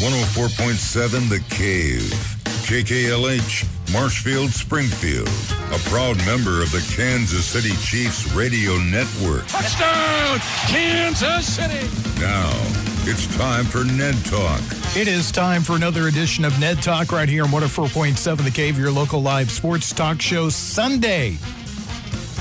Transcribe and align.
104.7 0.00 1.28
The 1.28 1.40
Cave. 1.54 2.10
KKLH, 2.64 3.92
Marshfield, 3.92 4.48
Springfield. 4.48 5.28
A 5.72 5.78
proud 5.90 6.16
member 6.24 6.62
of 6.62 6.72
the 6.72 6.80
Kansas 6.96 7.44
City 7.44 7.76
Chiefs 7.84 8.32
radio 8.32 8.78
network. 8.78 9.46
Touchdown, 9.48 10.38
Kansas 10.68 11.46
City. 11.54 11.86
Now, 12.18 12.50
it's 13.04 13.26
time 13.36 13.66
for 13.66 13.84
Ned 13.84 14.14
Talk. 14.24 14.62
It 14.96 15.06
is 15.06 15.30
time 15.30 15.60
for 15.60 15.76
another 15.76 16.08
edition 16.08 16.46
of 16.46 16.58
Ned 16.58 16.82
Talk 16.82 17.12
right 17.12 17.28
here 17.28 17.44
on 17.44 17.50
104.7 17.50 18.42
The 18.42 18.50
Cave, 18.50 18.78
your 18.78 18.90
local 18.90 19.20
live 19.20 19.50
sports 19.50 19.92
talk 19.92 20.22
show 20.22 20.48
Sunday, 20.48 21.36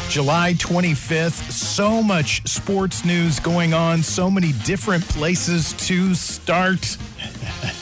July 0.09 0.53
25th. 0.55 1.51
So 1.51 2.01
much 2.01 2.41
sports 2.47 3.05
news 3.05 3.39
going 3.39 3.73
on, 3.75 4.01
so 4.01 4.29
many 4.31 4.53
different 4.65 5.07
places 5.07 5.73
to 5.87 6.15
start. 6.15 6.79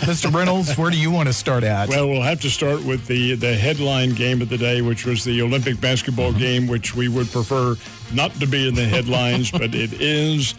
Mr. 0.02 0.34
Reynolds, 0.34 0.78
where 0.78 0.92
do 0.92 0.98
you 1.00 1.10
want 1.10 1.28
to 1.30 1.34
start 1.34 1.64
at? 1.64 1.88
Well, 1.88 2.10
we'll 2.10 2.22
have 2.22 2.42
to 2.42 2.50
start 2.50 2.84
with 2.84 3.08
the, 3.08 3.36
the 3.36 3.56
headline 3.56 4.12
game 4.14 4.42
of 4.42 4.50
the 4.50 4.58
day, 4.58 4.82
which 4.82 5.06
was 5.06 5.24
the 5.24 5.42
Olympic 5.42 5.80
basketball 5.80 6.28
Mm-hmm. 6.32 6.40
game, 6.40 6.68
which 6.68 6.94
we 6.96 7.08
would 7.08 7.28
prefer 7.32 7.78
not 8.14 8.34
to 8.42 8.46
be 8.48 8.68
in 8.68 8.76
the 8.76 8.84
headlines, 8.84 9.50
but 9.52 9.74
it 9.74 9.94
is 10.02 10.54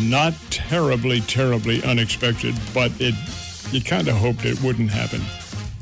not 0.00 0.34
terribly, 0.50 1.20
terribly 1.20 1.82
unexpected, 1.84 2.54
but 2.74 2.90
it 3.00 3.14
you 3.72 3.80
kind 3.80 4.08
of 4.08 4.16
hoped 4.16 4.44
it 4.44 4.60
wouldn't 4.62 4.90
happen. 4.90 5.20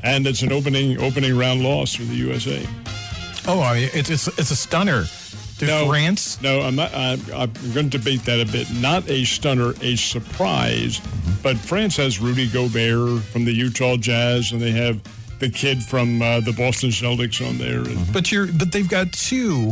And 0.03 0.27
it's 0.27 0.43
an 0.43 0.51
opening 0.51 0.99
opening 1.01 1.35
round 1.35 1.63
loss 1.63 1.95
for 1.95 2.03
the 2.03 2.15
USA. 2.15 2.63
Oh, 3.49 3.61
I 3.61 3.73
mean, 3.75 3.89
it's, 3.93 4.09
it's, 4.09 4.27
it's 4.27 4.51
a 4.51 4.55
stunner 4.55 5.05
to 5.57 5.65
No. 5.65 5.87
France. 5.87 6.41
No, 6.41 6.61
I'm 6.61 6.75
not. 6.75 6.93
I'm, 6.93 7.19
I'm 7.33 7.51
going 7.73 7.89
to 7.89 7.97
debate 7.97 8.23
that 8.25 8.39
a 8.39 8.45
bit. 8.49 8.71
Not 8.71 9.09
a 9.09 9.25
stunner, 9.25 9.73
a 9.81 9.95
surprise. 9.95 11.01
But 11.41 11.57
France 11.57 11.97
has 11.97 12.19
Rudy 12.19 12.47
Gobert 12.47 13.23
from 13.23 13.45
the 13.45 13.53
Utah 13.53 13.97
Jazz, 13.97 14.51
and 14.51 14.61
they 14.61 14.71
have 14.71 15.01
the 15.39 15.49
kid 15.49 15.81
from 15.81 16.21
uh, 16.21 16.41
the 16.41 16.51
Boston 16.53 16.89
Celtics 16.89 17.45
on 17.45 17.57
there. 17.57 17.79
And 17.79 18.13
But 18.13 18.31
you're 18.31 18.47
but 18.47 18.71
they've 18.71 18.89
got 18.89 19.11
two 19.13 19.71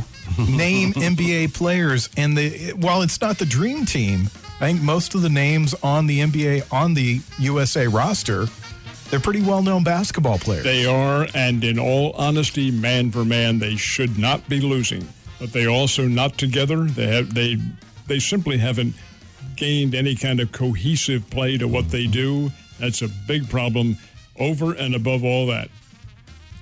name 0.49 0.93
NBA 0.93 1.53
players, 1.53 2.09
and 2.17 2.37
the 2.37 2.73
while 2.77 3.01
it's 3.01 3.21
not 3.21 3.37
the 3.37 3.45
dream 3.45 3.85
team, 3.85 4.29
I 4.59 4.67
think 4.71 4.81
most 4.81 5.13
of 5.13 5.21
the 5.21 5.29
names 5.29 5.75
on 5.83 6.07
the 6.07 6.19
NBA 6.19 6.71
on 6.73 6.93
the 6.93 7.21
USA 7.39 7.87
roster, 7.87 8.47
they're 9.09 9.19
pretty 9.19 9.41
well 9.41 9.61
known 9.61 9.83
basketball 9.83 10.37
players. 10.37 10.63
They 10.63 10.85
are, 10.85 11.27
and 11.33 11.63
in 11.63 11.79
all 11.79 12.13
honesty, 12.13 12.71
man 12.71 13.11
for 13.11 13.25
man, 13.25 13.59
they 13.59 13.75
should 13.75 14.17
not 14.17 14.47
be 14.49 14.59
losing. 14.59 15.07
But 15.39 15.53
they 15.53 15.67
also 15.67 16.07
not 16.07 16.37
together. 16.37 16.83
They 16.83 17.07
have 17.15 17.33
they 17.33 17.57
they 18.07 18.19
simply 18.19 18.57
haven't 18.57 18.95
gained 19.55 19.95
any 19.95 20.15
kind 20.15 20.39
of 20.39 20.51
cohesive 20.51 21.29
play 21.29 21.57
to 21.57 21.67
what 21.67 21.89
they 21.89 22.07
do. 22.07 22.51
That's 22.79 23.01
a 23.01 23.09
big 23.27 23.49
problem. 23.49 23.97
Over 24.39 24.73
and 24.73 24.93
above 24.93 25.23
all 25.23 25.47
that, 25.47 25.69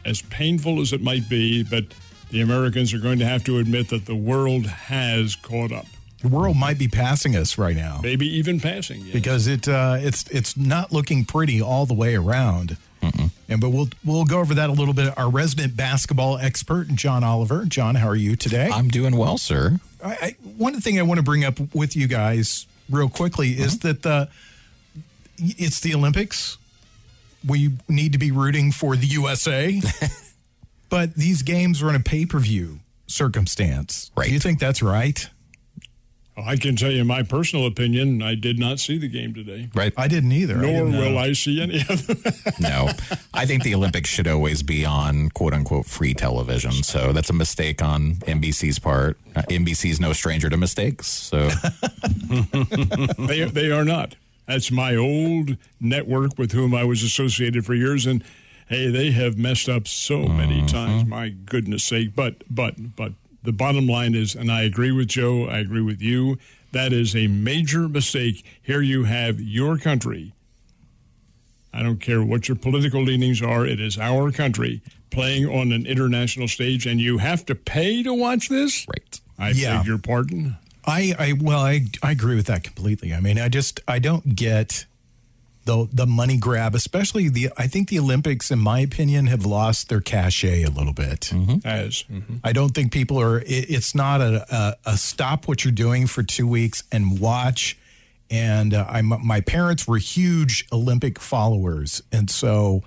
as 0.06 0.22
painful 0.22 0.80
as 0.80 0.94
it 0.94 1.02
might 1.02 1.28
be, 1.28 1.64
but 1.64 1.84
the 2.30 2.42
Americans 2.42 2.94
are 2.94 3.00
going 3.00 3.20
to 3.20 3.26
have 3.26 3.44
to 3.46 3.58
admit 3.58 3.90
that 3.90 4.06
the 4.06 4.16
world 4.16 4.66
has 4.66 5.36
caught 5.36 5.74
up. 5.74 5.86
The 6.30 6.36
world 6.36 6.58
might 6.58 6.78
be 6.78 6.88
passing 6.88 7.36
us 7.36 7.58
right 7.58 7.76
now 7.76 8.00
Maybe 8.02 8.28
even 8.38 8.60
passing. 8.60 9.02
yeah. 9.02 9.14
because 9.14 9.48
it 9.48 9.68
uh, 9.68 9.98
it's 10.00 10.28
it's 10.30 10.58
not 10.58 10.92
looking 10.92 11.26
pretty 11.26 11.62
all 11.62 11.86
the 11.86 11.94
way 11.94 12.16
around. 12.16 12.78
And 13.48 13.62
but 13.62 13.70
we'll 13.70 13.90
we'll 14.04 14.26
go 14.26 14.40
over 14.40 14.56
that 14.56 14.72
a 14.72 14.74
little 14.74 14.96
bit. 14.96 15.16
Our 15.16 15.30
resident 15.30 15.78
basketball 15.78 16.40
expert, 16.40 16.88
John 16.96 17.24
Oliver. 17.24 17.64
John, 17.66 17.94
how 17.94 18.08
are 18.08 18.16
you 18.16 18.36
today? 18.36 18.68
I'm 18.74 18.88
doing 18.88 19.16
well, 19.16 19.38
sir. 19.38 19.80
I, 20.04 20.12
I, 20.22 20.36
one 20.58 20.82
thing 20.82 20.98
I 20.98 21.04
want 21.04 21.20
to 21.20 21.24
bring 21.24 21.46
up 21.46 21.60
with 21.76 21.96
you 21.96 22.08
guys 22.08 22.66
real 22.90 23.08
quickly 23.08 23.52
is 23.52 23.80
that 23.80 24.02
the 24.02 24.28
it's 25.38 25.80
the 25.82 25.94
Olympics. 25.94 26.58
We 27.48 27.74
need 27.88 28.14
to 28.14 28.18
be 28.18 28.32
rooting 28.32 28.72
for 28.72 28.96
the 28.96 29.06
USA, 29.06 29.80
but 30.90 31.14
these 31.14 31.44
games 31.44 31.84
are 31.84 31.90
in 31.90 31.96
a 31.96 32.00
pay 32.00 32.26
per 32.26 32.40
view 32.40 32.80
circumstance. 33.06 34.10
Right. 34.18 34.30
Do 34.30 34.34
you 34.34 34.40
think 34.40 34.58
that's 34.60 34.82
right? 34.82 35.30
I 36.38 36.58
can 36.58 36.76
tell 36.76 36.92
you 36.92 37.06
my 37.06 37.24
personal 37.24 37.66
opinion. 37.66 38.22
I 38.22 38.36
did 38.36 38.60
not 38.60 38.80
see 38.80 38.98
the 38.98 39.08
game 39.08 39.34
today, 39.34 39.70
Right? 39.74 39.94
I 39.96 40.08
didn't 40.10 40.34
either. 40.34 40.58
I 40.58 40.62
nor 40.62 40.86
didn't 40.86 40.98
will 40.98 41.18
I 41.18 41.32
see 41.34 41.62
any 41.62 41.80
of 41.88 42.08
them. 42.08 42.18
no. 42.60 42.90
I 43.34 43.46
think 43.46 43.64
the 43.64 43.74
Olympics 43.74 44.10
should 44.10 44.28
always 44.28 44.62
be 44.62 44.84
on 44.86 45.30
quote 45.30 45.54
unquote 45.54 45.86
free 45.86 46.14
television. 46.14 46.72
So 46.84 47.14
that's 47.14 47.30
a 47.30 47.34
mistake 47.34 47.82
on 47.82 48.16
NBC's 48.16 48.80
part. 48.80 49.18
Uh, 49.36 49.44
NBC's 49.44 50.00
no 50.02 50.12
stranger 50.14 50.50
to 50.50 50.58
mistakes. 50.58 51.08
So 51.08 51.48
they 53.28 53.44
they 53.46 53.72
are 53.72 53.86
not. 53.86 54.16
That's 54.46 54.72
my 54.72 54.96
old 54.96 55.58
network 55.80 56.38
with 56.38 56.52
whom 56.52 56.76
I 56.76 56.84
was 56.84 57.02
associated 57.02 57.66
for 57.66 57.74
years, 57.74 58.06
and 58.06 58.24
hey, 58.68 58.90
they 58.90 59.12
have 59.12 59.38
messed 59.38 59.68
up 59.70 59.88
so 59.88 60.28
many 60.28 60.66
times. 60.66 61.06
My 61.06 61.30
goodness 61.30 61.84
sake! 61.84 62.16
But 62.16 62.44
but 62.50 62.96
but 62.96 63.14
the 63.46 63.52
bottom 63.54 63.88
line 63.88 64.16
is, 64.16 64.36
and 64.36 64.52
I 64.52 64.62
agree 64.64 64.92
with 64.92 65.08
Joe. 65.08 65.46
I 65.48 65.60
agree 65.60 65.82
with 65.82 66.02
you. 66.02 66.38
That 66.72 66.92
is 66.92 67.16
a 67.16 67.28
major 67.28 67.88
mistake. 67.88 68.44
Here 68.62 68.82
you 68.82 69.06
have 69.06 69.40
your 69.40 69.78
country. 69.78 70.34
I 71.74 71.84
don't 71.84 72.00
care 72.00 72.24
what 72.24 72.48
your 72.48 72.56
political 72.58 73.02
leanings 73.04 73.42
are. 73.42 73.66
It 73.66 73.80
is 73.80 73.98
our 73.98 74.32
country 74.32 74.82
playing 75.10 75.46
on 75.48 75.72
an 75.72 75.86
international 75.86 76.48
stage, 76.48 76.86
and 76.86 77.00
you 77.02 77.18
have 77.20 77.46
to 77.48 77.56
pay 77.56 78.02
to 78.04 78.14
watch 78.14 78.50
this. 78.50 78.86
right. 78.88 79.20
I 79.38 79.50
Yeah. 79.52 79.78
beg 79.78 79.88
your 79.88 79.98
pardon. 79.98 80.58
I, 80.86 81.14
I 81.18 81.34
well, 81.34 81.60
I, 81.60 81.86
I 82.04 82.12
agree 82.12 82.36
with 82.36 82.46
that 82.48 82.64
completely. 82.64 83.14
I 83.14 83.20
mean, 83.20 83.40
I 83.40 83.50
just 83.50 83.80
I 83.88 84.00
don't 84.00 84.36
get 84.36 84.86
the 85.66 85.88
the 85.92 86.06
money 86.06 86.38
grab, 86.38 86.76
especially 86.76 87.28
the. 87.30 87.50
I 87.58 87.68
think 87.68 87.90
the 87.90 88.00
Olympics, 88.00 88.52
in 88.52 88.60
my 88.60 88.80
opinion, 88.80 89.28
have 89.28 89.46
lost 89.46 89.90
their 89.90 90.02
cachet 90.02 90.64
a 90.64 90.70
little 90.70 90.94
bit. 90.94 91.32
As 91.66 92.06
I 92.44 92.54
don't 92.54 92.70
think 92.70 92.92
people 92.92 93.20
are. 93.20 93.40
It, 93.40 93.70
it's 93.70 93.94
not 93.94 94.22
a, 94.22 94.46
a 94.56 94.92
a 94.92 94.98
stop 94.98 95.48
what 95.48 95.66
you're 95.66 95.72
doing 95.72 96.08
for 96.08 96.24
two 96.24 96.48
weeks 96.48 96.84
and 96.92 97.20
watch. 97.20 97.78
And 98.32 98.74
uh, 98.74 98.86
I'm 98.90 99.14
my 99.24 99.42
parents 99.42 99.88
were 99.88 99.98
huge 99.98 100.66
Olympic 100.72 101.20
followers, 101.20 102.02
and 102.12 102.30
so 102.30 102.84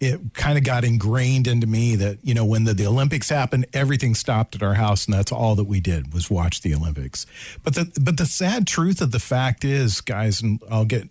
it 0.00 0.34
kind 0.34 0.58
of 0.58 0.64
got 0.64 0.82
ingrained 0.82 1.46
into 1.46 1.68
me 1.68 1.94
that 1.94 2.18
you 2.24 2.34
know 2.34 2.44
when 2.44 2.64
the, 2.64 2.74
the 2.74 2.86
Olympics 2.86 3.28
happened, 3.28 3.66
everything 3.72 4.16
stopped 4.16 4.56
at 4.56 4.62
our 4.62 4.74
house, 4.74 5.06
and 5.06 5.14
that's 5.14 5.30
all 5.30 5.54
that 5.54 5.64
we 5.64 5.78
did 5.78 6.12
was 6.12 6.28
watch 6.28 6.62
the 6.62 6.74
Olympics. 6.74 7.24
But 7.62 7.74
the 7.74 7.92
but 8.00 8.16
the 8.16 8.26
sad 8.26 8.66
truth 8.66 9.00
of 9.00 9.12
the 9.12 9.20
fact 9.20 9.64
is, 9.64 10.00
guys, 10.00 10.42
and 10.42 10.60
I'll 10.68 10.84
get 10.84 11.08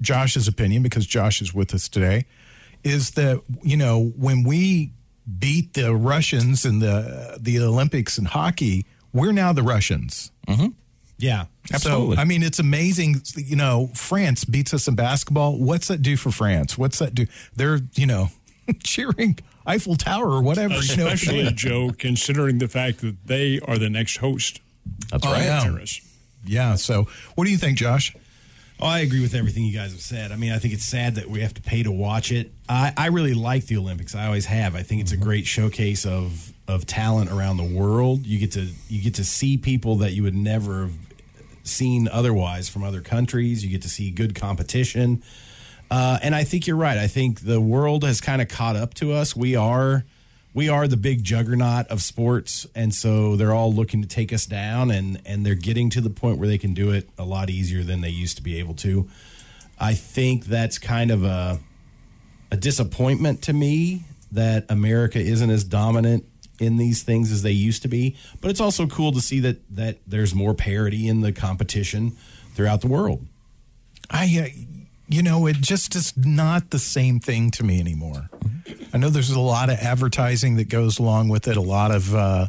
Josh's 0.00 0.48
opinion 0.48 0.82
because 0.82 1.06
Josh 1.06 1.40
is 1.40 1.54
with 1.54 1.72
us 1.74 1.88
today, 1.88 2.26
is 2.84 3.12
that 3.12 3.40
you 3.62 3.76
know 3.76 4.12
when 4.16 4.42
we 4.44 4.92
beat 5.38 5.74
the 5.74 5.94
Russians 5.94 6.64
in 6.64 6.78
the 6.80 7.38
the 7.40 7.58
Olympics 7.60 8.18
in 8.18 8.24
hockey, 8.26 8.86
we're 9.12 9.32
now 9.32 9.52
the 9.52 9.62
Russians. 9.62 10.30
Mm-hmm. 10.48 10.68
Yeah. 11.18 11.46
Absolutely. 11.72 12.16
So 12.16 12.20
I 12.22 12.24
mean, 12.26 12.42
it's 12.42 12.58
amazing. 12.58 13.22
You 13.36 13.56
know, 13.56 13.90
France 13.94 14.44
beats 14.44 14.72
us 14.74 14.86
in 14.86 14.94
basketball. 14.94 15.58
What's 15.58 15.88
that 15.88 16.02
do 16.02 16.16
for 16.16 16.30
France? 16.30 16.76
What's 16.76 16.98
that 16.98 17.14
do? 17.14 17.26
They're 17.56 17.80
you 17.94 18.06
know 18.06 18.28
cheering 18.84 19.38
Eiffel 19.66 19.96
Tower 19.96 20.30
or 20.30 20.42
whatever. 20.42 20.74
You 20.74 20.96
know, 20.96 21.06
especially 21.08 21.50
Joe, 21.54 21.90
considering 21.98 22.58
the 22.58 22.68
fact 22.68 23.00
that 23.00 23.16
they 23.26 23.58
are 23.66 23.78
the 23.78 23.88
next 23.90 24.18
host. 24.18 24.60
That's 25.10 25.26
Oh, 25.26 25.32
right. 25.32 25.42
yeah. 25.44 25.62
Paris. 25.64 26.00
yeah. 26.44 26.74
So 26.76 27.08
what 27.34 27.46
do 27.46 27.50
you 27.50 27.58
think, 27.58 27.78
Josh? 27.78 28.14
Oh, 28.78 28.86
I 28.86 28.98
agree 29.00 29.22
with 29.22 29.34
everything 29.34 29.64
you 29.64 29.74
guys 29.74 29.92
have 29.92 30.02
said. 30.02 30.32
I 30.32 30.36
mean, 30.36 30.52
I 30.52 30.58
think 30.58 30.74
it's 30.74 30.84
sad 30.84 31.14
that 31.14 31.30
we 31.30 31.40
have 31.40 31.54
to 31.54 31.62
pay 31.62 31.82
to 31.82 31.90
watch 31.90 32.30
it. 32.30 32.52
I, 32.68 32.92
I 32.96 33.06
really 33.06 33.32
like 33.32 33.66
the 33.66 33.78
Olympics. 33.78 34.14
I 34.14 34.26
always 34.26 34.46
have. 34.46 34.76
I 34.76 34.82
think 34.82 35.00
it's 35.00 35.12
a 35.12 35.16
great 35.16 35.46
showcase 35.46 36.04
of 36.04 36.52
of 36.68 36.84
talent 36.84 37.30
around 37.30 37.56
the 37.56 37.64
world. 37.64 38.26
You 38.26 38.38
get 38.38 38.52
to 38.52 38.68
you 38.88 39.02
get 39.02 39.14
to 39.14 39.24
see 39.24 39.56
people 39.56 39.96
that 39.96 40.12
you 40.12 40.22
would 40.24 40.34
never 40.34 40.82
have 40.82 40.92
seen 41.62 42.08
otherwise 42.08 42.68
from 42.68 42.82
other 42.82 43.00
countries. 43.00 43.64
You 43.64 43.70
get 43.70 43.82
to 43.82 43.88
see 43.88 44.10
good 44.10 44.34
competition. 44.34 45.22
Uh, 45.90 46.18
and 46.22 46.34
I 46.34 46.44
think 46.44 46.66
you're 46.66 46.76
right. 46.76 46.98
I 46.98 47.06
think 47.06 47.40
the 47.40 47.60
world 47.60 48.04
has 48.04 48.20
kind 48.20 48.42
of 48.42 48.48
caught 48.48 48.76
up 48.76 48.92
to 48.94 49.12
us. 49.12 49.36
We 49.36 49.56
are 49.56 50.04
we 50.56 50.70
are 50.70 50.88
the 50.88 50.96
big 50.96 51.22
juggernaut 51.22 51.86
of 51.88 52.00
sports, 52.00 52.66
and 52.74 52.94
so 52.94 53.36
they're 53.36 53.52
all 53.52 53.70
looking 53.70 54.00
to 54.00 54.08
take 54.08 54.32
us 54.32 54.46
down, 54.46 54.90
and 54.90 55.20
and 55.26 55.44
they're 55.44 55.54
getting 55.54 55.90
to 55.90 56.00
the 56.00 56.08
point 56.08 56.38
where 56.38 56.48
they 56.48 56.56
can 56.56 56.72
do 56.72 56.92
it 56.92 57.10
a 57.18 57.24
lot 57.24 57.50
easier 57.50 57.82
than 57.82 58.00
they 58.00 58.08
used 58.08 58.38
to 58.38 58.42
be 58.42 58.58
able 58.58 58.72
to. 58.76 59.06
I 59.78 59.92
think 59.92 60.46
that's 60.46 60.78
kind 60.78 61.10
of 61.10 61.24
a 61.24 61.60
a 62.50 62.56
disappointment 62.56 63.42
to 63.42 63.52
me 63.52 64.04
that 64.32 64.64
America 64.70 65.18
isn't 65.18 65.50
as 65.50 65.62
dominant 65.62 66.24
in 66.58 66.78
these 66.78 67.02
things 67.02 67.30
as 67.30 67.42
they 67.42 67.50
used 67.50 67.82
to 67.82 67.88
be. 67.88 68.16
But 68.40 68.50
it's 68.50 68.60
also 68.60 68.86
cool 68.86 69.12
to 69.12 69.20
see 69.20 69.40
that 69.40 69.58
that 69.76 69.98
there's 70.06 70.34
more 70.34 70.54
parity 70.54 71.06
in 71.06 71.20
the 71.20 71.32
competition 71.32 72.12
throughout 72.54 72.80
the 72.80 72.88
world. 72.88 73.26
I, 74.08 74.24
uh, 74.24 74.75
you 75.08 75.22
know, 75.22 75.46
it 75.46 75.56
just 75.56 75.94
is 75.94 76.16
not 76.16 76.70
the 76.70 76.78
same 76.78 77.20
thing 77.20 77.50
to 77.52 77.64
me 77.64 77.80
anymore. 77.80 78.28
I 78.92 78.98
know 78.98 79.08
there's 79.08 79.30
a 79.30 79.40
lot 79.40 79.70
of 79.70 79.78
advertising 79.78 80.56
that 80.56 80.68
goes 80.68 80.98
along 80.98 81.28
with 81.28 81.46
it, 81.48 81.56
a 81.56 81.62
lot 81.62 81.90
of 81.90 82.14
uh, 82.14 82.48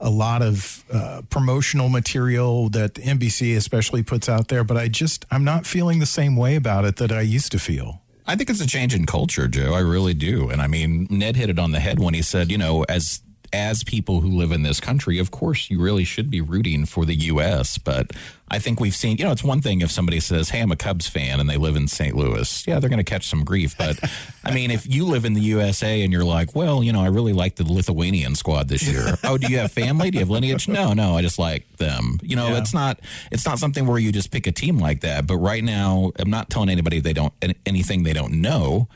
a 0.00 0.10
lot 0.10 0.42
of 0.42 0.84
uh, 0.92 1.22
promotional 1.30 1.88
material 1.88 2.68
that 2.70 2.94
NBC 2.94 3.56
especially 3.56 4.02
puts 4.02 4.28
out 4.28 4.48
there, 4.48 4.64
but 4.64 4.76
I 4.76 4.88
just 4.88 5.24
I'm 5.30 5.44
not 5.44 5.66
feeling 5.66 6.00
the 6.00 6.06
same 6.06 6.36
way 6.36 6.56
about 6.56 6.84
it 6.84 6.96
that 6.96 7.12
I 7.12 7.20
used 7.20 7.52
to 7.52 7.58
feel. 7.58 8.02
I 8.26 8.36
think 8.36 8.50
it's 8.50 8.60
a 8.60 8.66
change 8.66 8.94
in 8.94 9.06
culture, 9.06 9.48
Joe. 9.48 9.74
I 9.74 9.80
really 9.80 10.14
do. 10.14 10.48
And 10.48 10.62
I 10.62 10.66
mean, 10.66 11.06
Ned 11.10 11.36
hit 11.36 11.50
it 11.50 11.58
on 11.58 11.72
the 11.72 11.80
head 11.80 11.98
when 11.98 12.14
he 12.14 12.22
said, 12.22 12.50
you 12.50 12.58
know, 12.58 12.84
as 12.84 13.20
as 13.52 13.84
people 13.84 14.20
who 14.20 14.30
live 14.30 14.50
in 14.52 14.62
this 14.62 14.80
country, 14.80 15.18
of 15.18 15.30
course, 15.30 15.70
you 15.70 15.80
really 15.80 16.04
should 16.04 16.30
be 16.30 16.40
rooting 16.40 16.86
for 16.86 17.04
the 17.04 17.14
U.S. 17.14 17.76
But 17.78 18.10
I 18.48 18.58
think 18.58 18.80
we've 18.80 18.94
seen, 18.94 19.18
you 19.18 19.24
know, 19.24 19.32
it's 19.32 19.44
one 19.44 19.60
thing 19.60 19.80
if 19.82 19.90
somebody 19.90 20.20
says, 20.20 20.50
"Hey, 20.50 20.60
I'm 20.60 20.72
a 20.72 20.76
Cubs 20.76 21.06
fan," 21.06 21.38
and 21.40 21.48
they 21.50 21.56
live 21.56 21.76
in 21.76 21.86
St. 21.88 22.16
Louis. 22.16 22.66
Yeah, 22.66 22.78
they're 22.80 22.88
going 22.90 22.98
to 22.98 23.10
catch 23.10 23.26
some 23.26 23.44
grief. 23.44 23.76
But 23.76 23.98
I 24.44 24.52
mean, 24.52 24.70
if 24.70 24.86
you 24.92 25.04
live 25.06 25.24
in 25.24 25.34
the 25.34 25.40
USA 25.42 26.02
and 26.02 26.12
you're 26.12 26.24
like, 26.24 26.54
"Well, 26.54 26.82
you 26.82 26.92
know, 26.92 27.02
I 27.02 27.08
really 27.08 27.32
like 27.32 27.56
the 27.56 27.64
Lithuanian 27.70 28.34
squad 28.34 28.68
this 28.68 28.82
year." 28.88 29.16
oh, 29.24 29.36
do 29.38 29.50
you 29.50 29.58
have 29.58 29.72
family? 29.72 30.10
Do 30.10 30.16
you 30.16 30.20
have 30.20 30.30
lineage? 30.30 30.68
No, 30.68 30.92
no, 30.92 31.16
I 31.16 31.22
just 31.22 31.38
like 31.38 31.76
them. 31.76 32.18
You 32.22 32.36
know, 32.36 32.48
Yeah. 32.48 32.58
it's 32.58 32.72
not 32.74 33.00
it's 33.30 33.44
not 33.44 33.58
something 33.58 33.86
where 33.86 33.98
you 33.98 34.12
just 34.12 34.30
pick 34.30 34.46
a 34.46 34.52
team 34.52 34.78
like 34.78 35.00
that. 35.02 35.26
But 35.26 35.36
right 35.36 35.62
now, 35.64 36.12
I'm 36.18 36.30
not 36.30 36.48
telling 36.50 36.68
anybody 36.68 37.00
they 37.00 37.12
don't 37.12 37.32
anything 37.66 38.02
they 38.02 38.12
don't 38.14 38.34
know 38.40 38.88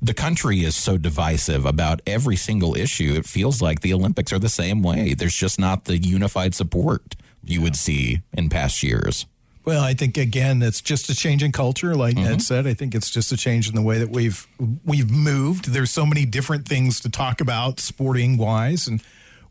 the 0.00 0.14
country 0.14 0.60
is 0.60 0.76
so 0.76 0.96
divisive 0.96 1.66
about 1.66 2.00
every 2.06 2.36
single 2.36 2.76
issue. 2.76 3.14
It 3.16 3.26
feels 3.26 3.60
like 3.60 3.80
the 3.80 3.92
Olympics 3.92 4.32
are 4.32 4.38
the 4.38 4.48
same 4.48 4.82
way. 4.82 5.14
There's 5.14 5.34
just 5.34 5.58
not 5.58 5.84
the 5.86 5.98
unified 5.98 6.54
support 6.54 7.16
you 7.42 7.62
would 7.62 7.76
see 7.76 8.20
in 8.32 8.48
past 8.48 8.82
years. 8.82 9.26
Well, 9.64 9.82
I 9.82 9.92
think 9.92 10.16
again, 10.16 10.62
it's 10.62 10.80
just 10.80 11.10
a 11.10 11.14
change 11.14 11.42
in 11.42 11.52
culture, 11.52 11.94
like 11.94 12.14
Ned 12.14 12.26
mm-hmm. 12.26 12.38
said. 12.38 12.66
I 12.66 12.72
think 12.72 12.94
it's 12.94 13.10
just 13.10 13.32
a 13.32 13.36
change 13.36 13.68
in 13.68 13.74
the 13.74 13.82
way 13.82 13.98
that 13.98 14.08
we've 14.08 14.46
we've 14.84 15.10
moved. 15.10 15.72
There's 15.72 15.90
so 15.90 16.06
many 16.06 16.24
different 16.24 16.66
things 16.66 17.00
to 17.00 17.10
talk 17.10 17.42
about, 17.42 17.78
sporting 17.78 18.38
wise, 18.38 18.86
and 18.86 19.02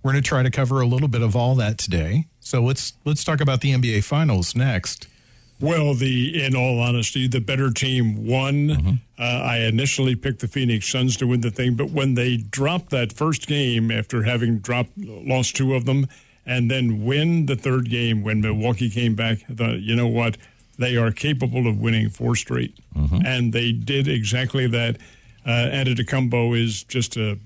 we're 0.02 0.14
going 0.14 0.24
to 0.24 0.28
try 0.28 0.42
to 0.42 0.50
cover 0.50 0.82
a 0.82 0.88
little 0.88 1.08
bit 1.08 1.22
of 1.22 1.36
all 1.36 1.54
that 1.56 1.78
today. 1.78 2.26
So 2.40 2.64
let's 2.64 2.94
let's 3.06 3.24
talk 3.24 3.42
about 3.42 3.62
the 3.62 3.74
NBA 3.74 4.06
Finals 4.06 4.56
next. 4.56 5.08
Well, 5.60 5.96
the 5.96 6.44
in 6.44 6.56
all 6.56 6.80
honesty, 6.80 7.28
the 7.28 7.42
better 7.42 7.72
team 7.72 8.28
won. 8.28 8.54
Mm-hmm. 8.70 8.90
Uh, 9.20 9.24
I 9.24 9.58
initially 9.62 10.16
picked 10.16 10.42
the 10.42 10.48
Phoenix 10.48 10.88
Suns 10.88 11.18
to 11.18 11.26
win 11.28 11.42
the 11.42 11.50
thing, 11.50 11.76
but 11.76 11.90
when 11.90 12.14
they 12.14 12.38
dropped 12.38 12.92
that 12.92 13.12
first 13.12 13.48
game 13.48 13.90
after 13.90 14.24
having 14.24 14.60
dropped 14.60 14.92
lost 14.98 15.56
two 15.56 15.74
of 15.74 15.86
them, 15.86 16.08
and 16.46 16.70
then 16.70 17.04
win 17.06 17.48
the 17.48 17.56
third 17.56 17.90
game 17.90 18.24
when 18.24 18.42
Milwaukee 18.42 18.90
came 18.92 19.16
back, 19.16 19.40
I 19.50 19.54
thought, 19.54 19.80
you 19.80 19.96
know 19.96 20.08
what, 20.08 20.38
they 20.78 20.96
are 20.96 21.12
capable 21.12 21.66
of 21.68 21.80
winning 21.80 22.10
four 22.10 22.36
straight, 22.36 22.78
Mm-hmm. 22.96 23.26
and 23.26 23.52
they 23.54 23.72
did 23.72 24.08
exactly 24.08 24.68
that. 24.68 24.98
Uh, 25.46 25.70
Antetokounmpo 25.72 26.60
is 26.62 26.84
just 26.84 27.16
a 27.18 27.40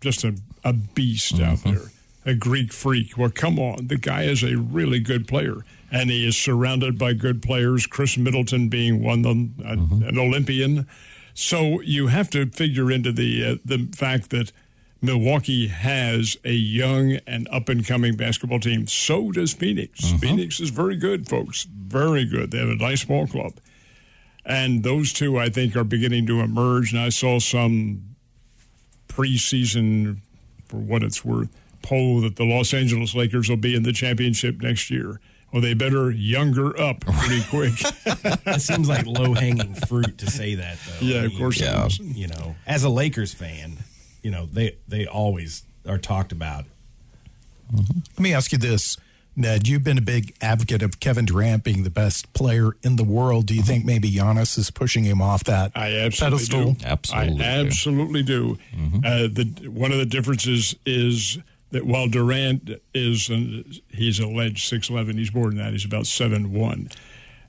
just 0.00 0.24
a, 0.24 0.34
a 0.64 0.72
beast 0.72 1.34
out 1.34 1.58
Mm-hmm. 1.58 1.70
there, 1.74 1.82
a 2.24 2.34
Greek 2.34 2.72
freak. 2.72 3.18
Well, 3.18 3.30
come 3.30 3.58
on, 3.58 3.88
the 3.88 3.98
guy 3.98 4.22
is 4.22 4.42
a 4.42 4.56
really 4.56 5.00
good 5.00 5.28
player, 5.28 5.56
and 5.92 6.10
he 6.10 6.26
is 6.26 6.36
surrounded 6.36 6.98
by 6.98 7.12
good 7.12 7.40
players. 7.42 7.86
Khris 7.86 8.16
Middleton 8.18 8.68
being 8.68 9.00
one 9.02 9.18
of 9.20 9.24
them, 9.24 9.54
a- 9.64 9.76
Mm-hmm. 9.76 10.02
an 10.08 10.18
Olympian. 10.18 10.86
So 11.34 11.80
you 11.82 12.08
have 12.08 12.28
to 12.30 12.46
figure 12.50 12.90
into 12.90 13.12
the 13.12 13.44
uh, 13.44 13.56
the 13.64 13.88
fact 13.94 14.30
that 14.30 14.50
Milwaukee 15.00 15.66
has 15.68 16.36
a 16.44 16.52
young 16.52 17.18
and 17.26 17.48
up 17.50 17.68
and 17.68 17.84
coming 17.86 18.16
basketball 18.16 18.60
team. 18.60 18.86
So 18.86 19.32
does 19.32 19.52
Phoenix. 19.52 20.00
Mm-hmm. 20.00 20.16
Phoenix 20.18 20.60
is 20.60 20.70
very 20.70 20.96
good, 20.96 21.28
folks. 21.28 21.64
Very 21.64 22.24
good. 22.24 22.50
They 22.52 22.58
have 22.58 22.68
a 22.68 22.76
nice 22.76 23.04
ball 23.04 23.26
club. 23.26 23.52
And 24.44 24.82
those 24.84 25.12
two, 25.12 25.38
I 25.38 25.48
think, 25.50 25.74
are 25.76 25.84
beginning 25.84 26.26
to 26.26 26.40
emerge. 26.40 26.92
And 26.92 27.00
I 27.02 27.08
saw 27.10 27.38
some 27.38 28.02
preseason, 29.08 30.18
for 30.66 30.76
what 30.78 31.02
it's 31.02 31.24
worth, 31.24 31.48
poll 31.82 32.20
that 32.22 32.36
the 32.36 32.44
Los 32.44 32.72
Angeles 32.72 33.14
Lakers 33.14 33.48
will 33.48 33.56
be 33.56 33.74
in 33.74 33.82
the 33.82 33.92
championship 33.92 34.60
next 34.60 34.90
year. 34.90 35.20
Well, 35.52 35.60
they 35.60 35.74
better 35.74 36.10
younger 36.10 36.78
up 36.80 37.00
pretty 37.00 37.42
quick. 37.50 37.74
That 38.44 38.60
seems 38.62 38.88
like 38.88 39.04
low 39.06 39.34
hanging 39.34 39.74
fruit 39.74 40.16
to 40.18 40.30
say 40.30 40.54
that, 40.54 40.78
though. 40.86 41.06
Yeah, 41.06 41.20
I 41.20 41.24
of 41.24 41.34
course 41.36 41.60
Yeah. 41.60 41.86
is. 41.86 41.98
You 41.98 42.28
know, 42.28 42.56
as 42.66 42.84
a 42.84 42.88
Lakers 42.88 43.34
fan, 43.34 43.78
you 44.22 44.30
know 44.30 44.46
they 44.50 44.76
they 44.88 45.06
always 45.06 45.64
are 45.86 45.98
talked 45.98 46.32
about. 46.32 46.64
Let 47.74 48.18
me 48.20 48.34
ask 48.34 48.52
you 48.52 48.58
this, 48.58 48.96
Ned. 49.34 49.66
You've 49.66 49.82
been 49.84 49.96
a 49.98 50.02
big 50.02 50.34
advocate 50.42 50.82
of 50.82 51.00
Kevin 51.00 51.24
Durant 51.24 51.64
being 51.64 51.84
the 51.84 51.90
best 51.90 52.32
player 52.34 52.72
in 52.82 52.96
the 52.96 53.04
world. 53.04 53.46
Do 53.46 53.54
you 53.54 53.62
think 53.62 53.84
maybe 53.84 54.10
Giannis 54.10 54.58
is 54.58 54.70
pushing 54.70 55.04
him 55.04 55.22
off 55.22 55.44
that 55.44 55.72
I 55.74 55.96
absolutely 55.96 56.38
pedestal? 56.38 56.72
do. 56.74 56.86
Absolutely 56.86 57.44
I 57.44 57.62
do. 57.62 57.66
absolutely 57.68 58.22
do. 58.22 58.58
Uh, 59.04 59.28
the 59.28 59.44
one 59.68 59.90
of 59.92 59.98
the 59.98 60.06
differences 60.06 60.74
is 60.84 61.38
that 61.72 61.86
while 61.86 62.06
Durant 62.06 62.70
is 62.94 63.28
an, 63.28 63.72
he's 63.88 64.20
alleged 64.20 64.66
six 64.68 64.88
eleven, 64.88 65.18
he's 65.18 65.34
more 65.34 65.48
than 65.48 65.58
that. 65.58 65.72
He's 65.72 65.84
about 65.84 66.06
seven 66.06 66.52
one, 66.52 66.88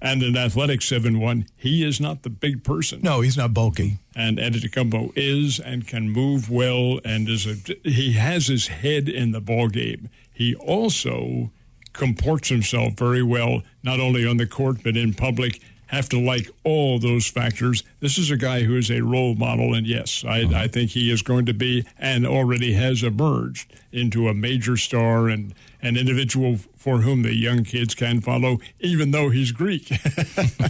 and 0.02 0.24
an 0.24 0.36
athletic 0.36 0.82
seven 0.82 1.20
one. 1.20 1.46
He 1.56 1.84
is 1.84 2.02
not 2.02 2.24
the 2.24 2.30
big 2.30 2.64
person. 2.64 3.02
No, 3.04 3.22
he's 3.22 3.38
not 3.38 3.54
bulky. 3.54 4.00
and 4.16 4.38
Antetokounmpo 4.38 5.12
is 5.16 5.60
and 5.60 5.88
can 5.88 6.10
move 6.10 6.50
well 6.50 7.00
and 7.04 7.28
is 7.30 7.46
a 7.46 7.56
he 7.84 8.14
has 8.14 8.48
his 8.48 8.68
head 8.68 9.10
in 9.10 9.32
the 9.32 9.42
ball 9.42 9.68
game. 9.68 10.10
He 10.32 10.56
also 10.56 11.52
comports 11.94 12.50
himself 12.50 12.94
very 12.94 13.22
well, 13.22 13.62
not 13.84 14.00
only 14.00 14.26
on 14.26 14.38
the 14.38 14.48
court 14.48 14.78
but 14.84 14.98
in 14.98 15.14
public. 15.14 15.62
Have 15.88 16.10
to 16.10 16.20
like 16.20 16.50
all 16.64 16.98
those 16.98 17.28
factors. 17.28 17.84
This 18.00 18.18
is 18.18 18.32
a 18.32 18.38
guy 18.38 18.64
who 18.64 18.76
is 18.76 18.90
a 18.90 19.02
role 19.02 19.36
model, 19.36 19.76
and 19.76 19.86
yes, 19.86 20.24
I, 20.28 20.42
uh-huh. 20.42 20.56
I 20.56 20.68
think 20.68 20.92
he 20.92 21.12
is 21.12 21.22
going 21.22 21.46
to 21.46 21.54
be 21.54 21.86
and 22.00 22.26
already 22.26 22.74
has 22.74 23.04
emerged 23.04 23.72
into 23.94 24.28
a 24.28 24.34
major 24.34 24.78
star 24.78 25.30
and 25.30 25.54
an 25.82 25.98
individual 25.98 26.58
for 26.76 27.00
whom 27.00 27.22
the 27.22 27.34
young 27.34 27.64
kids 27.64 27.96
can 27.96 28.22
follow, 28.22 28.60
even 28.80 29.12
though 29.12 29.30
he's 29.30 29.52
Greek. 29.52 29.92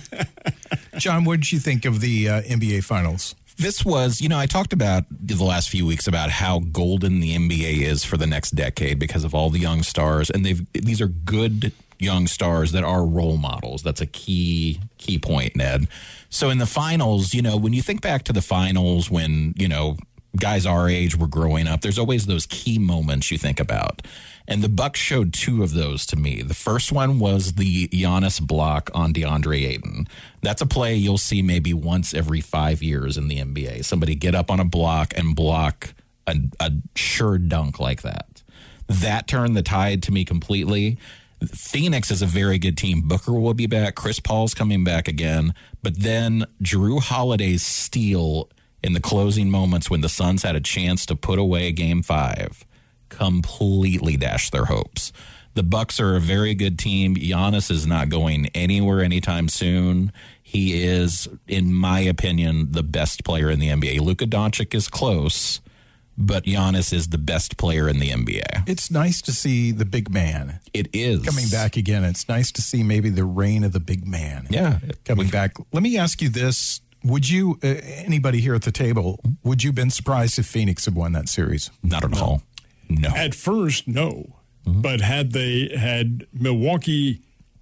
John, 0.97 1.25
what 1.25 1.39
did 1.39 1.51
you 1.51 1.59
think 1.59 1.85
of 1.85 2.01
the 2.01 2.29
uh, 2.29 2.41
NBA 2.43 2.83
Finals? 2.83 3.35
this 3.57 3.85
was, 3.85 4.21
you 4.21 4.29
know, 4.29 4.39
I 4.39 4.45
talked 4.45 4.73
about 4.73 5.03
the 5.09 5.43
last 5.43 5.69
few 5.69 5.85
weeks 5.85 6.07
about 6.07 6.29
how 6.29 6.59
golden 6.59 7.19
the 7.19 7.35
NBA 7.35 7.81
is 7.81 8.03
for 8.03 8.17
the 8.17 8.27
next 8.27 8.51
decade 8.51 8.99
because 8.99 9.23
of 9.23 9.35
all 9.35 9.49
the 9.49 9.59
young 9.59 9.83
stars, 9.83 10.29
and 10.29 10.45
they've 10.45 10.65
these 10.73 11.01
are 11.01 11.07
good 11.07 11.71
young 11.99 12.27
stars 12.27 12.71
that 12.71 12.83
are 12.83 13.05
role 13.05 13.37
models. 13.37 13.83
That's 13.83 14.01
a 14.01 14.05
key 14.05 14.81
key 14.97 15.19
point, 15.19 15.55
Ned. 15.55 15.87
So 16.29 16.49
in 16.49 16.57
the 16.57 16.65
finals, 16.65 17.33
you 17.33 17.41
know, 17.41 17.57
when 17.57 17.73
you 17.73 17.81
think 17.81 18.01
back 18.01 18.23
to 18.23 18.33
the 18.33 18.41
finals 18.41 19.09
when 19.09 19.53
you 19.57 19.67
know 19.67 19.97
guys 20.37 20.65
our 20.65 20.89
age 20.89 21.15
were 21.15 21.27
growing 21.27 21.67
up, 21.67 21.81
there's 21.81 21.99
always 21.99 22.25
those 22.25 22.45
key 22.45 22.79
moments 22.79 23.31
you 23.31 23.37
think 23.37 23.59
about. 23.59 24.01
And 24.47 24.61
the 24.61 24.69
Bucks 24.69 24.99
showed 24.99 25.33
two 25.33 25.63
of 25.63 25.73
those 25.73 26.05
to 26.07 26.17
me. 26.17 26.41
The 26.41 26.53
first 26.53 26.91
one 26.91 27.17
was 27.17 27.53
the 27.53 27.87
Giannis 27.87 28.41
block 28.41 28.89
on 28.93 29.13
DeAndre 29.13 29.65
Ayton. 29.67 30.07
That's 30.41 30.61
a 30.61 30.65
play 30.65 30.95
you'll 30.95 31.17
see 31.17 31.41
maybe 31.41 31.73
once 31.73 32.13
every 32.13 32.41
five 32.41 32.83
years 32.83 33.17
in 33.17 33.29
the 33.29 33.37
NBA. 33.37 33.85
Somebody 33.85 34.15
get 34.15 34.35
up 34.35 34.51
on 34.51 34.59
a 34.59 34.65
block 34.65 35.13
and 35.15 35.35
block 35.35 35.93
a, 36.27 36.35
a 36.59 36.71
sure 36.95 37.37
dunk 37.37 37.79
like 37.79 38.01
that. 38.01 38.41
That 38.87 39.27
turned 39.27 39.55
the 39.55 39.61
tide 39.61 40.03
to 40.03 40.11
me 40.11 40.25
completely. 40.25 40.97
Phoenix 41.47 42.11
is 42.11 42.21
a 42.21 42.25
very 42.25 42.57
good 42.57 42.77
team. 42.77 43.01
Booker 43.07 43.33
will 43.33 43.53
be 43.53 43.67
back. 43.67 43.95
Chris 43.95 44.19
Paul's 44.19 44.53
coming 44.53 44.83
back 44.83 45.07
again. 45.07 45.53
But 45.81 45.99
then 45.99 46.45
Jrue 46.61 47.01
Holiday's 47.01 47.65
steal 47.65 48.49
in 48.83 48.93
the 48.93 48.99
closing 48.99 49.49
moments 49.49 49.89
when 49.89 50.01
the 50.01 50.09
Suns 50.09 50.43
had 50.43 50.55
a 50.55 50.61
chance 50.61 51.05
to 51.05 51.15
put 51.15 51.39
away 51.39 51.71
game 51.71 52.03
five 52.03 52.65
completely 53.09 54.17
dashed 54.17 54.51
their 54.51 54.65
hopes. 54.65 55.11
The 55.53 55.63
Bucks 55.63 55.99
are 55.99 56.15
a 56.15 56.19
very 56.19 56.55
good 56.55 56.79
team. 56.79 57.15
Giannis 57.15 57.69
is 57.69 57.85
not 57.85 58.09
going 58.09 58.47
anywhere 58.55 59.01
anytime 59.01 59.47
soon. 59.47 60.11
He 60.41 60.83
is, 60.83 61.27
in 61.47 61.73
my 61.73 61.99
opinion, 61.99 62.71
the 62.71 62.83
best 62.83 63.23
player 63.23 63.49
in 63.51 63.59
the 63.59 63.69
NBA. 63.69 64.01
Luka 64.01 64.25
Doncic 64.25 64.73
is 64.73 64.87
close, 64.87 65.61
but 66.17 66.45
Giannis 66.45 66.91
is 66.91 67.09
the 67.09 67.19
best 67.19 67.57
player 67.57 67.87
in 67.87 67.99
the 67.99 68.09
NBA. 68.09 68.67
It's 68.67 68.89
nice 68.89 69.21
to 69.23 69.31
see 69.31 69.71
the 69.71 69.85
big 69.85 70.11
man 70.11 70.59
It 70.73 70.87
is 70.93 71.23
coming 71.23 71.47
back 71.49 71.77
again. 71.77 72.03
It's 72.03 72.27
nice 72.27 72.51
to 72.53 72.61
see 72.61 72.81
maybe 72.81 73.09
the 73.09 73.25
reign 73.25 73.63
of 73.63 73.73
the 73.73 73.79
big 73.79 74.07
man. 74.07 74.47
Yeah. 74.49 74.79
coming 75.05 75.27
back. 75.27 75.55
Let 75.71 75.83
me 75.83 75.97
ask 75.97 76.21
you 76.21 76.29
this: 76.29 76.81
Would 77.03 77.29
you, 77.29 77.59
uh, 77.63 77.67
anybody 78.05 78.39
here 78.39 78.55
at 78.55 78.61
the 78.61 78.71
table, 78.71 79.19
would 79.43 79.63
you 79.63 79.69
have 79.69 79.75
been 79.75 79.89
surprised 79.89 80.39
if 80.39 80.45
Phoenix 80.45 80.85
had 80.85 80.95
won 80.95 81.11
that 81.13 81.27
series? 81.27 81.69
Not 81.83 82.03
at 82.03 82.21
all. 82.21 82.41
No. 82.89 83.09
At 83.09 83.35
first, 83.35 83.87
no. 83.87 84.37
But 84.65 85.01
had 85.01 85.33
they 85.33 85.75
had 85.77 86.25
Milwaukee 86.33 87.21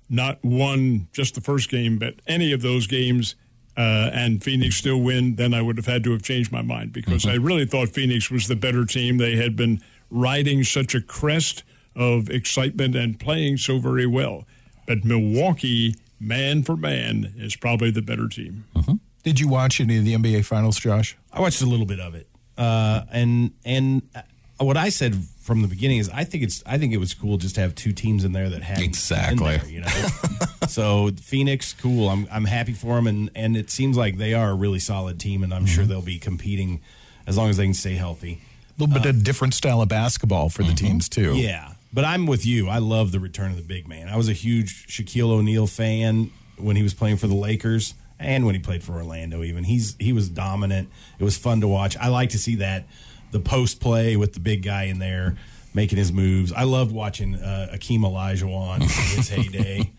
not 0.09 0.43
won 0.43 1.07
just 1.13 1.33
the 1.35 1.41
first 1.41 1.69
game, 1.69 1.97
but 1.97 2.15
any 2.27 2.51
of 2.51 2.61
those 2.61 2.85
games, 2.85 3.35
uh, 3.77 4.11
and 4.13 4.43
Phoenix 4.43 4.75
still 4.75 5.01
win, 5.01 5.35
then 5.35 5.53
I 5.53 5.61
would 5.61 5.77
have 5.77 5.85
had 5.87 6.03
to 6.03 6.11
have 6.11 6.21
changed 6.21 6.51
my 6.51 6.61
mind 6.61 6.93
because 6.93 7.25
I 7.25 7.35
really 7.35 7.65
thought 7.65 7.89
Phoenix 7.89 8.29
was 8.29 8.47
the 8.47 8.55
better 8.55 8.85
team. 8.85 9.17
They 9.17 9.37
had 9.37 9.55
been 9.55 9.81
riding 10.11 10.63
such 10.63 10.93
a 10.93 11.01
crest 11.01 11.63
of 11.95 12.29
excitement 12.29 12.95
and 12.95 13.19
playing 13.19 13.57
so 13.57 13.79
very 13.79 14.05
well. 14.05 14.45
But 14.85 15.05
Milwaukee, 15.05 15.95
man 16.19 16.63
for 16.63 16.75
man, 16.75 17.33
is 17.37 17.55
probably 17.55 17.89
the 17.91 18.01
better 18.01 18.27
team. 18.27 18.65
Did 19.23 19.39
you 19.39 19.47
watch 19.47 19.79
any 19.79 19.97
of 19.97 20.05
the 20.05 20.15
NBA 20.15 20.45
Finals, 20.45 20.79
Josh? 20.79 21.17
I 21.31 21.41
watched 21.41 21.61
a 21.61 21.65
little 21.65 21.85
bit 21.85 21.99
of 21.99 22.15
it, 22.15 22.27
uh, 22.57 23.03
and 23.11 23.51
and 23.63 24.01
uh, 24.15 24.21
what 24.65 24.77
I 24.77 24.89
said 24.89 25.15
from 25.41 25.61
the 25.61 25.67
beginning 25.67 25.97
is 25.99 26.09
I 26.09 26.23
think 26.23 26.43
it's 26.43 26.63
I 26.65 26.77
think 26.77 26.93
it 26.93 26.97
was 26.97 27.13
cool 27.13 27.37
just 27.37 27.55
to 27.55 27.61
have 27.61 27.75
two 27.75 27.91
teams 27.91 28.23
in 28.23 28.31
there 28.31 28.49
that 28.49 28.63
had 28.63 28.79
Exactly. 28.79 29.59
you 29.67 29.81
know. 29.81 29.87
so 30.67 31.11
Phoenix, 31.21 31.73
cool. 31.73 32.09
I'm 32.09 32.27
I'm 32.31 32.45
happy 32.45 32.73
for 32.73 32.95
them, 32.95 33.07
and 33.07 33.29
and 33.35 33.55
it 33.55 33.69
seems 33.69 33.97
like 33.97 34.17
they 34.17 34.33
are 34.33 34.49
a 34.49 34.55
really 34.55 34.79
solid 34.79 35.19
team, 35.19 35.43
and 35.43 35.53
I'm 35.53 35.65
sure 35.65 35.85
they'll 35.85 36.01
be 36.01 36.19
competing 36.19 36.81
as 37.27 37.37
long 37.37 37.49
as 37.49 37.57
they 37.57 37.65
can 37.65 37.73
stay 37.73 37.95
healthy. 37.95 38.41
A 38.77 38.83
little 38.83 38.99
bit 39.01 39.05
of 39.07 39.23
different 39.23 39.53
style 39.53 39.81
of 39.81 39.89
basketball 39.89 40.49
for 40.49 40.63
the 40.63 40.73
teams 40.73 41.07
too. 41.07 41.35
Yeah, 41.35 41.73
but 41.93 42.05
I'm 42.05 42.25
with 42.25 42.45
you. 42.45 42.69
I 42.69 42.79
love 42.79 43.11
the 43.11 43.19
return 43.19 43.51
of 43.51 43.57
the 43.57 43.63
big 43.63 43.87
man. 43.87 44.09
I 44.09 44.17
was 44.17 44.29
a 44.29 44.33
huge 44.33 44.87
Shaquille 44.87 45.29
O'Neal 45.29 45.67
fan 45.67 46.31
when 46.57 46.75
he 46.75 46.83
was 46.83 46.93
playing 46.93 47.17
for 47.17 47.27
the 47.27 47.35
Lakers 47.35 47.93
and 48.21 48.45
when 48.45 48.55
he 48.55 48.59
played 48.61 48.83
for 48.83 48.93
Orlando. 48.93 49.43
Even 49.43 49.63
he's 49.63 49.95
he 49.99 50.13
was 50.13 50.29
dominant. 50.29 50.89
It 51.19 51.23
was 51.23 51.37
fun 51.37 51.61
to 51.61 51.67
watch. 51.67 51.97
I 51.97 52.07
like 52.09 52.29
to 52.31 52.37
see 52.39 52.55
that 52.55 52.85
the 53.31 53.39
post 53.39 53.79
play 53.79 54.15
with 54.17 54.33
the 54.33 54.39
big 54.39 54.63
guy 54.63 54.83
in 54.83 54.99
there 54.99 55.37
making 55.73 55.97
his 55.97 56.11
moves. 56.11 56.51
I 56.51 56.63
loved 56.63 56.91
watching 56.91 57.35
uh, 57.35 57.69
Akeem 57.73 57.99
Olajuwon 58.01 58.81
in 58.81 58.89
his 59.17 59.29
heyday. 59.35 59.91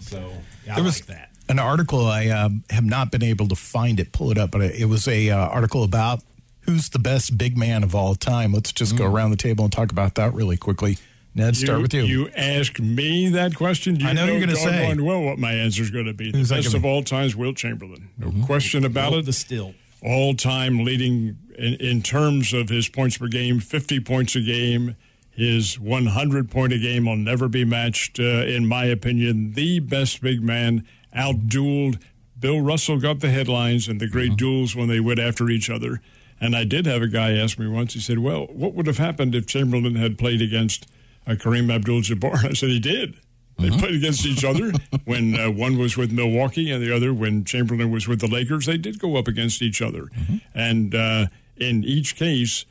So 0.00 0.30
yeah, 0.66 0.72
I 0.72 0.74
There 0.76 0.84
was 0.84 1.00
like 1.00 1.06
that. 1.18 1.30
an 1.48 1.58
article 1.58 2.06
I 2.06 2.28
um, 2.28 2.64
have 2.70 2.84
not 2.84 3.10
been 3.10 3.22
able 3.22 3.48
to 3.48 3.56
find 3.56 3.98
it, 3.98 4.12
pull 4.12 4.30
it 4.30 4.36
up, 4.38 4.50
but 4.50 4.60
it 4.60 4.88
was 4.88 5.08
a 5.08 5.30
uh, 5.30 5.36
article 5.38 5.82
about 5.84 6.22
who's 6.62 6.88
the 6.90 6.98
best 6.98 7.38
big 7.38 7.56
man 7.56 7.82
of 7.82 7.94
all 7.94 8.14
time. 8.14 8.52
Let's 8.52 8.72
just 8.72 8.94
Mm. 8.94 8.98
go 8.98 9.06
around 9.06 9.30
the 9.30 9.36
table 9.36 9.64
and 9.64 9.72
talk 9.72 9.90
about 9.90 10.16
that 10.16 10.34
really 10.34 10.56
quickly. 10.56 10.98
Ned, 11.36 11.54
start 11.54 11.82
with 11.82 11.92
you. 11.92 12.02
You 12.02 12.28
ask 12.34 12.80
me 12.80 13.28
that 13.28 13.54
question. 13.54 13.96
You 14.00 14.08
I 14.08 14.14
know 14.14 14.24
you're 14.24 14.40
gonna 14.40 14.56
say. 14.56 14.86
doggone 14.86 15.04
well 15.04 15.20
what 15.20 15.38
my 15.38 15.52
answer 15.52 15.82
is 15.82 15.90
going 15.90 16.06
to 16.06 16.14
be. 16.14 16.32
The 16.32 16.38
Who's 16.38 16.48
best 16.48 16.72
of 16.72 16.84
all 16.84 17.02
times, 17.02 17.36
Wilt 17.36 17.56
Chamberlain. 17.58 18.08
No 18.16 18.32
question 18.46 18.86
about 18.86 19.10
Wilt 19.12 19.24
it. 19.24 19.26
the 19.26 19.32
still. 19.34 19.74
all 20.02 20.32
time 20.34 20.82
leading 20.82 21.36
in, 21.58 21.74
in 21.74 22.00
terms 22.02 22.54
of 22.54 22.70
his 22.70 22.88
points 22.88 23.18
per 23.18 23.28
game, 23.28 23.60
50 23.60 24.00
points 24.00 24.34
a 24.34 24.40
game. 24.40 24.96
His 25.30 25.78
100 25.78 26.50
point 26.50 26.72
a 26.72 26.78
game 26.78 27.04
will 27.04 27.16
never 27.16 27.48
be 27.48 27.66
matched, 27.66 28.18
uh, 28.18 28.22
in 28.22 28.66
my 28.66 28.86
opinion. 28.86 29.52
The 29.52 29.80
best 29.80 30.22
big 30.22 30.42
man 30.42 30.86
outdueled. 31.14 32.00
Bill 32.40 32.62
Russell 32.62 32.98
got 32.98 33.20
the 33.20 33.28
headlines 33.28 33.88
and 33.88 34.00
the 34.00 34.08
great 34.08 34.36
duels 34.36 34.74
when 34.74 34.88
they 34.88 35.00
went 35.00 35.18
after 35.18 35.50
each 35.50 35.68
other. 35.68 36.00
And 36.40 36.56
I 36.56 36.64
did 36.64 36.86
have 36.86 37.02
a 37.02 37.06
guy 37.08 37.32
ask 37.32 37.58
me 37.58 37.66
once, 37.66 37.92
he 37.92 38.00
said, 38.00 38.20
Well, 38.20 38.46
what 38.46 38.72
would 38.72 38.86
have 38.86 38.96
happened 38.98 39.34
if 39.34 39.46
Chamberlain 39.46 39.96
had 39.96 40.16
played 40.16 40.40
against 40.40 40.86
uh, 41.26 41.32
Kareem 41.32 41.72
Abdul 41.72 42.02
Jabbar? 42.02 42.44
I 42.50 42.52
said, 42.52 42.70
He 42.70 42.80
did. 42.80 43.16
They 43.58 43.70
played 43.70 43.94
against 43.94 44.26
each 44.26 44.44
other 44.44 44.70
when 45.06 45.38
uh, 45.38 45.50
one 45.50 45.78
was 45.78 45.96
with 45.96 46.12
Milwaukee 46.12 46.70
and 46.70 46.82
the 46.82 46.94
other 46.94 47.14
when 47.14 47.42
Chamberlain 47.42 47.90
was 47.90 48.06
with 48.06 48.20
the 48.20 48.26
Lakers. 48.26 48.66
They 48.66 48.76
did 48.76 48.98
go 48.98 49.16
up 49.16 49.26
against 49.26 49.62
each 49.62 49.80
other, 49.80 50.10
and 50.54 50.94
uh, 50.94 51.26
in 51.56 51.82
each 51.82 52.16
case, 52.16 52.66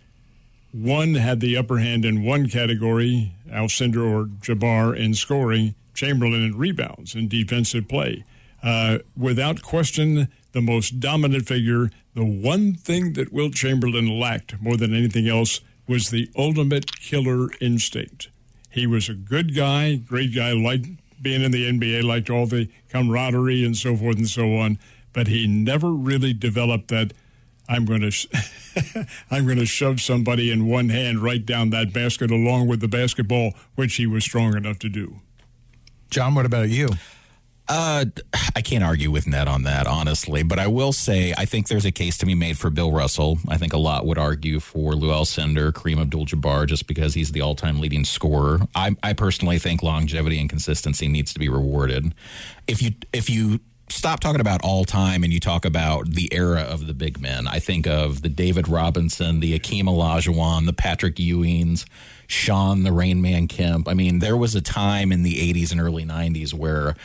one 0.71 1.15
had 1.15 1.39
the 1.39 1.57
upper 1.57 1.79
hand 1.79 2.05
in 2.05 2.23
one 2.23 2.49
category, 2.49 3.33
Alcindor 3.49 4.13
or 4.13 4.25
Jabbar 4.25 4.95
in 4.95 5.15
scoring, 5.15 5.73
Chamberlain 5.95 6.43
in 6.43 6.55
rebounds 6.55 7.15
and 7.15 7.29
defensive 7.29 7.87
play. 7.87 8.23
Uh, 8.61 8.99
without 9.17 9.63
question, 9.63 10.27
the 10.51 10.61
most 10.61 10.99
dominant 10.99 11.47
figure. 11.47 11.89
The 12.13 12.25
one 12.25 12.75
thing 12.75 13.13
that 13.13 13.31
Wilt 13.33 13.53
Chamberlain 13.53 14.19
lacked 14.19 14.61
more 14.61 14.77
than 14.77 14.93
anything 14.93 15.27
else 15.27 15.61
was 15.87 16.09
the 16.09 16.29
ultimate 16.35 16.99
killer 16.99 17.49
instinct. 17.59 18.29
He 18.75 18.85
was 18.85 19.07
a 19.07 19.13
good 19.13 19.55
guy, 19.55 19.95
great 19.95 20.35
guy, 20.35 20.51
liked 20.51 20.89
being 21.21 21.41
in 21.41 21.51
the 21.51 21.71
NBA, 21.71 22.03
liked 22.03 22.29
all 22.29 22.45
the 22.45 22.69
camaraderie 22.89 23.63
and 23.63 23.73
so 23.73 23.95
forth 23.95 24.17
and 24.17 24.27
so 24.27 24.57
on. 24.57 24.77
But 25.13 25.27
he 25.27 25.47
never 25.47 25.91
really 25.91 26.33
developed 26.33 26.89
that. 26.89 27.13
I'm 27.69 27.85
going 27.85 28.01
to, 28.01 28.11
sh- 28.11 28.27
I'm 29.31 29.45
going 29.45 29.59
to 29.59 29.65
shove 29.65 30.01
somebody 30.01 30.51
in 30.51 30.67
one 30.67 30.89
hand 30.89 31.23
right 31.23 31.43
down 31.43 31.69
that 31.69 31.93
basket 31.93 32.31
along 32.31 32.67
with 32.67 32.81
the 32.81 32.89
basketball, 32.89 33.53
which 33.75 33.95
he 33.95 34.05
was 34.05 34.25
strong 34.25 34.57
enough 34.57 34.77
to 34.79 34.89
do. 34.89 35.21
John, 36.11 36.35
what 36.35 36.45
about 36.45 36.67
you? 36.67 36.89
Uh, 37.67 38.05
I 38.55 38.61
can't 38.61 38.83
argue 38.83 39.09
with 39.09 39.27
Ned 39.27 39.47
on 39.47 39.63
that, 39.63 39.87
honestly. 39.87 40.43
But 40.43 40.59
I 40.59 40.67
will 40.67 40.93
say, 40.93 41.33
I 41.37 41.45
think 41.45 41.67
there's 41.67 41.85
a 41.85 41.91
case 41.91 42.17
to 42.19 42.25
be 42.25 42.35
made 42.35 42.57
for 42.57 42.69
Bill 42.69 42.91
Russell. 42.91 43.39
I 43.47 43.57
think 43.57 43.73
a 43.73 43.77
lot 43.77 44.05
would 44.05 44.17
argue 44.17 44.59
for 44.59 44.93
Lou 44.93 45.09
Alcindor, 45.09 45.71
Kareem 45.71 45.99
Abdul-Jabbar, 45.99 46.67
just 46.67 46.87
because 46.87 47.15
he's 47.15 47.31
the 47.31 47.41
all-time 47.41 47.79
leading 47.79 48.05
scorer. 48.05 48.59
I, 48.75 48.95
I 49.01 49.13
personally 49.13 49.57
think 49.59 49.81
longevity 49.81 50.39
and 50.39 50.49
consistency 50.49 51.07
needs 51.07 51.33
to 51.33 51.39
be 51.39 51.49
rewarded. 51.49 52.13
If 52.67 52.81
you 52.81 52.91
if 53.13 53.29
you 53.29 53.59
stop 53.89 54.19
talking 54.19 54.41
about 54.41 54.63
all 54.63 54.83
time 54.83 55.23
and 55.23 55.31
you 55.31 55.39
talk 55.39 55.63
about 55.63 56.09
the 56.09 56.27
era 56.33 56.61
of 56.61 56.87
the 56.87 56.93
big 56.93 57.19
men, 57.19 57.47
I 57.47 57.59
think 57.59 57.87
of 57.87 58.21
the 58.21 58.29
David 58.29 58.67
Robinson, 58.67 59.39
the 59.39 59.57
Akeem 59.57 59.83
Olajuwon, 59.83 60.65
the 60.65 60.73
Patrick 60.73 61.15
Ewings, 61.15 61.85
Shawn 62.27 62.83
the 62.83 62.91
Rain 62.91 63.21
Man 63.21 63.47
Kemp. 63.47 63.87
I 63.87 63.93
mean, 63.93 64.19
there 64.19 64.37
was 64.37 64.55
a 64.55 64.61
time 64.61 65.11
in 65.11 65.23
the 65.23 65.53
80s 65.53 65.71
and 65.71 65.79
early 65.79 66.05
90s 66.05 66.53
where 66.53 66.95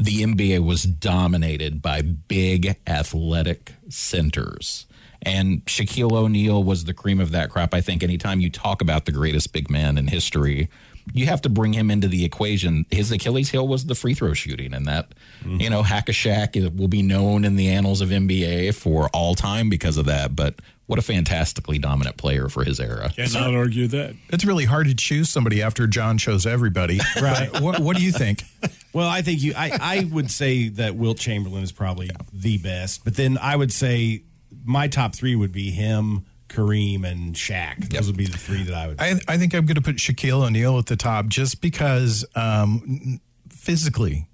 the 0.00 0.22
NBA 0.22 0.64
was 0.64 0.84
dominated 0.84 1.82
by 1.82 2.02
big 2.02 2.76
athletic 2.86 3.74
centers. 3.88 4.86
And 5.22 5.64
Shaquille 5.66 6.12
O'Neal 6.12 6.64
was 6.64 6.84
the 6.84 6.94
cream 6.94 7.20
of 7.20 7.30
that 7.32 7.50
crop. 7.50 7.74
I 7.74 7.82
think 7.82 8.02
anytime 8.02 8.40
you 8.40 8.48
talk 8.48 8.80
about 8.80 9.04
the 9.04 9.12
greatest 9.12 9.52
big 9.52 9.70
man 9.70 9.98
in 9.98 10.06
history, 10.06 10.70
you 11.12 11.26
have 11.26 11.42
to 11.42 11.48
bring 11.48 11.74
him 11.74 11.90
into 11.90 12.08
the 12.08 12.24
equation. 12.24 12.86
His 12.90 13.12
Achilles 13.12 13.50
heel 13.50 13.66
was 13.68 13.86
the 13.86 13.94
free 13.94 14.14
throw 14.14 14.32
shooting, 14.32 14.72
and 14.72 14.86
that, 14.86 15.12
you 15.44 15.68
know, 15.68 15.82
Hack 15.82 16.08
a 16.08 16.12
Shaq 16.12 16.76
will 16.76 16.88
be 16.88 17.02
known 17.02 17.44
in 17.44 17.56
the 17.56 17.68
annals 17.68 18.00
of 18.00 18.10
NBA 18.10 18.74
for 18.74 19.08
all 19.08 19.34
time 19.34 19.68
because 19.68 19.96
of 19.96 20.06
that. 20.06 20.34
But 20.36 20.60
what 20.90 20.98
a 20.98 21.02
fantastically 21.02 21.78
dominant 21.78 22.16
player 22.16 22.48
for 22.48 22.64
his 22.64 22.80
era. 22.80 23.12
Cannot 23.14 23.54
argue 23.54 23.86
that. 23.86 24.16
It's 24.30 24.44
really 24.44 24.64
hard 24.64 24.88
to 24.88 24.94
choose 24.96 25.30
somebody 25.30 25.62
after 25.62 25.86
John 25.86 26.18
chose 26.18 26.46
everybody. 26.46 26.98
Right. 27.20 27.60
what, 27.60 27.78
what 27.78 27.96
do 27.96 28.02
you 28.02 28.10
think? 28.12 28.42
Well, 28.92 29.06
I 29.08 29.22
think 29.22 29.42
you. 29.42 29.52
I, 29.56 29.78
I 29.80 30.08
would 30.10 30.30
say 30.30 30.68
that 30.70 30.96
Wilt 30.96 31.18
Chamberlain 31.18 31.62
is 31.62 31.70
probably 31.70 32.10
the 32.32 32.58
best, 32.58 33.04
but 33.04 33.14
then 33.14 33.38
I 33.38 33.54
would 33.54 33.72
say 33.72 34.22
my 34.64 34.88
top 34.88 35.14
three 35.14 35.36
would 35.36 35.52
be 35.52 35.70
him, 35.70 36.24
Kareem, 36.48 37.04
and 37.04 37.34
Shaq. 37.34 37.90
Those 37.90 38.06
would 38.08 38.16
be 38.16 38.26
the 38.26 38.38
three 38.38 38.64
that 38.64 38.74
I 38.74 38.88
would. 38.88 39.00
I, 39.00 39.20
I 39.28 39.36
think 39.36 39.54
I'm 39.54 39.66
going 39.66 39.76
to 39.76 39.82
put 39.82 39.96
Shaquille 39.96 40.44
O'Neal 40.46 40.78
at 40.78 40.86
the 40.86 40.96
top 40.96 41.26
just 41.26 41.60
because 41.60 42.24
um, 42.34 42.82
n- 42.86 43.20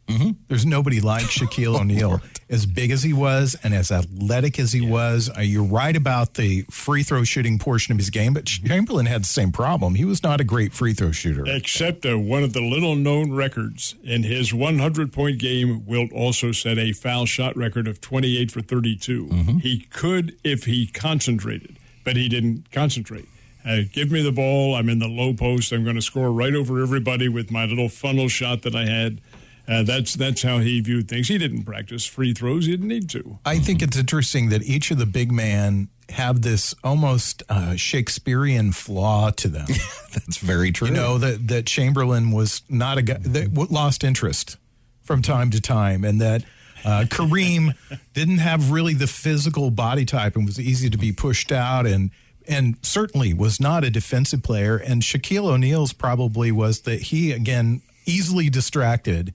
physically, 0.06 0.36
there's 0.48 0.66
nobody 0.66 1.00
like 1.00 1.25
Shaquille 1.26 1.80
O'Neal. 1.80 2.20
As 2.48 2.64
big 2.64 2.92
as 2.92 3.02
he 3.02 3.12
was 3.12 3.56
and 3.64 3.75
as 3.75 3.90
athletic 3.90 4.58
as 4.60 4.72
he 4.72 4.80
was, 4.80 5.28
uh, 5.36 5.40
you're 5.40 5.64
right 5.64 5.96
about 5.96 6.34
the 6.34 6.62
free 6.70 7.02
throw 7.02 7.25
shooting 7.25 7.58
portion 7.58 7.92
of 7.92 7.98
his 7.98 8.10
game, 8.10 8.34
but 8.34 8.46
Chamberlain 8.46 9.06
had 9.06 9.22
the 9.22 9.28
same 9.28 9.50
problem. 9.50 9.96
He 9.96 10.04
was 10.04 10.22
not 10.22 10.40
a 10.40 10.44
great 10.44 10.72
free 10.72 10.94
throw 10.94 11.10
shooter. 11.10 11.44
Except 11.46 12.06
uh, 12.06 12.18
one 12.18 12.44
of 12.44 12.52
the 12.52 12.60
little 12.60 12.94
known 12.94 13.32
records. 13.32 13.96
In 14.04 14.22
his 14.22 14.54
100 14.54 15.12
point 15.12 15.38
game, 15.38 15.84
Wilt 15.86 16.12
also 16.12 16.52
set 16.52 16.78
a 16.78 16.92
foul 16.92 17.26
shot 17.26 17.56
record 17.56 17.88
of 17.88 18.00
28 18.00 18.52
for 18.52 18.60
32. 18.60 19.58
He 19.62 19.80
could 19.90 20.36
if 20.44 20.64
he 20.64 20.86
concentrated, 20.86 21.76
but 22.04 22.14
he 22.16 22.28
didn't 22.28 22.70
concentrate. 22.70 23.28
Uh, 23.66 23.78
give 23.92 24.12
me 24.12 24.22
the 24.22 24.30
ball. 24.30 24.76
I'm 24.76 24.88
in 24.88 25.00
the 25.00 25.08
low 25.08 25.34
post. 25.34 25.72
I'm 25.72 25.82
going 25.82 25.96
to 25.96 26.02
score 26.02 26.30
right 26.30 26.54
over 26.54 26.80
everybody 26.80 27.28
with 27.28 27.50
my 27.50 27.64
little 27.64 27.88
funnel 27.88 28.28
shot 28.28 28.62
that 28.62 28.76
I 28.76 28.84
had. 28.86 29.20
Uh, 29.68 29.82
that's 29.82 30.14
that's 30.14 30.42
how 30.42 30.58
he 30.58 30.80
viewed 30.80 31.08
things. 31.08 31.28
He 31.28 31.38
didn't 31.38 31.64
practice 31.64 32.06
free 32.06 32.32
throws. 32.32 32.66
He 32.66 32.73
didn't 32.73 32.88
need 32.88 33.11
to. 33.11 33.38
I 33.44 33.58
think 33.58 33.82
it's 33.82 33.96
interesting 33.96 34.49
that 34.50 34.62
each 34.62 34.90
of 34.90 34.99
the 34.99 35.06
big 35.06 35.32
men 35.32 35.88
have 36.11 36.42
this 36.42 36.75
almost 36.85 37.42
uh, 37.49 37.75
Shakespearean 37.75 38.73
flaw 38.73 39.30
to 39.30 39.49
them. 39.49 39.66
That's 40.12 40.38
very 40.38 40.70
true. 40.70 40.88
you 40.88 40.94
know 40.94 41.18
that 41.18 41.49
that 41.49 41.66
Chamberlain 41.66 42.30
was 42.30 42.62
not 42.68 42.99
a 42.99 43.02
guy 43.02 43.18
that 43.18 43.52
lost 43.70 44.04
interest 44.04 44.56
from 45.02 45.23
time 45.23 45.50
to 45.50 45.61
time, 45.61 46.04
and 46.04 46.20
that 46.20 46.44
uh, 46.85 47.04
Kareem 47.08 47.75
didn't 48.14 48.38
have 48.38 48.70
really 48.70 48.94
the 48.94 49.08
physical 49.08 49.70
body 49.70 50.04
type 50.04 50.37
and 50.37 50.46
was 50.46 50.61
easy 50.61 50.90
to 50.90 50.99
be 50.99 51.11
pushed 51.11 51.50
out, 51.50 51.87
and 51.87 52.11
and 52.46 52.76
certainly 52.82 53.35
was 53.35 53.61
not 53.61 53.82
a 53.82 53.90
defensive 53.90 54.44
player. 54.44 54.76
And 54.76 55.02
Shaquille 55.02 55.46
O'Neal's 55.46 55.92
probably 55.92 56.52
was 56.52 56.82
that 56.82 57.02
he 57.02 57.32
again 57.32 57.82
easily 58.06 58.49
distracted 58.49 59.35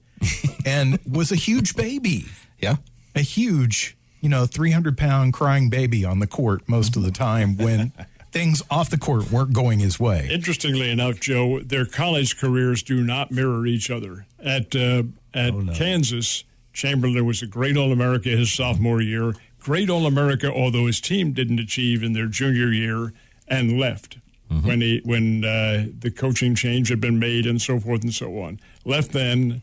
and 0.66 0.98
was 1.10 1.32
a 1.32 1.36
huge 1.36 1.74
baby, 1.76 2.26
yeah. 2.58 2.76
a 3.14 3.20
huge 3.20 3.96
you 4.20 4.28
know 4.28 4.46
300 4.46 4.96
pound 4.96 5.32
crying 5.32 5.68
baby 5.68 6.04
on 6.04 6.20
the 6.20 6.26
court 6.26 6.68
most 6.68 6.96
of 6.96 7.02
the 7.02 7.10
time 7.10 7.56
when. 7.56 7.92
Things 8.32 8.62
off 8.70 8.88
the 8.88 8.96
court 8.96 9.30
weren't 9.30 9.52
going 9.52 9.78
his 9.78 10.00
way. 10.00 10.26
Interestingly 10.32 10.88
enough, 10.88 11.20
Joe, 11.20 11.60
their 11.60 11.84
college 11.84 12.38
careers 12.38 12.82
do 12.82 13.04
not 13.04 13.30
mirror 13.30 13.66
each 13.66 13.90
other. 13.90 14.24
At 14.42 14.74
uh, 14.74 15.02
at 15.34 15.52
Kansas, 15.74 16.42
Chamberlain 16.72 17.26
was 17.26 17.42
a 17.42 17.46
great 17.46 17.76
All 17.76 17.92
America 17.92 18.30
his 18.30 18.50
sophomore 18.50 19.02
year, 19.02 19.34
great 19.60 19.90
All 19.90 20.06
America, 20.06 20.50
although 20.50 20.86
his 20.86 20.98
team 20.98 21.32
didn't 21.32 21.60
achieve 21.60 22.02
in 22.02 22.14
their 22.14 22.26
junior 22.26 22.72
year 22.72 23.12
and 23.48 23.78
left 23.78 24.16
when 24.60 24.80
he 24.80 25.00
when 25.04 25.44
uh, 25.44 25.86
the 25.98 26.10
coaching 26.10 26.54
change 26.54 26.88
had 26.88 27.00
been 27.00 27.18
made 27.18 27.46
and 27.46 27.60
so 27.60 27.80
forth 27.80 28.02
and 28.02 28.14
so 28.14 28.38
on. 28.40 28.60
Left 28.84 29.12
then. 29.12 29.62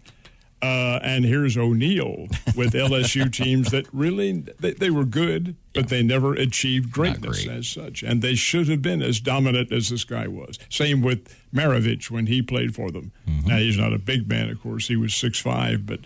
Uh, 0.61 0.99
and 1.03 1.23
here's 1.23 1.55
O'Neal 1.55 2.27
with 2.55 2.73
LSU 2.73 3.31
teams 3.33 3.71
that 3.71 3.87
really 3.93 4.43
they, 4.59 4.73
they 4.73 4.89
were 4.89 5.05
good, 5.05 5.55
but 5.73 5.87
they 5.87 6.03
never 6.03 6.33
achieved 6.33 6.91
greatness 6.91 7.45
great. 7.45 7.57
as 7.57 7.67
such, 7.69 8.03
and 8.03 8.21
they 8.21 8.35
should 8.35 8.67
have 8.67 8.81
been 8.81 9.01
as 9.01 9.21
dominant 9.21 9.71
as 9.71 9.89
this 9.89 10.03
guy 10.03 10.27
was. 10.27 10.59
Same 10.69 11.01
with 11.01 11.33
Maravich 11.53 12.11
when 12.11 12.25
he 12.25 12.41
played 12.41 12.75
for 12.75 12.91
them. 12.91 13.13
Now 13.45 13.57
he's 13.57 13.77
not 13.77 13.93
a 13.93 13.99
big 13.99 14.27
man, 14.27 14.49
of 14.49 14.61
course; 14.61 14.89
he 14.89 14.97
was 14.97 15.13
six 15.13 15.39
five, 15.39 15.85
but 15.85 16.01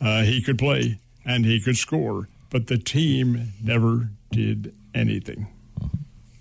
uh, 0.00 0.22
he 0.22 0.40
could 0.40 0.58
play 0.58 0.98
and 1.24 1.44
he 1.44 1.60
could 1.60 1.76
score. 1.76 2.28
But 2.48 2.68
the 2.68 2.78
team 2.78 3.52
never 3.62 4.10
did 4.32 4.74
anything. 4.94 5.48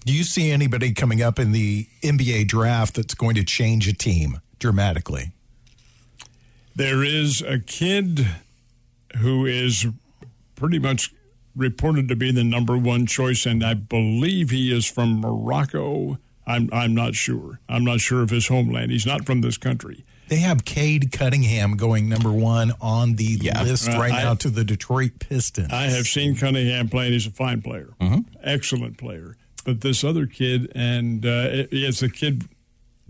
Do 0.05 0.13
you 0.13 0.23
see 0.23 0.49
anybody 0.49 0.93
coming 0.93 1.21
up 1.21 1.37
in 1.37 1.51
the 1.51 1.87
NBA 2.01 2.47
draft 2.47 2.95
that's 2.95 3.13
going 3.13 3.35
to 3.35 3.43
change 3.43 3.87
a 3.87 3.93
team 3.93 4.39
dramatically? 4.57 5.33
There 6.75 7.03
is 7.03 7.41
a 7.41 7.59
kid 7.59 8.25
who 9.17 9.45
is 9.45 9.87
pretty 10.55 10.79
much 10.79 11.13
reported 11.55 12.07
to 12.07 12.15
be 12.15 12.31
the 12.31 12.43
number 12.43 12.77
one 12.77 13.05
choice, 13.05 13.45
and 13.45 13.63
I 13.63 13.73
believe 13.73 14.49
he 14.49 14.71
is 14.75 14.85
from 14.85 15.19
Morocco. 15.19 16.19
I'm 16.47 16.69
I'm 16.71 16.95
not 16.95 17.15
sure. 17.15 17.59
I'm 17.67 17.83
not 17.83 17.99
sure 17.99 18.21
of 18.21 18.29
his 18.29 18.47
homeland. 18.47 18.91
He's 18.91 19.05
not 19.05 19.25
from 19.25 19.41
this 19.41 19.57
country. 19.57 20.03
They 20.29 20.37
have 20.37 20.63
Cade 20.63 21.11
Cunningham 21.11 21.75
going 21.75 22.07
number 22.07 22.31
one 22.31 22.71
on 22.79 23.15
the 23.15 23.39
Yeah. 23.41 23.63
list 23.63 23.89
Uh, 23.89 23.97
right 23.99 24.13
I- 24.13 24.23
now 24.23 24.35
to 24.35 24.49
the 24.49 24.63
Detroit 24.63 25.13
Pistons. 25.19 25.69
I 25.71 25.87
have 25.87 26.05
seen 26.05 26.35
Cunningham 26.35 26.87
play, 26.87 27.05
and 27.05 27.13
he's 27.13 27.25
a 27.25 27.31
fine 27.31 27.61
player, 27.63 27.89
excellent 28.43 28.97
player. 28.97 29.35
But 29.65 29.81
this 29.81 30.03
other 30.03 30.25
kid, 30.27 30.71
and 30.75 31.25
uh, 31.25 31.47
it- 31.51 31.69
it's 31.71 32.01
a 32.03 32.09
kid. 32.09 32.47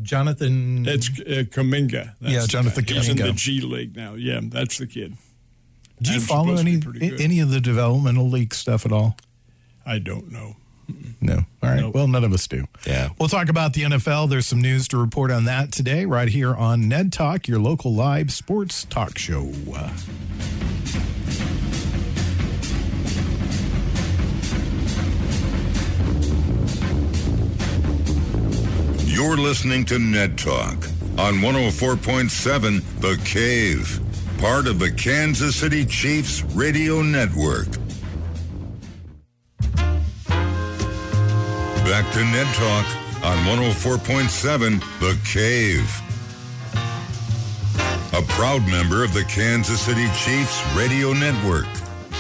Jonathan. 0.02 0.88
It's 0.88 1.10
uh, 1.10 1.44
Kuminga. 1.50 2.14
That's 2.22 2.34
Yeah, 2.34 2.46
Jonathan 2.48 2.84
guy. 2.86 2.96
He's 2.96 3.10
in 3.10 3.18
the 3.18 3.32
G 3.34 3.62
League 3.62 3.96
now. 3.96 4.14
Yeah, 4.16 4.40
that's 4.44 4.78
the 4.78 4.88
kid. 4.88 5.16
do 6.02 6.12
you 6.12 6.18
I'm 6.18 6.22
follow 6.22 6.56
supposed 6.56 6.84
to 6.84 6.92
be 6.92 7.06
any 7.08 7.24
any 7.24 7.40
of 7.40 7.52
the 7.52 7.60
developmental 7.60 8.30
league 8.30 8.54
stuff 8.54 8.86
at 8.86 8.92
all? 8.92 9.18
I 9.86 10.00
don't 10.00 10.32
know. 10.32 10.56
No. 11.22 11.46
All 11.62 11.70
right. 11.70 11.82
Nope. 11.82 11.94
Well, 11.94 12.08
none 12.08 12.24
of 12.24 12.34
us 12.34 12.48
do. 12.48 12.66
Yeah. 12.88 13.10
We'll 13.20 13.30
talk 13.30 13.50
about 13.50 13.74
the 13.74 13.84
NFL. 13.84 14.30
There's 14.30 14.48
some 14.48 14.62
news 14.62 14.88
to 14.90 14.98
report 14.98 15.30
on 15.32 15.46
that 15.46 15.72
today, 15.72 16.06
right 16.06 16.30
here 16.30 16.56
on 16.56 16.88
Ned 16.88 17.14
Talk, 17.14 17.48
your 17.48 17.60
local 17.60 17.94
live 17.94 18.32
sports 18.32 18.86
talk 18.86 19.18
show. 19.18 19.52
Listening 29.40 29.86
to 29.86 29.98
Ned 29.98 30.38
Talk 30.38 30.76
on 31.18 31.36
104.7 31.36 32.82
The 33.00 33.20
Cave, 33.24 34.00
part 34.40 34.68
of 34.68 34.80
the 34.80 34.92
Kansas 34.92 35.56
City 35.56 35.86
Chiefs 35.86 36.44
radio 36.44 37.02
network. 37.02 37.68
Back 41.86 42.12
to 42.14 42.24
Ned 42.24 42.54
Talk 42.54 42.86
on 43.24 43.38
104.7 43.46 44.80
The 45.00 45.18
Cave. 45.26 46.02
A 48.14 48.22
proud 48.34 48.68
member 48.68 49.04
of 49.04 49.14
the 49.14 49.24
Kansas 49.24 49.80
City 49.80 50.08
Chiefs 50.16 50.62
radio 50.76 51.14
network. 51.14 51.68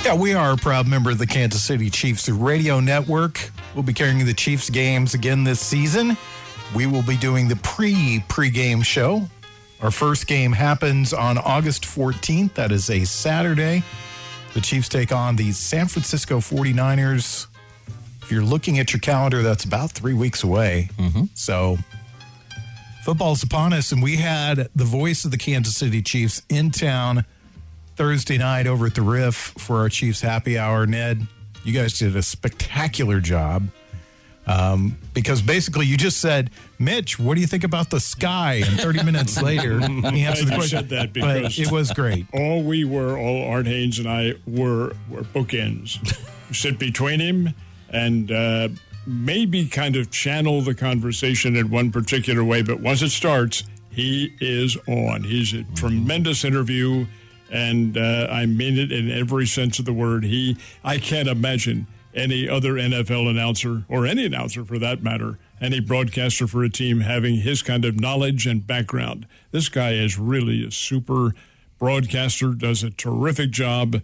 Yeah, 0.05 0.15
we 0.15 0.33
are 0.33 0.53
a 0.53 0.57
proud 0.57 0.87
member 0.87 1.11
of 1.11 1.17
the 1.17 1.27
Kansas 1.27 1.63
City 1.63 1.89
Chiefs 1.89 2.29
radio 2.29 2.79
network. 2.79 3.51
We'll 3.75 3.83
be 3.83 3.93
carrying 3.93 4.25
the 4.25 4.33
Chiefs 4.33 4.69
games 4.69 5.13
again 5.13 5.43
this 5.43 5.59
season. 5.59 6.17
We 6.75 6.85
will 6.85 7.03
be 7.03 7.17
doing 7.17 7.47
the 7.47 7.55
pre 7.57 8.23
pregame 8.27 8.83
show. 8.83 9.27
Our 9.81 9.91
first 9.91 10.27
game 10.27 10.51
happens 10.51 11.13
on 11.13 11.37
August 11.37 11.83
14th. 11.83 12.53
That 12.55 12.71
is 12.71 12.89
a 12.89 13.05
Saturday. 13.05 13.83
The 14.53 14.61
Chiefs 14.61 14.89
take 14.89 15.11
on 15.11 15.35
the 15.35 15.51
San 15.51 15.87
Francisco 15.87 16.39
49ers. 16.39 17.47
If 18.21 18.31
you're 18.31 18.43
looking 18.43 18.77
at 18.77 18.93
your 18.93 18.99
calendar, 18.99 19.41
that's 19.41 19.63
about 19.63 19.91
three 19.91 20.13
weeks 20.13 20.43
away. 20.43 20.89
Mm-hmm. 20.97 21.25
So 21.33 21.77
football's 23.03 23.41
upon 23.41 23.73
us, 23.73 23.91
and 23.91 24.03
we 24.03 24.17
had 24.17 24.69
the 24.75 24.83
voice 24.83 25.25
of 25.25 25.31
the 25.31 25.37
Kansas 25.37 25.75
City 25.75 26.01
Chiefs 26.01 26.41
in 26.49 26.71
town 26.71 27.25
Thursday 27.95 28.37
night 28.37 28.67
over 28.67 28.85
at 28.85 28.95
the 28.95 29.01
Riff 29.01 29.35
for 29.57 29.77
our 29.77 29.89
Chiefs 29.89 30.21
happy 30.21 30.57
hour. 30.57 30.85
Ned, 30.85 31.25
you 31.63 31.73
guys 31.73 31.97
did 31.97 32.15
a 32.15 32.21
spectacular 32.21 33.19
job. 33.19 33.67
Um, 34.49 34.97
because 35.13 35.41
basically 35.41 35.85
you 35.85 35.95
just 35.95 36.17
said, 36.19 36.49
Mitch, 36.79 37.19
what 37.19 37.35
do 37.35 37.41
you 37.41 37.47
think 37.47 37.63
about 37.63 37.89
the 37.91 37.99
sky? 37.99 38.63
And 38.65 38.79
30 38.79 39.03
minutes 39.03 39.41
later, 39.41 39.79
he 39.79 40.25
answered 40.25 40.47
the 40.47 40.55
question. 40.55 40.79
said 40.79 40.89
that 40.89 41.13
but 41.13 41.59
it 41.59 41.71
was 41.71 41.91
great. 41.91 42.25
all 42.33 42.63
we 42.63 42.83
were, 42.83 43.17
all 43.17 43.47
Art 43.51 43.67
Haynes 43.67 43.99
and 43.99 44.07
I 44.07 44.33
were, 44.47 44.93
were 45.09 45.21
bookends. 45.21 45.99
Sit 46.53 46.79
between 46.79 47.19
him 47.19 47.53
and 47.89 48.31
uh, 48.31 48.69
maybe 49.05 49.67
kind 49.67 49.95
of 49.95 50.09
channel 50.09 50.61
the 50.61 50.73
conversation 50.73 51.55
in 51.55 51.69
one 51.69 51.91
particular 51.91 52.43
way. 52.43 52.61
But 52.63 52.79
once 52.79 53.01
it 53.01 53.09
starts, 53.09 53.63
he 53.89 54.35
is 54.39 54.77
on. 54.87 55.23
He's 55.23 55.53
a 55.53 55.63
tremendous 55.75 56.43
interview, 56.43 57.05
and 57.51 57.97
uh, 57.97 58.27
I 58.31 58.45
mean 58.45 58.77
it 58.77 58.91
in 58.91 59.11
every 59.11 59.45
sense 59.45 59.79
of 59.79 59.85
the 59.85 59.93
word. 59.93 60.23
He, 60.23 60.57
I 60.83 60.97
can't 60.97 61.27
imagine 61.27 61.87
any 62.13 62.47
other 62.49 62.73
NFL 62.73 63.29
announcer 63.29 63.85
or 63.87 64.05
any 64.05 64.25
announcer 64.25 64.65
for 64.65 64.79
that 64.79 65.03
matter, 65.03 65.37
any 65.61 65.79
broadcaster 65.79 66.47
for 66.47 66.63
a 66.63 66.69
team 66.69 67.01
having 67.01 67.35
his 67.35 67.61
kind 67.61 67.85
of 67.85 67.99
knowledge 67.99 68.47
and 68.47 68.65
background. 68.65 69.27
This 69.51 69.69
guy 69.69 69.91
is 69.91 70.17
really 70.17 70.65
a 70.65 70.71
super 70.71 71.33
broadcaster, 71.77 72.53
does 72.53 72.83
a 72.83 72.89
terrific 72.89 73.51
job, 73.51 74.01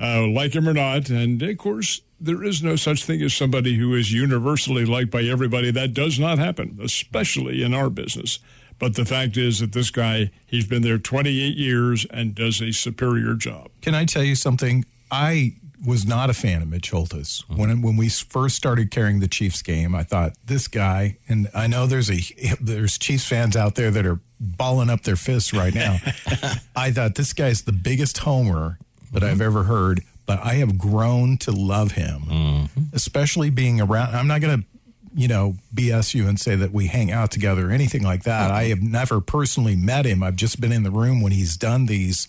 uh, 0.00 0.26
like 0.26 0.54
him 0.54 0.68
or 0.68 0.74
not. 0.74 1.08
And 1.08 1.40
of 1.42 1.58
course, 1.58 2.02
there 2.20 2.44
is 2.44 2.62
no 2.62 2.76
such 2.76 3.04
thing 3.04 3.22
as 3.22 3.34
somebody 3.34 3.76
who 3.76 3.94
is 3.94 4.12
universally 4.12 4.84
liked 4.84 5.10
by 5.10 5.22
everybody. 5.22 5.70
That 5.70 5.94
does 5.94 6.18
not 6.18 6.38
happen, 6.38 6.78
especially 6.82 7.62
in 7.62 7.74
our 7.74 7.90
business. 7.90 8.38
But 8.78 8.94
the 8.96 9.04
fact 9.04 9.36
is 9.36 9.60
that 9.60 9.72
this 9.72 9.90
guy, 9.90 10.30
he's 10.46 10.66
been 10.66 10.82
there 10.82 10.98
28 10.98 11.56
years 11.56 12.04
and 12.10 12.34
does 12.34 12.60
a 12.60 12.72
superior 12.72 13.34
job. 13.34 13.70
Can 13.80 13.94
I 13.94 14.04
tell 14.04 14.24
you 14.24 14.34
something? 14.34 14.84
I 15.10 15.54
was 15.84 16.06
not 16.06 16.30
a 16.30 16.34
fan 16.34 16.62
of 16.62 16.68
Mitch 16.68 16.90
Holthus 16.90 17.42
mm-hmm. 17.42 17.56
when 17.56 17.82
when 17.82 17.96
we 17.96 18.08
first 18.08 18.56
started 18.56 18.90
carrying 18.90 19.20
the 19.20 19.28
Chiefs 19.28 19.62
game. 19.62 19.94
I 19.94 20.02
thought 20.02 20.34
this 20.44 20.68
guy, 20.68 21.18
and 21.28 21.48
I 21.54 21.66
know 21.66 21.86
there's 21.86 22.10
a 22.10 22.20
there's 22.60 22.98
Chiefs 22.98 23.26
fans 23.26 23.56
out 23.56 23.74
there 23.74 23.90
that 23.90 24.06
are 24.06 24.20
balling 24.40 24.90
up 24.90 25.02
their 25.02 25.16
fists 25.16 25.52
right 25.52 25.74
now. 25.74 25.98
I 26.76 26.90
thought 26.90 27.14
this 27.14 27.32
guy's 27.32 27.62
the 27.62 27.72
biggest 27.72 28.18
homer 28.18 28.78
that 29.12 29.22
I've 29.22 29.40
ever 29.40 29.64
heard, 29.64 30.02
but 30.26 30.40
I 30.40 30.54
have 30.54 30.78
grown 30.78 31.36
to 31.38 31.52
love 31.52 31.92
him, 31.92 32.22
mm-hmm. 32.22 32.82
especially 32.92 33.50
being 33.50 33.80
around. 33.80 34.14
I'm 34.14 34.26
not 34.26 34.40
going 34.40 34.62
to, 34.62 34.66
you 35.14 35.28
know, 35.28 35.56
BS 35.74 36.14
you 36.14 36.26
and 36.26 36.40
say 36.40 36.56
that 36.56 36.72
we 36.72 36.86
hang 36.86 37.10
out 37.10 37.30
together 37.30 37.68
or 37.68 37.70
anything 37.70 38.02
like 38.02 38.24
that. 38.24 38.50
Uh-huh. 38.50 38.60
I 38.60 38.64
have 38.64 38.82
never 38.82 39.20
personally 39.20 39.76
met 39.76 40.06
him. 40.06 40.22
I've 40.22 40.36
just 40.36 40.60
been 40.60 40.72
in 40.72 40.82
the 40.82 40.90
room 40.90 41.20
when 41.20 41.32
he's 41.32 41.56
done 41.56 41.86
these 41.86 42.28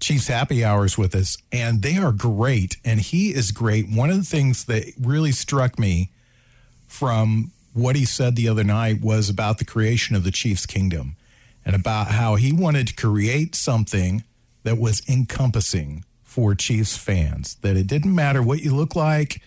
Chiefs 0.00 0.28
happy 0.28 0.64
hours 0.64 0.96
with 0.96 1.14
us, 1.14 1.36
and 1.52 1.82
they 1.82 1.96
are 1.96 2.12
great. 2.12 2.76
And 2.84 3.00
he 3.00 3.34
is 3.34 3.52
great. 3.52 3.88
One 3.88 4.10
of 4.10 4.16
the 4.16 4.24
things 4.24 4.64
that 4.64 4.92
really 5.00 5.32
struck 5.32 5.78
me 5.78 6.10
from 6.88 7.52
what 7.72 7.96
he 7.96 8.04
said 8.04 8.34
the 8.34 8.48
other 8.48 8.64
night 8.64 9.00
was 9.00 9.28
about 9.28 9.58
the 9.58 9.64
creation 9.64 10.16
of 10.16 10.24
the 10.24 10.30
Chiefs 10.30 10.66
kingdom 10.66 11.16
and 11.64 11.76
about 11.76 12.08
how 12.08 12.34
he 12.34 12.52
wanted 12.52 12.88
to 12.88 12.94
create 12.94 13.54
something 13.54 14.24
that 14.64 14.78
was 14.78 15.02
encompassing 15.08 16.04
for 16.24 16.54
Chiefs 16.54 16.96
fans, 16.96 17.56
that 17.56 17.76
it 17.76 17.86
didn't 17.86 18.14
matter 18.14 18.42
what 18.42 18.60
you 18.60 18.74
look 18.74 18.96
like, 18.96 19.42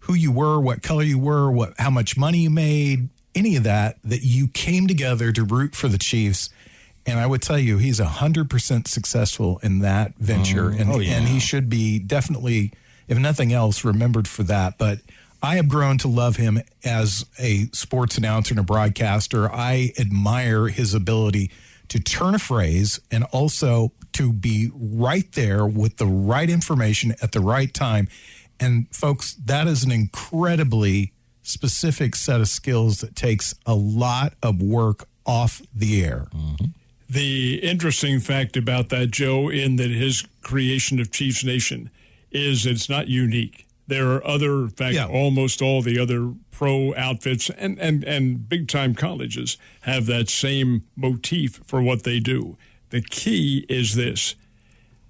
who 0.00 0.14
you 0.14 0.32
were, 0.32 0.60
what 0.60 0.82
color 0.82 1.02
you 1.02 1.18
were, 1.18 1.50
what 1.50 1.74
how 1.78 1.90
much 1.90 2.16
money 2.16 2.38
you 2.38 2.50
made, 2.50 3.08
any 3.34 3.56
of 3.56 3.62
that, 3.62 3.98
that 4.02 4.22
you 4.22 4.48
came 4.48 4.86
together 4.86 5.32
to 5.32 5.44
root 5.44 5.74
for 5.74 5.88
the 5.88 5.98
Chiefs. 5.98 6.50
And 7.10 7.18
I 7.20 7.26
would 7.26 7.42
tell 7.42 7.58
you, 7.58 7.78
he's 7.78 8.00
100% 8.00 8.88
successful 8.88 9.60
in 9.62 9.80
that 9.80 10.16
venture. 10.16 10.70
Mm. 10.70 10.80
and, 10.80 10.90
oh, 10.90 11.00
and 11.00 11.28
he 11.28 11.40
should 11.40 11.68
be 11.68 11.98
definitely, 11.98 12.72
if 13.08 13.18
nothing 13.18 13.52
else, 13.52 13.84
remembered 13.84 14.28
for 14.28 14.42
that. 14.44 14.78
But 14.78 15.00
I 15.42 15.56
have 15.56 15.68
grown 15.68 15.98
to 15.98 16.08
love 16.08 16.36
him 16.36 16.60
as 16.84 17.26
a 17.38 17.66
sports 17.72 18.18
announcer 18.18 18.52
and 18.52 18.60
a 18.60 18.62
broadcaster. 18.62 19.50
I 19.50 19.92
admire 19.98 20.68
his 20.68 20.94
ability 20.94 21.50
to 21.88 21.98
turn 21.98 22.34
a 22.34 22.38
phrase 22.38 23.00
and 23.10 23.24
also 23.32 23.92
to 24.12 24.32
be 24.32 24.70
right 24.74 25.30
there 25.32 25.66
with 25.66 25.96
the 25.96 26.06
right 26.06 26.48
information 26.48 27.14
at 27.22 27.32
the 27.32 27.40
right 27.40 27.72
time. 27.72 28.08
And 28.58 28.86
folks, 28.94 29.34
that 29.46 29.66
is 29.66 29.82
an 29.82 29.90
incredibly 29.90 31.12
specific 31.42 32.14
set 32.14 32.40
of 32.40 32.48
skills 32.48 33.00
that 33.00 33.16
takes 33.16 33.54
a 33.66 33.74
lot 33.74 34.34
of 34.42 34.62
work 34.62 35.08
off 35.24 35.62
the 35.74 36.04
air. 36.04 36.28
Mm-hmm. 36.34 36.66
The 37.10 37.56
interesting 37.56 38.20
fact 38.20 38.56
about 38.56 38.88
that, 38.90 39.10
Joe, 39.10 39.48
in 39.50 39.76
that 39.76 39.90
his 39.90 40.24
creation 40.42 41.00
of 41.00 41.10
Chiefs 41.10 41.42
Nation 41.42 41.90
is 42.30 42.64
it's 42.66 42.88
not 42.88 43.08
unique. 43.08 43.66
There 43.88 44.12
are 44.12 44.24
other, 44.24 44.60
in 44.60 44.68
fact, 44.68 44.94
Yeah. 44.94 45.06
almost 45.06 45.60
all 45.60 45.82
the 45.82 45.98
other 45.98 46.32
pro 46.52 46.94
outfits 46.94 47.50
and, 47.50 47.80
and, 47.80 48.04
and 48.04 48.48
big 48.48 48.68
time 48.68 48.94
colleges 48.94 49.58
have 49.80 50.06
that 50.06 50.28
same 50.28 50.84
motif 50.94 51.60
for 51.66 51.82
what 51.82 52.04
they 52.04 52.20
do. 52.20 52.56
The 52.90 53.00
key 53.00 53.66
is 53.68 53.96
this: 53.96 54.36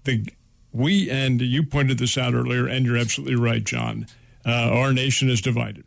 the 0.04 0.24
we 0.72 1.10
and 1.10 1.42
you 1.42 1.62
pointed 1.62 1.98
this 1.98 2.16
out 2.16 2.32
earlier, 2.32 2.66
and 2.66 2.86
you're 2.86 2.96
absolutely 2.96 3.36
right, 3.36 3.64
John. 3.64 4.06
Uh, 4.46 4.70
our 4.72 4.92
nation 4.94 5.28
is 5.28 5.40
divided. 5.42 5.84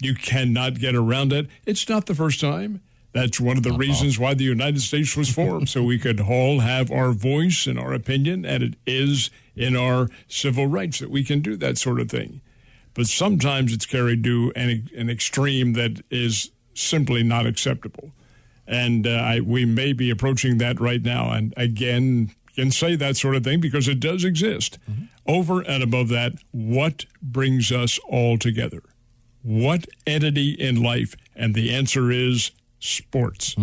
You 0.00 0.14
cannot 0.14 0.78
get 0.80 0.94
around 0.94 1.32
it. 1.34 1.48
It's 1.66 1.86
not 1.88 2.06
the 2.06 2.14
first 2.14 2.40
time. 2.40 2.80
That's 3.16 3.40
one 3.40 3.56
of 3.56 3.62
the 3.62 3.72
reasons 3.72 4.18
why 4.18 4.34
the 4.34 4.44
United 4.44 4.82
States 4.82 5.16
was 5.16 5.30
formed, 5.30 5.70
so 5.70 5.82
we 5.82 5.98
could 5.98 6.20
all 6.20 6.60
have 6.60 6.90
our 6.90 7.12
voice 7.12 7.66
and 7.66 7.78
our 7.78 7.94
opinion, 7.94 8.44
and 8.44 8.62
it 8.62 8.74
is 8.86 9.30
in 9.56 9.74
our 9.74 10.10
civil 10.28 10.66
rights 10.66 10.98
that 10.98 11.08
we 11.08 11.24
can 11.24 11.40
do 11.40 11.56
that 11.56 11.78
sort 11.78 11.98
of 11.98 12.10
thing. 12.10 12.42
But 12.92 13.06
sometimes 13.06 13.72
it's 13.72 13.86
carried 13.86 14.22
to 14.24 14.52
an, 14.54 14.90
an 14.94 15.08
extreme 15.08 15.72
that 15.72 16.02
is 16.10 16.50
simply 16.74 17.22
not 17.22 17.46
acceptable. 17.46 18.10
And 18.66 19.06
uh, 19.06 19.12
I, 19.12 19.40
we 19.40 19.64
may 19.64 19.94
be 19.94 20.10
approaching 20.10 20.58
that 20.58 20.78
right 20.78 21.02
now. 21.02 21.30
And 21.32 21.54
again, 21.56 22.32
can 22.54 22.70
say 22.70 22.96
that 22.96 23.16
sort 23.16 23.36
of 23.36 23.44
thing 23.44 23.60
because 23.60 23.88
it 23.88 23.98
does 23.98 24.24
exist. 24.24 24.78
Over 25.26 25.62
and 25.62 25.82
above 25.82 26.08
that, 26.08 26.34
what 26.52 27.06
brings 27.22 27.72
us 27.72 27.98
all 28.08 28.36
together? 28.36 28.82
What 29.42 29.86
entity 30.06 30.50
in 30.50 30.82
life? 30.82 31.16
And 31.34 31.54
the 31.54 31.74
answer 31.74 32.10
is 32.10 32.50
sports. 32.86 33.54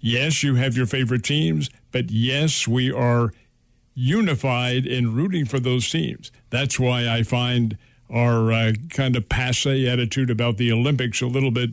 Yes, 0.00 0.42
you 0.42 0.56
have 0.56 0.76
your 0.76 0.86
favorite 0.86 1.24
teams, 1.24 1.70
but 1.90 2.10
yes, 2.10 2.66
we 2.68 2.92
are 2.92 3.32
unified 3.94 4.86
in 4.86 5.14
rooting 5.14 5.44
for 5.44 5.60
those 5.60 5.88
teams. 5.90 6.30
That's 6.50 6.78
why 6.80 7.08
I 7.08 7.22
find 7.22 7.76
our 8.10 8.52
uh, 8.52 8.72
kind 8.90 9.16
of 9.16 9.28
passe 9.28 9.88
attitude 9.88 10.30
about 10.30 10.56
the 10.56 10.70
Olympics 10.72 11.22
a 11.22 11.26
little 11.26 11.50
bit 11.50 11.70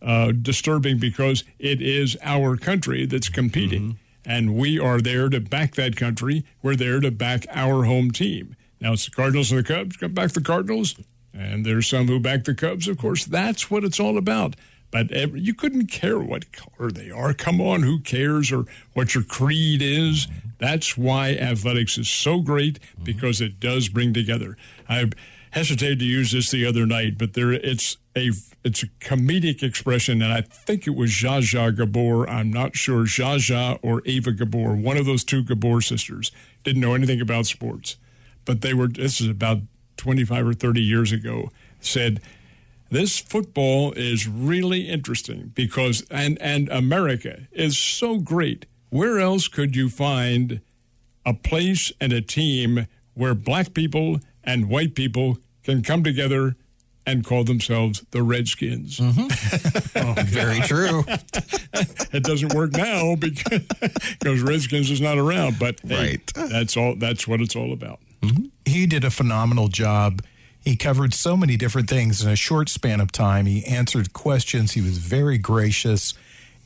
uh, 0.00 0.32
disturbing 0.32 0.98
because 0.98 1.44
it 1.58 1.80
is 1.80 2.16
our 2.22 2.56
country 2.56 3.06
that's 3.06 3.28
competing. 3.28 3.98
And 4.24 4.54
we 4.54 4.78
are 4.78 5.00
there 5.00 5.28
to 5.28 5.40
back 5.40 5.74
that 5.74 5.96
country. 5.96 6.44
We're 6.62 6.76
there 6.76 7.00
to 7.00 7.10
back 7.10 7.46
our 7.50 7.84
home 7.84 8.10
team. 8.10 8.56
Now 8.80 8.94
it's 8.94 9.04
the 9.04 9.10
Cardinals 9.10 9.50
and 9.52 9.64
the 9.64 9.74
Cubs. 9.74 9.96
Come 9.96 10.12
back 10.12 10.30
the 10.32 10.40
Cardinals. 10.40 10.94
And 11.34 11.64
there's 11.64 11.86
some 11.86 12.08
who 12.08 12.20
back 12.20 12.44
the 12.44 12.54
Cubs, 12.54 12.88
of 12.88 12.98
course. 12.98 13.24
That's 13.24 13.70
what 13.70 13.84
it's 13.84 13.98
all 13.98 14.18
about. 14.18 14.54
But 14.92 15.10
you 15.34 15.54
couldn't 15.54 15.86
care 15.86 16.20
what 16.20 16.52
color 16.52 16.92
they 16.92 17.10
are. 17.10 17.32
Come 17.32 17.60
on, 17.60 17.82
who 17.82 17.98
cares 17.98 18.52
or 18.52 18.66
what 18.92 19.14
your 19.14 19.24
creed 19.24 19.80
is? 19.82 20.28
That's 20.58 20.96
why 20.96 21.30
athletics 21.30 21.98
is 21.98 22.08
so 22.08 22.40
great 22.40 22.78
mm-hmm. 22.78 23.02
because 23.02 23.40
it 23.40 23.58
does 23.58 23.88
bring 23.88 24.12
together. 24.12 24.56
I 24.88 25.10
hesitated 25.52 25.98
to 26.00 26.04
use 26.04 26.32
this 26.32 26.50
the 26.50 26.66
other 26.66 26.86
night, 26.86 27.16
but 27.18 27.32
there 27.32 27.52
it's 27.52 27.96
a 28.14 28.32
it's 28.64 28.82
a 28.82 28.86
comedic 29.00 29.62
expression, 29.62 30.20
and 30.20 30.32
I 30.32 30.42
think 30.42 30.86
it 30.86 30.94
was 30.94 31.10
Zsa 31.10 31.40
Zsa 31.40 31.74
Gabor. 31.74 32.28
I'm 32.28 32.52
not 32.52 32.76
sure 32.76 33.04
Zsa 33.04 33.36
Zsa 33.36 33.78
or 33.82 34.02
Ava 34.04 34.32
Gabor, 34.32 34.74
one 34.74 34.98
of 34.98 35.06
those 35.06 35.24
two 35.24 35.42
Gabor 35.42 35.80
sisters, 35.80 36.32
didn't 36.64 36.82
know 36.82 36.94
anything 36.94 37.20
about 37.20 37.46
sports, 37.46 37.96
but 38.44 38.60
they 38.60 38.74
were. 38.74 38.88
This 38.88 39.20
is 39.20 39.28
about 39.28 39.58
25 39.96 40.48
or 40.48 40.54
30 40.54 40.82
years 40.82 41.12
ago. 41.12 41.50
Said 41.80 42.20
this 42.92 43.18
football 43.18 43.92
is 43.92 44.28
really 44.28 44.88
interesting 44.88 45.50
because 45.54 46.04
and 46.10 46.40
and 46.42 46.68
America 46.68 47.48
is 47.52 47.76
so 47.78 48.18
great. 48.18 48.66
Where 48.90 49.18
else 49.18 49.48
could 49.48 49.74
you 49.74 49.88
find 49.88 50.60
a 51.24 51.32
place 51.34 51.90
and 52.00 52.12
a 52.12 52.20
team 52.20 52.86
where 53.14 53.34
black 53.34 53.72
people 53.74 54.20
and 54.44 54.68
white 54.68 54.94
people 54.94 55.38
can 55.64 55.82
come 55.82 56.04
together 56.04 56.54
and 57.06 57.24
call 57.24 57.44
themselves 57.44 58.04
the 58.10 58.22
Redskins? 58.22 59.00
Mm-hmm. 59.00 59.28
Oh, 60.04 60.14
very 60.24 60.60
true. 60.60 61.04
It 62.12 62.24
doesn't 62.24 62.52
work 62.54 62.72
now 62.72 63.16
because, 63.16 63.62
because 64.20 64.42
Redskins 64.42 64.90
is 64.90 65.00
not 65.00 65.16
around. 65.16 65.58
But 65.58 65.80
hey, 65.80 65.96
Right. 65.96 66.32
that's 66.34 66.76
all. 66.76 66.94
That's 66.96 67.26
what 67.26 67.40
it's 67.40 67.56
all 67.56 67.72
about. 67.72 68.00
Mm-hmm. 68.22 68.44
he 68.66 68.86
did 68.86 69.02
a 69.04 69.10
phenomenal 69.10 69.68
job. 69.68 70.22
He 70.62 70.76
covered 70.76 71.12
so 71.12 71.36
many 71.36 71.56
different 71.56 71.88
things 71.90 72.22
in 72.24 72.30
a 72.30 72.36
short 72.36 72.68
span 72.68 73.00
of 73.00 73.10
time. 73.12 73.46
He 73.46 73.64
answered 73.64 74.12
questions. 74.12 74.72
He 74.72 74.80
was 74.80 74.98
very 74.98 75.36
gracious. 75.38 76.14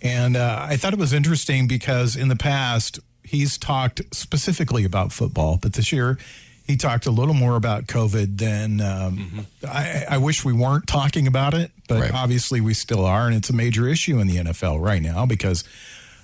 And 0.03 0.37
uh, 0.37 0.67
I 0.69 0.77
thought 0.77 0.93
it 0.93 0.99
was 0.99 1.13
interesting 1.15 1.67
because 1.67 2.15
in 2.17 2.29
the 2.29 2.37
past, 2.37 3.01
he's 3.25 3.57
talked 3.57 4.03
specifically 4.15 4.85
about 4.85 5.13
football, 5.13 5.59
but 5.61 5.73
this 5.73 5.93
year 5.93 6.19
he 6.67 6.77
talked 6.77 7.07
a 7.07 7.11
little 7.11 7.33
more 7.35 7.57
about 7.57 7.87
COVID 7.87 8.39
than 8.39 8.81
um, 8.81 9.47
I, 9.67 10.05
I 10.11 10.19
wish 10.19 10.45
we 10.45 10.53
weren't 10.53 10.87
talking 10.89 11.27
about 11.27 11.55
it, 11.55 11.71
but 11.89 12.01
Right. 12.01 12.13
obviously 12.15 12.61
we 12.61 12.75
still 12.75 13.05
are. 13.05 13.27
And 13.29 13.37
it's 13.37 13.49
a 13.51 13.55
major 13.55 13.89
issue 13.89 14.19
in 14.19 14.27
the 14.27 14.37
NFL 14.39 14.83
right 14.83 15.01
now 15.01 15.25
because 15.27 15.65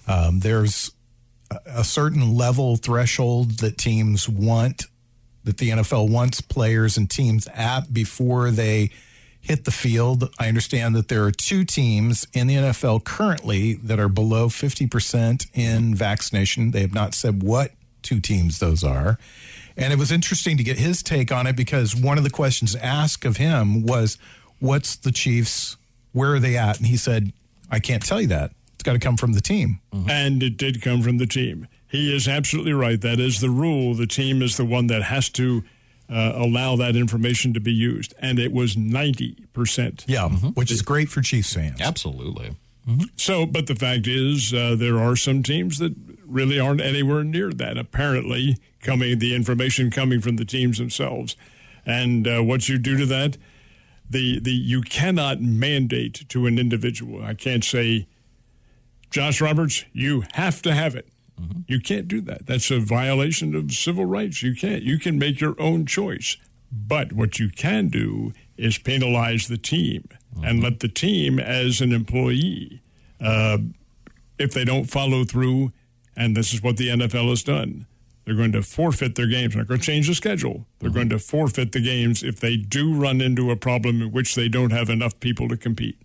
um, 0.09 0.41
there's 0.41 0.91
a 1.67 1.85
certain 1.85 2.35
level 2.35 2.77
threshold 2.77 3.59
that 3.59 3.79
teams 3.79 4.29
want 4.29 4.87
that 5.45 5.59
the 5.59 5.71
NFL 5.71 6.11
wants 6.11 6.41
players 6.41 6.97
and 6.97 7.11
teams 7.11 7.49
at 7.49 7.93
before 7.93 8.51
they 8.51 8.91
hit 9.41 9.65
the 9.65 9.73
field. 9.73 10.31
I 10.39 10.49
understand 10.49 10.95
that 10.95 11.09
there 11.09 11.25
are 11.25 11.33
two 11.33 11.65
teams 11.65 12.27
in 12.33 12.47
the 12.47 12.55
NFL 12.55 13.05
currently 13.05 13.75
that 13.75 13.99
are 13.99 14.09
below 14.09 14.49
50% 14.49 15.47
in 15.53 15.95
vaccination. 15.95 16.71
They 16.71 16.81
have 16.81 16.95
not 16.95 17.15
said 17.15 17.43
what 17.43 17.73
two 18.03 18.21
teams 18.21 18.61
those 18.61 18.85
are. 18.85 19.19
And 19.77 19.93
it 19.93 19.99
was 19.99 20.13
interesting 20.13 20.57
to 20.59 20.63
get 20.63 20.79
his 20.79 21.03
take 21.03 21.33
on 21.33 21.47
it 21.47 21.57
because 21.57 21.97
one 21.97 22.19
of 22.19 22.25
the 22.25 22.31
questions 22.31 22.77
asked 22.77 23.25
of 23.25 23.37
him 23.39 23.83
was, 23.85 24.19
What's 24.61 24.95
the 24.95 25.11
Chiefs? 25.11 25.77
Where 26.13 26.35
are 26.35 26.39
they 26.39 26.57
at? 26.57 26.79
And 26.79 26.87
he 26.87 26.97
said, 26.97 27.33
I 27.71 27.81
can't 27.81 28.05
tell 28.05 28.21
you 28.21 28.29
that. 28.29 28.53
It's 28.75 28.85
got 28.85 28.93
to 28.93 28.99
come 28.99 29.17
from 29.17 29.33
the 29.33 29.41
team. 29.41 29.81
And 30.09 30.43
it 30.43 30.57
did 30.57 30.83
come 30.83 31.03
from 31.03 31.19
the 31.19 31.27
team. 31.27 31.67
He 31.93 32.17
is 32.17 32.27
absolutely 32.27 32.73
right. 32.73 32.99
That 32.99 33.21
is 33.21 33.41
the 33.41 33.51
rule. 33.51 33.93
The 33.95 34.07
team 34.07 34.41
is 34.41 34.57
the 34.57 34.65
one 34.65 34.87
that 34.87 35.03
has 35.03 35.29
to 35.31 35.63
uh, 36.11 36.33
allow 36.35 36.75
that 36.77 36.97
information 36.97 37.53
to 37.53 37.61
be 37.61 37.73
used. 37.73 38.15
And 38.19 38.39
it 38.39 38.51
was 38.51 38.77
90%. 38.77 40.05
Yeah, 40.07 40.31
which 40.31 40.71
is 40.71 40.81
great 40.81 41.11
for 41.11 41.21
Chiefs 41.21 41.53
fans. 41.53 41.83
Absolutely. 41.83 42.57
So, 43.15 43.45
but 43.45 43.67
the 43.67 43.75
fact 43.75 44.07
is, 44.07 44.55
uh, 44.55 44.75
there 44.77 44.99
are 44.99 45.17
some 45.17 45.43
teams 45.43 45.79
that 45.79 45.95
really 46.25 46.59
aren't 46.59 46.81
anywhere 46.81 47.23
near 47.25 47.53
that. 47.53 47.77
Apparently, 47.77 48.57
coming 48.81 49.19
the 49.19 49.35
information 49.35 49.91
coming 49.91 50.23
from 50.23 50.37
the 50.37 50.47
teams 50.47 50.79
themselves, 50.79 51.37
and 51.85 52.27
uh, 52.27 52.43
what 52.43 52.69
you 52.71 52.79
do 52.79 52.97
to 52.97 53.07
that, 53.07 53.37
the 54.11 54.41
the 54.41 54.51
you 54.51 54.81
cannot 54.81 55.41
mandate 55.41 56.29
to 56.31 56.47
an 56.47 56.59
individual. 56.59 57.23
I 57.23 57.35
can't 57.35 57.63
say, 57.63 58.09
Josh 59.11 59.41
Roberts, 59.41 59.85
you 59.93 60.25
have 60.33 60.61
to 60.63 60.75
have 60.75 60.97
it. 60.97 61.07
Mm-hmm. 61.43 61.61
You 61.67 61.81
can't 61.81 62.09
do 62.09 62.21
that. 62.23 62.47
That's 62.47 62.71
a 62.71 62.79
violation 62.79 63.55
of 63.55 63.73
civil 63.73 64.07
rights. 64.07 64.43
You 64.43 64.55
can't. 64.55 64.83
You 64.83 64.99
can 64.99 65.19
make 65.19 65.41
your 65.41 65.61
own 65.61 65.87
choice. 65.87 66.37
But 66.71 67.13
what 67.13 67.39
you 67.39 67.51
can 67.51 67.89
do 67.89 68.33
is 68.57 68.79
penalize 68.79 69.49
the 69.49 69.59
team 69.59 70.09
and 70.37 70.45
mm-hmm. 70.45 70.61
let 70.61 70.81
the 70.81 70.89
team, 70.89 71.39
as 71.39 71.81
an 71.81 71.93
employee, 71.93 72.81
uh, 73.21 73.59
if 74.39 74.53
they 74.53 74.65
don't 74.65 74.85
follow 74.85 75.25
through, 75.25 75.73
and 76.17 76.37
this 76.37 76.55
is 76.55 76.63
what 76.63 76.77
the 76.77 76.89
NFL 76.89 77.29
has 77.29 77.43
done, 77.43 77.87
they're 78.25 78.35
going 78.35 78.53
to 78.53 78.63
forfeit 78.63 79.17
their 79.17 79.27
games. 79.27 79.55
They're 79.55 79.63
not 79.63 79.69
going 79.69 79.81
to 79.81 79.87
change 79.87 80.09
the 80.09 80.15
schedule. 80.15 80.67
They're 80.79 80.89
mm-hmm. 80.89 80.97
going 80.97 81.09
to 81.11 81.19
forfeit 81.19 81.73
the 81.73 81.81
games 81.81 82.23
if 82.23 82.41
they 82.41 82.57
do 82.57 82.95
run 82.95 83.21
into 83.21 83.51
a 83.51 83.57
problem 83.57 84.01
in 84.01 84.13
which 84.13 84.35
they 84.35 84.49
don't 84.49 84.71
have 84.71 84.89
enough 84.89 85.19
people 85.21 85.49
to 85.49 85.57
compete. 85.57 85.99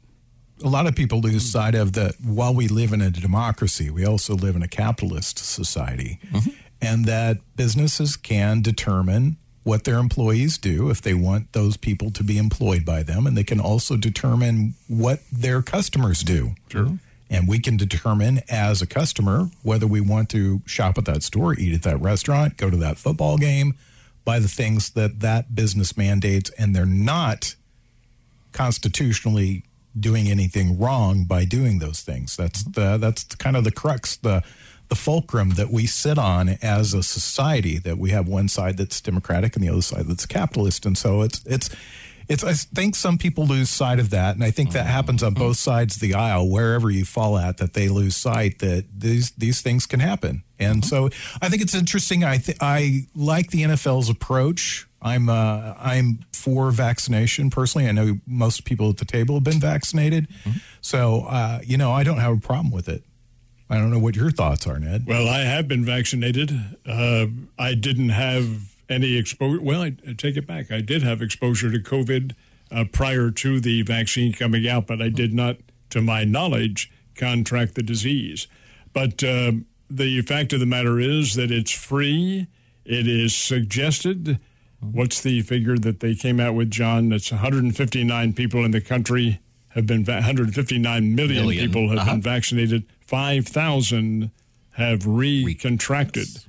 A 0.63 0.69
lot 0.69 0.87
of 0.87 0.95
people 0.95 1.19
lose 1.21 1.49
sight 1.49 1.75
of 1.75 1.93
that 1.93 2.15
while 2.23 2.53
we 2.53 2.67
live 2.67 2.93
in 2.93 3.01
a 3.01 3.09
democracy, 3.09 3.89
we 3.89 4.05
also 4.05 4.35
live 4.35 4.55
in 4.55 4.63
a 4.63 4.67
capitalist 4.67 5.37
society, 5.39 6.19
mm-hmm. 6.31 6.49
and 6.81 7.05
that 7.05 7.37
businesses 7.55 8.15
can 8.15 8.61
determine 8.61 9.37
what 9.63 9.83
their 9.83 9.97
employees 9.97 10.57
do 10.57 10.89
if 10.89 11.01
they 11.01 11.13
want 11.13 11.51
those 11.51 11.75
people 11.75 12.09
to 12.09 12.23
be 12.23 12.37
employed 12.37 12.85
by 12.85 13.03
them, 13.03 13.27
and 13.27 13.37
they 13.37 13.43
can 13.43 13.59
also 13.59 13.97
determine 13.97 14.73
what 14.87 15.19
their 15.31 15.61
customers 15.61 16.21
do. 16.21 16.55
Sure. 16.69 16.97
And 17.29 17.49
we 17.49 17.59
can 17.59 17.75
determine 17.75 18.39
as 18.47 18.81
a 18.81 18.87
customer 18.87 19.49
whether 19.63 19.85
we 19.85 19.99
want 19.99 20.29
to 20.29 20.61
shop 20.65 20.97
at 20.97 21.03
that 21.05 21.21
store, 21.21 21.53
eat 21.53 21.73
at 21.73 21.83
that 21.83 21.99
restaurant, 21.99 22.55
go 22.55 22.69
to 22.69 22.77
that 22.77 22.97
football 22.97 23.37
game, 23.37 23.73
buy 24.23 24.39
the 24.39 24.47
things 24.47 24.91
that 24.91 25.19
that 25.19 25.53
business 25.53 25.97
mandates, 25.97 26.49
and 26.51 26.73
they're 26.73 26.85
not 26.85 27.55
constitutionally 28.53 29.63
doing 29.99 30.27
anything 30.27 30.77
wrong 30.79 31.25
by 31.25 31.45
doing 31.45 31.79
those 31.79 32.01
things. 32.01 32.35
That's 32.35 32.63
mm-hmm. 32.63 32.79
the 32.79 32.97
that's 32.97 33.23
kind 33.23 33.55
of 33.55 33.63
the 33.63 33.71
crux, 33.71 34.17
the 34.17 34.43
the 34.89 34.95
fulcrum 34.95 35.51
that 35.51 35.69
we 35.69 35.85
sit 35.85 36.17
on 36.17 36.49
as 36.61 36.93
a 36.93 37.03
society. 37.03 37.77
That 37.77 37.97
we 37.97 38.11
have 38.11 38.27
one 38.27 38.47
side 38.47 38.77
that's 38.77 39.01
democratic 39.01 39.55
and 39.55 39.63
the 39.63 39.69
other 39.69 39.81
side 39.81 40.07
that's 40.07 40.25
capitalist, 40.25 40.85
and 40.85 40.97
so 40.97 41.21
it's 41.21 41.43
it's. 41.45 41.69
It's, 42.29 42.43
I 42.43 42.51
think 42.51 42.97
some 42.97 43.17
people 43.17 43.45
lose 43.45 43.69
sight 43.69 43.99
of 43.99 44.09
that, 44.09 44.35
and 44.35 44.43
I 44.43 44.51
think 44.51 44.73
that 44.73 44.79
mm-hmm. 44.79 44.89
happens 44.89 45.23
on 45.23 45.33
mm-hmm. 45.33 45.43
both 45.43 45.55
sides 45.55 45.95
of 45.95 46.01
the 46.01 46.13
aisle. 46.13 46.49
Wherever 46.49 46.91
you 46.91 47.05
fall 47.05 47.37
at, 47.37 47.55
that 47.59 47.73
they 47.73 47.87
lose 47.87 48.17
sight 48.17 48.59
that 48.59 48.83
these 48.93 49.31
these 49.31 49.61
things 49.61 49.85
can 49.85 50.01
happen, 50.01 50.43
and 50.59 50.83
so 50.83 51.05
I 51.41 51.47
think 51.47 51.61
it's 51.61 51.73
interesting. 51.73 52.25
I 52.25 52.35
th- 52.39 52.57
I 52.59 53.05
like 53.15 53.51
the 53.51 53.63
NFL's 53.63 54.09
approach. 54.09 54.86
I'm 55.01 55.29
uh, 55.29 55.75
I'm 55.77 56.19
for 56.33 56.71
vaccination 56.71 57.49
personally. 57.49 57.87
I 57.87 57.91
know 57.91 58.19
most 58.25 58.65
people 58.65 58.89
at 58.89 58.97
the 58.97 59.05
table 59.05 59.35
have 59.35 59.43
been 59.43 59.59
vaccinated, 59.59 60.27
so 60.81 61.25
uh, 61.29 61.59
you 61.63 61.77
know 61.77 61.91
I 61.91 62.03
don't 62.03 62.19
have 62.19 62.33
a 62.33 62.39
problem 62.39 62.71
with 62.71 62.89
it. 62.89 63.03
I 63.69 63.77
don't 63.77 63.91
know 63.91 63.99
what 63.99 64.15
your 64.15 64.31
thoughts 64.31 64.65
are, 64.65 64.79
Ned. 64.79 65.05
Well, 65.05 65.27
I 65.27 65.39
have 65.39 65.67
been 65.67 65.83
vaccinated. 65.83 66.51
Uh, 66.85 67.27
I 67.59 67.73
didn't 67.73 68.09
have 68.09 68.75
any 68.89 69.17
exposure. 69.17 69.61
Well, 69.61 69.81
I, 69.81 69.95
I, 70.07 70.13
take 70.13 70.37
it 70.37 70.47
back. 70.47 70.71
I 70.71 70.81
did 70.81 71.03
have 71.03 71.21
exposure 71.21 71.69
to 71.71 71.79
COVID 71.79 72.33
uh, 72.71 72.85
prior 72.91 73.29
to 73.31 73.59
the 73.59 73.81
vaccine 73.81 74.31
coming 74.33 74.67
out, 74.67 74.87
but 74.87 75.01
I 75.01 75.09
did 75.09 75.33
not, 75.33 75.57
to 75.89 76.01
my 76.01 76.23
knowledge, 76.23 76.89
contract 77.15 77.75
the 77.75 77.83
disease. 77.83 78.47
But 78.93 79.23
uh, 79.23 79.51
the 79.89 80.21
fact 80.21 80.53
of 80.53 80.59
the 80.59 80.65
matter 80.65 80.99
is 80.99 81.35
that 81.35 81.51
it's 81.51 81.71
free. 81.71 82.47
It 82.85 83.07
is 83.07 83.35
suggested. 83.35 84.39
What's 84.79 85.21
the 85.21 85.41
figure 85.41 85.77
that 85.77 85.99
they 86.01 86.15
came 86.15 86.39
out 86.39 86.53
with, 86.53 86.69
John? 86.69 87.09
That's 87.09 87.31
159 87.31 88.33
people 88.33 88.63
in 88.63 88.71
the 88.71 88.81
country 88.81 89.39
have 89.69 89.85
been 89.85 90.03
159 90.03 91.15
million, 91.15 91.45
million. 91.45 91.65
people 91.65 91.89
have 91.89 91.99
uh-huh. 91.99 92.11
been 92.13 92.21
vaccinated. 92.21 92.85
5,000 93.01 94.31
have 94.71 95.01
recontracted. 95.01 96.45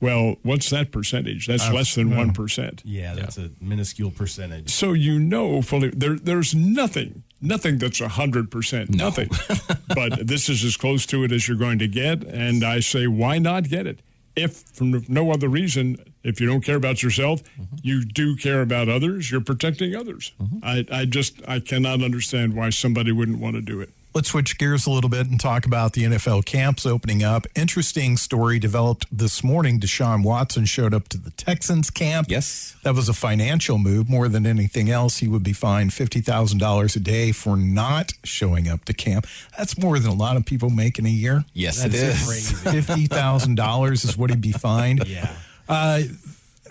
Well, 0.00 0.36
what's 0.42 0.70
that 0.70 0.92
percentage? 0.92 1.46
That's 1.46 1.68
uh, 1.68 1.72
less 1.72 1.94
than 1.94 2.14
one 2.14 2.34
percent. 2.34 2.82
Yeah, 2.84 3.14
that's 3.14 3.38
yeah. 3.38 3.46
a 3.46 3.64
minuscule 3.64 4.10
percentage. 4.10 4.70
So 4.70 4.92
you 4.92 5.18
know 5.18 5.62
fully 5.62 5.88
there. 5.88 6.16
There's 6.16 6.54
nothing, 6.54 7.22
nothing 7.40 7.78
that's 7.78 8.00
hundred 8.00 8.50
percent. 8.50 8.90
Nothing. 8.90 9.30
but 9.94 10.26
this 10.26 10.50
is 10.50 10.62
as 10.62 10.76
close 10.76 11.06
to 11.06 11.24
it 11.24 11.32
as 11.32 11.48
you're 11.48 11.56
going 11.56 11.78
to 11.78 11.88
get, 11.88 12.22
and 12.22 12.62
I 12.62 12.80
say, 12.80 13.06
why 13.06 13.38
not 13.38 13.70
get 13.70 13.86
it? 13.86 14.00
If 14.36 14.64
for 14.74 14.84
no 15.08 15.30
other 15.30 15.48
reason, 15.48 15.96
if 16.24 16.40
you 16.40 16.46
don't 16.46 16.62
care 16.62 16.76
about 16.76 17.02
yourself, 17.02 17.42
mm-hmm. 17.42 17.76
you 17.82 18.04
do 18.04 18.34
care 18.36 18.62
about 18.62 18.88
others. 18.88 19.30
You're 19.30 19.42
protecting 19.42 19.94
others. 19.94 20.32
Mm-hmm. 20.40 20.58
I, 20.62 20.86
I 20.90 21.04
just 21.04 21.40
I 21.46 21.60
cannot 21.60 22.02
understand 22.02 22.54
why 22.54 22.70
somebody 22.70 23.12
wouldn't 23.12 23.38
want 23.38 23.56
to 23.56 23.60
do 23.60 23.80
it. 23.80 23.90
Let's 24.14 24.28
switch 24.28 24.58
gears 24.58 24.86
a 24.86 24.92
little 24.92 25.10
bit 25.10 25.28
and 25.28 25.40
talk 25.40 25.66
about 25.66 25.94
the 25.94 26.04
NFL 26.04 26.44
camps 26.44 26.86
opening 26.86 27.24
up. 27.24 27.48
Interesting 27.56 28.16
story 28.16 28.60
developed 28.60 29.06
this 29.10 29.42
morning. 29.42 29.80
Deshaun 29.80 30.22
Watson 30.22 30.66
showed 30.66 30.94
up 30.94 31.08
to 31.08 31.18
the 31.18 31.30
Texans 31.32 31.90
camp. 31.90 32.28
Yes. 32.30 32.76
That 32.84 32.94
was 32.94 33.08
a 33.08 33.12
financial 33.12 33.76
move 33.76 34.08
more 34.08 34.28
than 34.28 34.46
anything 34.46 34.88
else. 34.88 35.16
He 35.18 35.26
would 35.26 35.42
be 35.42 35.52
fined 35.52 35.90
$50,000 35.90 36.96
a 36.96 37.00
day 37.00 37.32
for 37.32 37.56
not 37.56 38.12
showing 38.22 38.68
up 38.68 38.84
to 38.84 38.94
camp. 38.94 39.26
That's 39.58 39.76
more 39.76 39.98
than 39.98 40.12
a 40.12 40.14
lot 40.14 40.36
of 40.36 40.46
people 40.46 40.70
make 40.70 40.96
in 41.00 41.06
a 41.06 41.10
year. 41.10 41.44
Yes, 41.52 41.82
That's 41.82 41.94
it 41.96 42.00
is. 42.00 42.52
$50,000 42.62 43.92
is 43.92 44.16
what 44.16 44.30
he'd 44.30 44.40
be 44.40 44.52
fined. 44.52 45.02
Yeah. 45.14 45.32
Uh, 45.68 46.02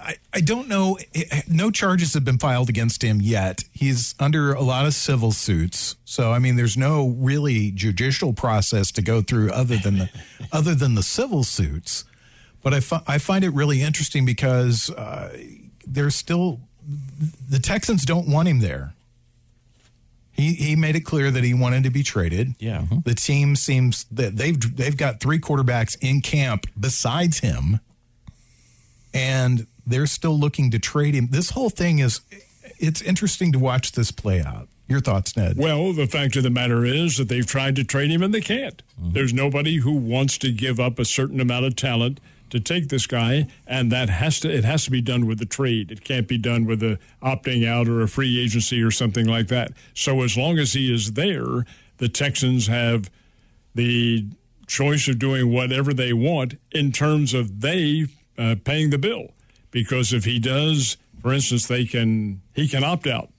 I, 0.01 0.15
I 0.33 0.41
don't 0.41 0.67
know. 0.67 0.97
No 1.47 1.71
charges 1.71 2.13
have 2.13 2.25
been 2.25 2.37
filed 2.37 2.67
against 2.69 3.03
him 3.03 3.21
yet. 3.21 3.63
He's 3.71 4.15
under 4.19 4.53
a 4.53 4.61
lot 4.61 4.85
of 4.85 4.93
civil 4.93 5.31
suits. 5.31 5.95
So 6.03 6.31
I 6.31 6.39
mean, 6.39 6.55
there's 6.55 6.75
no 6.75 7.09
really 7.17 7.71
judicial 7.71 8.33
process 8.33 8.91
to 8.93 9.01
go 9.01 9.21
through 9.21 9.51
other 9.51 9.77
than 9.77 9.97
the 9.99 10.09
other 10.51 10.75
than 10.75 10.95
the 10.95 11.03
civil 11.03 11.43
suits. 11.43 12.03
But 12.61 12.73
I, 12.73 12.79
fi- 12.79 13.03
I 13.07 13.17
find 13.17 13.43
it 13.43 13.49
really 13.49 13.81
interesting 13.81 14.25
because 14.25 14.89
uh, 14.89 15.37
there's 15.85 16.15
still 16.15 16.59
the 17.49 17.59
Texans 17.59 18.05
don't 18.05 18.27
want 18.27 18.47
him 18.47 18.59
there. 18.59 18.93
He 20.33 20.53
he 20.53 20.75
made 20.75 20.95
it 20.95 21.01
clear 21.01 21.29
that 21.29 21.43
he 21.43 21.53
wanted 21.53 21.83
to 21.83 21.89
be 21.91 22.03
traded. 22.03 22.55
Yeah. 22.59 22.79
Mm-hmm. 22.81 22.99
The 23.05 23.15
team 23.15 23.55
seems 23.55 24.05
that 24.11 24.35
they've 24.35 24.75
they've 24.75 24.97
got 24.97 25.19
three 25.19 25.39
quarterbacks 25.39 25.95
in 26.01 26.21
camp 26.21 26.65
besides 26.77 27.39
him. 27.39 27.79
And 29.13 29.67
they're 29.85 30.07
still 30.07 30.37
looking 30.37 30.71
to 30.71 30.79
trade 30.79 31.13
him. 31.13 31.27
This 31.29 31.51
whole 31.51 31.69
thing 31.69 31.99
is 31.99 32.21
it's 32.79 33.01
interesting 33.01 33.51
to 33.51 33.59
watch 33.59 33.91
this 33.93 34.11
play 34.11 34.41
out. 34.41 34.67
Your 34.87 34.99
thoughts, 34.99 35.35
Ned? 35.37 35.57
Well, 35.57 35.93
the 35.93 36.07
fact 36.07 36.35
of 36.35 36.43
the 36.43 36.49
matter 36.49 36.83
is 36.83 37.17
that 37.17 37.29
they've 37.29 37.45
tried 37.45 37.75
to 37.77 37.83
trade 37.83 38.11
him 38.11 38.21
and 38.21 38.33
they 38.33 38.41
can't. 38.41 38.81
Mm-hmm. 38.99 39.13
There's 39.13 39.33
nobody 39.33 39.77
who 39.77 39.93
wants 39.93 40.37
to 40.39 40.51
give 40.51 40.79
up 40.79 40.99
a 40.99 41.05
certain 41.05 41.39
amount 41.39 41.65
of 41.65 41.75
talent 41.75 42.19
to 42.49 42.59
take 42.59 42.89
this 42.89 43.07
guy, 43.07 43.47
and 43.65 43.91
that 43.91 44.09
has 44.09 44.39
to 44.41 44.51
it 44.51 44.63
has 44.63 44.85
to 44.85 44.91
be 44.91 45.01
done 45.01 45.25
with 45.25 45.41
a 45.41 45.45
trade. 45.45 45.91
It 45.91 46.03
can't 46.03 46.27
be 46.27 46.37
done 46.37 46.65
with 46.65 46.83
a 46.83 46.99
opting 47.23 47.65
out 47.67 47.87
or 47.87 48.01
a 48.01 48.07
free 48.07 48.39
agency 48.39 48.83
or 48.83 48.91
something 48.91 49.25
like 49.25 49.47
that. 49.47 49.71
So 49.95 50.21
as 50.21 50.37
long 50.37 50.59
as 50.59 50.73
he 50.73 50.93
is 50.93 51.13
there, 51.13 51.65
the 51.97 52.09
Texans 52.09 52.67
have 52.67 53.09
the 53.73 54.27
choice 54.67 55.07
of 55.07 55.17
doing 55.17 55.51
whatever 55.51 55.93
they 55.93 56.13
want 56.13 56.59
in 56.71 56.91
terms 56.91 57.33
of 57.33 57.61
they 57.61 58.05
uh, 58.37 58.55
paying 58.63 58.89
the 58.89 58.97
bill 58.97 59.31
because 59.71 60.13
if 60.13 60.25
he 60.25 60.39
does, 60.39 60.97
for 61.21 61.33
instance, 61.33 61.67
they 61.67 61.85
can 61.85 62.41
he 62.53 62.67
can 62.67 62.83
opt 62.83 63.07
out. 63.07 63.29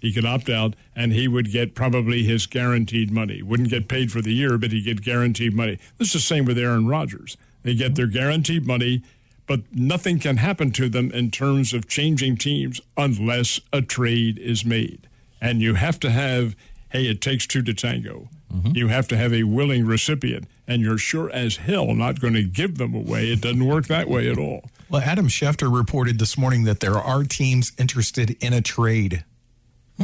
He 0.00 0.12
could 0.12 0.24
opt 0.24 0.48
out, 0.48 0.74
and 0.94 1.12
he 1.12 1.26
would 1.26 1.50
get 1.50 1.74
probably 1.74 2.22
his 2.22 2.46
guaranteed 2.46 3.10
money. 3.10 3.42
Wouldn't 3.42 3.70
get 3.70 3.88
paid 3.88 4.12
for 4.12 4.22
the 4.22 4.32
year, 4.32 4.56
but 4.56 4.70
he'd 4.70 4.84
get 4.84 5.02
guaranteed 5.02 5.54
money. 5.54 5.78
This 5.98 6.08
is 6.08 6.12
the 6.12 6.20
same 6.20 6.44
with 6.44 6.56
Aaron 6.56 6.86
Rodgers. 6.86 7.36
They 7.64 7.74
get 7.74 7.96
their 7.96 8.06
guaranteed 8.06 8.64
money, 8.64 9.02
but 9.48 9.62
nothing 9.74 10.20
can 10.20 10.36
happen 10.36 10.70
to 10.72 10.88
them 10.88 11.10
in 11.10 11.32
terms 11.32 11.74
of 11.74 11.88
changing 11.88 12.36
teams 12.36 12.80
unless 12.96 13.60
a 13.72 13.82
trade 13.82 14.38
is 14.38 14.64
made. 14.64 15.08
And 15.40 15.60
you 15.60 15.74
have 15.74 15.98
to 16.00 16.10
have, 16.10 16.54
hey, 16.90 17.06
it 17.06 17.20
takes 17.20 17.46
two 17.46 17.62
to 17.62 17.74
tango. 17.74 18.28
Mm-hmm. 18.52 18.76
You 18.76 18.88
have 18.88 19.08
to 19.08 19.16
have 19.16 19.32
a 19.32 19.42
willing 19.42 19.86
recipient, 19.86 20.48
and 20.66 20.80
you're 20.80 20.98
sure 20.98 21.30
as 21.30 21.56
hell 21.56 21.94
not 21.94 22.20
going 22.20 22.34
to 22.34 22.42
give 22.42 22.78
them 22.78 22.94
away. 22.94 23.26
It 23.30 23.40
doesn't 23.40 23.64
work 23.64 23.86
that 23.86 24.08
way 24.08 24.30
at 24.30 24.38
all. 24.38 24.70
Well, 24.88 25.02
Adam 25.02 25.28
Schefter 25.28 25.74
reported 25.74 26.18
this 26.18 26.38
morning 26.38 26.64
that 26.64 26.80
there 26.80 26.96
are 26.96 27.24
teams 27.24 27.72
interested 27.78 28.36
in 28.42 28.54
a 28.54 28.62
trade 28.62 29.24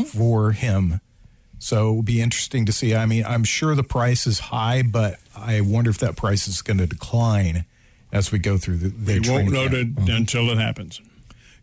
for 0.06 0.52
him. 0.52 1.00
So 1.58 1.88
it 1.88 1.94
will 1.94 2.02
be 2.02 2.20
interesting 2.20 2.66
to 2.66 2.72
see. 2.72 2.94
I 2.94 3.06
mean, 3.06 3.24
I'm 3.24 3.44
sure 3.44 3.74
the 3.74 3.82
price 3.82 4.26
is 4.26 4.38
high, 4.38 4.82
but 4.82 5.18
I 5.34 5.62
wonder 5.62 5.88
if 5.88 5.98
that 5.98 6.16
price 6.16 6.46
is 6.46 6.60
going 6.60 6.78
to 6.78 6.86
decline 6.86 7.64
as 8.12 8.30
we 8.30 8.38
go 8.38 8.58
through 8.58 8.78
the. 8.78 8.88
the 8.88 9.20
we 9.20 9.30
won't 9.30 9.50
know 9.50 9.64
it 9.64 9.94
mm-hmm. 9.94 10.10
until 10.10 10.50
it 10.50 10.58
happens. 10.58 11.00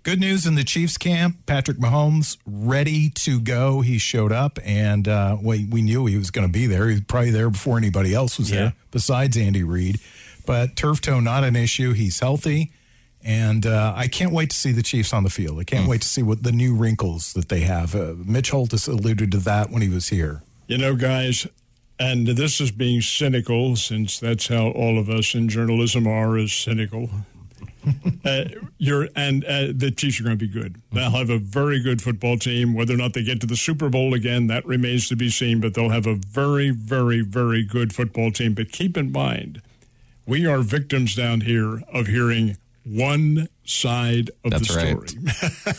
Good 0.04 0.20
news 0.20 0.48
in 0.48 0.56
the 0.56 0.64
Chiefs 0.64 0.98
camp. 0.98 1.46
Patrick 1.46 1.78
Mahomes 1.78 2.38
ready 2.48 3.12
to 3.12 3.40
go. 3.40 3.82
He 3.82 4.00
showed 4.00 4.32
up, 4.32 4.58
and 4.64 5.08
uh, 5.08 5.38
we, 5.40 5.66
we 5.66 5.84
knew 5.84 6.08
he 6.08 6.18
was 6.18 6.32
going 6.32 6.48
to 6.48 6.52
be 6.52 6.66
there. 6.66 6.88
He 6.88 6.96
was 6.96 7.04
probably 7.04 7.30
there 7.30 7.52
before 7.52 7.78
anybody 7.78 8.16
else 8.16 8.40
was 8.40 8.50
yeah. 8.50 8.58
there, 8.58 8.74
besides 8.90 9.38
Andy 9.38 9.64
Reid. 9.64 10.00
But 10.48 10.76
turf 10.76 11.02
toe 11.02 11.20
not 11.20 11.44
an 11.44 11.56
issue. 11.56 11.94
He's 11.94 12.20
healthy. 12.20 12.72
And 13.24 13.68
uh, 13.68 13.94
I 13.96 14.08
can't 14.08 14.34
wait 14.34 14.50
to 14.50 14.58
see 14.58 14.72
the 14.72 14.82
Chiefs 14.82 15.14
on 15.14 15.24
the 15.24 15.30
field. 15.30 15.60
I 15.60 15.66
can't 15.66 15.86
mm. 15.86 15.90
wait 15.90 16.02
to 16.02 16.08
see 16.08 16.24
what 16.24 16.42
the 16.42 16.52
new 16.52 16.76
wrinkles 16.76 17.34
that 17.34 17.50
they 17.50 17.60
have. 17.60 17.94
Uh, 17.94 18.16
Mitch 18.18 18.50
Holthus 18.50 18.88
alluded 18.88 19.32
to 19.34 19.38
that 19.38 19.70
when 19.70 19.84
he 19.84 19.90
was 19.90 20.10
here. 20.10 20.42
You 20.66 20.80
know, 20.80 20.96
guys, 20.96 21.46
and 22.00 22.26
this 22.26 22.60
is 22.60 22.72
being 22.72 23.02
cynical, 23.02 23.76
since 23.76 24.20
that's 24.20 24.48
how 24.48 24.70
all 24.70 24.98
of 24.98 25.12
us 25.12 25.36
in 25.36 25.48
journalism 25.48 26.08
are, 26.08 26.40
is 26.40 26.52
cynical. 26.52 27.12
uh, 28.26 28.46
you're 28.78 29.08
and 29.16 29.44
uh, 29.46 29.68
the 29.74 29.92
Chiefs 29.92 30.20
are 30.20 30.24
going 30.24 30.38
to 30.38 30.48
be 30.48 30.52
good. 30.52 30.82
They'll 30.92 31.12
have 31.12 31.30
a 31.30 31.38
very 31.38 31.82
good 31.82 32.02
football 32.02 32.38
team. 32.38 32.74
Whether 32.74 32.94
or 32.94 32.98
not 32.98 33.14
they 33.14 33.24
get 33.24 33.42
to 33.42 33.48
the 33.48 33.56
Super 33.56 33.90
Bowl 33.90 34.14
again, 34.14 34.48
that 34.48 34.66
remains 34.66 35.08
to 35.10 35.16
be 35.16 35.30
seen. 35.30 35.60
But 35.60 35.74
they'll 35.74 35.90
have 35.90 36.08
a 36.08 36.16
very, 36.16 36.70
very, 36.70 37.22
very 37.22 37.64
good 37.64 37.94
football 37.94 38.32
team. 38.32 38.54
But 38.54 38.72
keep 38.72 38.98
in 38.98 39.12
mind, 39.12 39.62
we 40.26 40.46
are 40.46 40.60
victims 40.60 41.16
down 41.16 41.42
here 41.42 41.82
of 41.92 42.08
hearing 42.08 42.58
one 42.84 43.48
side 43.64 44.32
of 44.44 44.52
That's 44.52 44.68
the 44.68 44.74
story. 44.74 45.08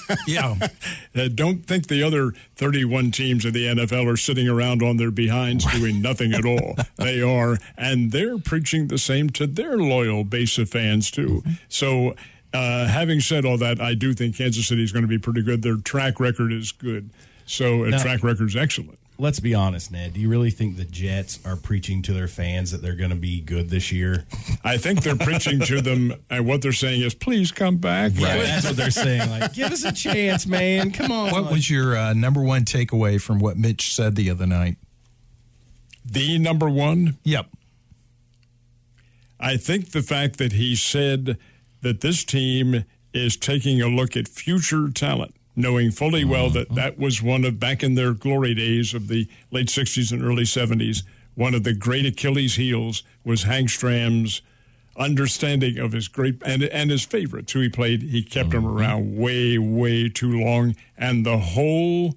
Right. 0.08 0.18
yeah. 0.26 0.68
Uh, 1.14 1.28
don't 1.34 1.66
think 1.66 1.88
the 1.88 2.02
other 2.02 2.32
31 2.56 3.10
teams 3.10 3.44
of 3.44 3.52
the 3.52 3.66
NFL 3.66 4.10
are 4.10 4.16
sitting 4.16 4.48
around 4.48 4.82
on 4.82 4.96
their 4.96 5.10
behinds 5.10 5.64
doing 5.72 6.00
nothing 6.00 6.32
at 6.32 6.44
all. 6.44 6.76
They 6.96 7.20
are, 7.20 7.58
and 7.76 8.12
they're 8.12 8.38
preaching 8.38 8.86
the 8.86 8.98
same 8.98 9.30
to 9.30 9.46
their 9.46 9.76
loyal 9.76 10.22
base 10.22 10.56
of 10.58 10.68
fans, 10.68 11.10
too. 11.10 11.42
Mm-hmm. 11.44 11.50
So, 11.68 12.14
uh, 12.54 12.86
having 12.86 13.18
said 13.20 13.44
all 13.44 13.58
that, 13.58 13.80
I 13.80 13.94
do 13.94 14.14
think 14.14 14.36
Kansas 14.36 14.68
City 14.68 14.84
is 14.84 14.92
going 14.92 15.02
to 15.02 15.08
be 15.08 15.18
pretty 15.18 15.42
good. 15.42 15.62
Their 15.62 15.78
track 15.78 16.20
record 16.20 16.52
is 16.52 16.70
good. 16.70 17.10
So, 17.44 17.84
a 17.84 17.90
now, 17.90 18.02
track 18.02 18.22
record 18.22 18.48
is 18.48 18.56
excellent 18.56 18.98
let's 19.22 19.38
be 19.38 19.54
honest, 19.54 19.92
Ned. 19.92 20.14
Do 20.14 20.20
you 20.20 20.28
really 20.28 20.50
think 20.50 20.76
the 20.76 20.84
Jets 20.84 21.38
are 21.46 21.54
preaching 21.56 22.02
to 22.02 22.12
their 22.12 22.26
fans 22.26 22.72
that 22.72 22.82
they're 22.82 22.96
going 22.96 23.10
to 23.10 23.16
be 23.16 23.40
good 23.40 23.70
this 23.70 23.92
year? 23.92 24.24
I 24.64 24.76
think 24.76 25.02
they're 25.02 25.16
preaching 25.16 25.60
to 25.60 25.80
them, 25.80 26.12
and 26.28 26.44
what 26.46 26.60
they're 26.60 26.72
saying 26.72 27.02
is, 27.02 27.14
"Please 27.14 27.52
come 27.52 27.76
back." 27.76 28.12
Right. 28.16 28.40
That's 28.40 28.66
what 28.66 28.76
they're 28.76 28.90
saying. 28.90 29.30
Like, 29.30 29.54
give 29.54 29.72
us 29.72 29.84
a 29.84 29.92
chance, 29.92 30.46
man. 30.46 30.90
Come 30.90 31.12
on. 31.12 31.30
What 31.30 31.50
was 31.50 31.70
your 31.70 31.96
uh, 31.96 32.12
number 32.12 32.42
one 32.42 32.64
takeaway 32.64 33.20
from 33.20 33.38
what 33.38 33.56
Mitch 33.56 33.94
said 33.94 34.16
the 34.16 34.28
other 34.28 34.46
night? 34.46 34.76
The 36.04 36.38
number 36.38 36.68
one. 36.68 37.18
Yep. 37.22 37.46
I 39.38 39.56
think 39.56 39.92
the 39.92 40.02
fact 40.02 40.38
that 40.38 40.52
he 40.52 40.76
said 40.76 41.38
that 41.80 42.00
this 42.00 42.24
team 42.24 42.84
is 43.14 43.36
taking 43.36 43.80
a 43.80 43.86
look 43.86 44.16
at 44.16 44.28
future 44.28 44.88
talent 44.90 45.34
knowing 45.54 45.90
fully 45.90 46.24
well 46.24 46.50
that 46.50 46.66
mm-hmm. 46.66 46.76
that 46.76 46.98
was 46.98 47.22
one 47.22 47.44
of 47.44 47.60
back 47.60 47.82
in 47.82 47.94
their 47.94 48.12
glory 48.12 48.54
days 48.54 48.94
of 48.94 49.08
the 49.08 49.28
late 49.50 49.68
60s 49.68 50.12
and 50.12 50.22
early 50.22 50.44
70s 50.44 51.02
one 51.34 51.54
of 51.54 51.64
the 51.64 51.74
great 51.74 52.06
achilles 52.06 52.56
heels 52.56 53.02
was 53.24 53.42
hank 53.44 53.68
stram's 53.68 54.42
understanding 54.96 55.78
of 55.78 55.92
his 55.92 56.08
great 56.08 56.40
and, 56.44 56.62
and 56.64 56.90
his 56.90 57.04
favorites 57.04 57.52
who 57.52 57.60
he 57.60 57.68
played 57.68 58.02
he 58.02 58.22
kept 58.22 58.50
mm-hmm. 58.50 58.64
them 58.64 58.76
around 58.78 59.16
way 59.16 59.58
way 59.58 60.08
too 60.08 60.40
long 60.40 60.74
and 60.96 61.24
the 61.24 61.38
whole 61.38 62.14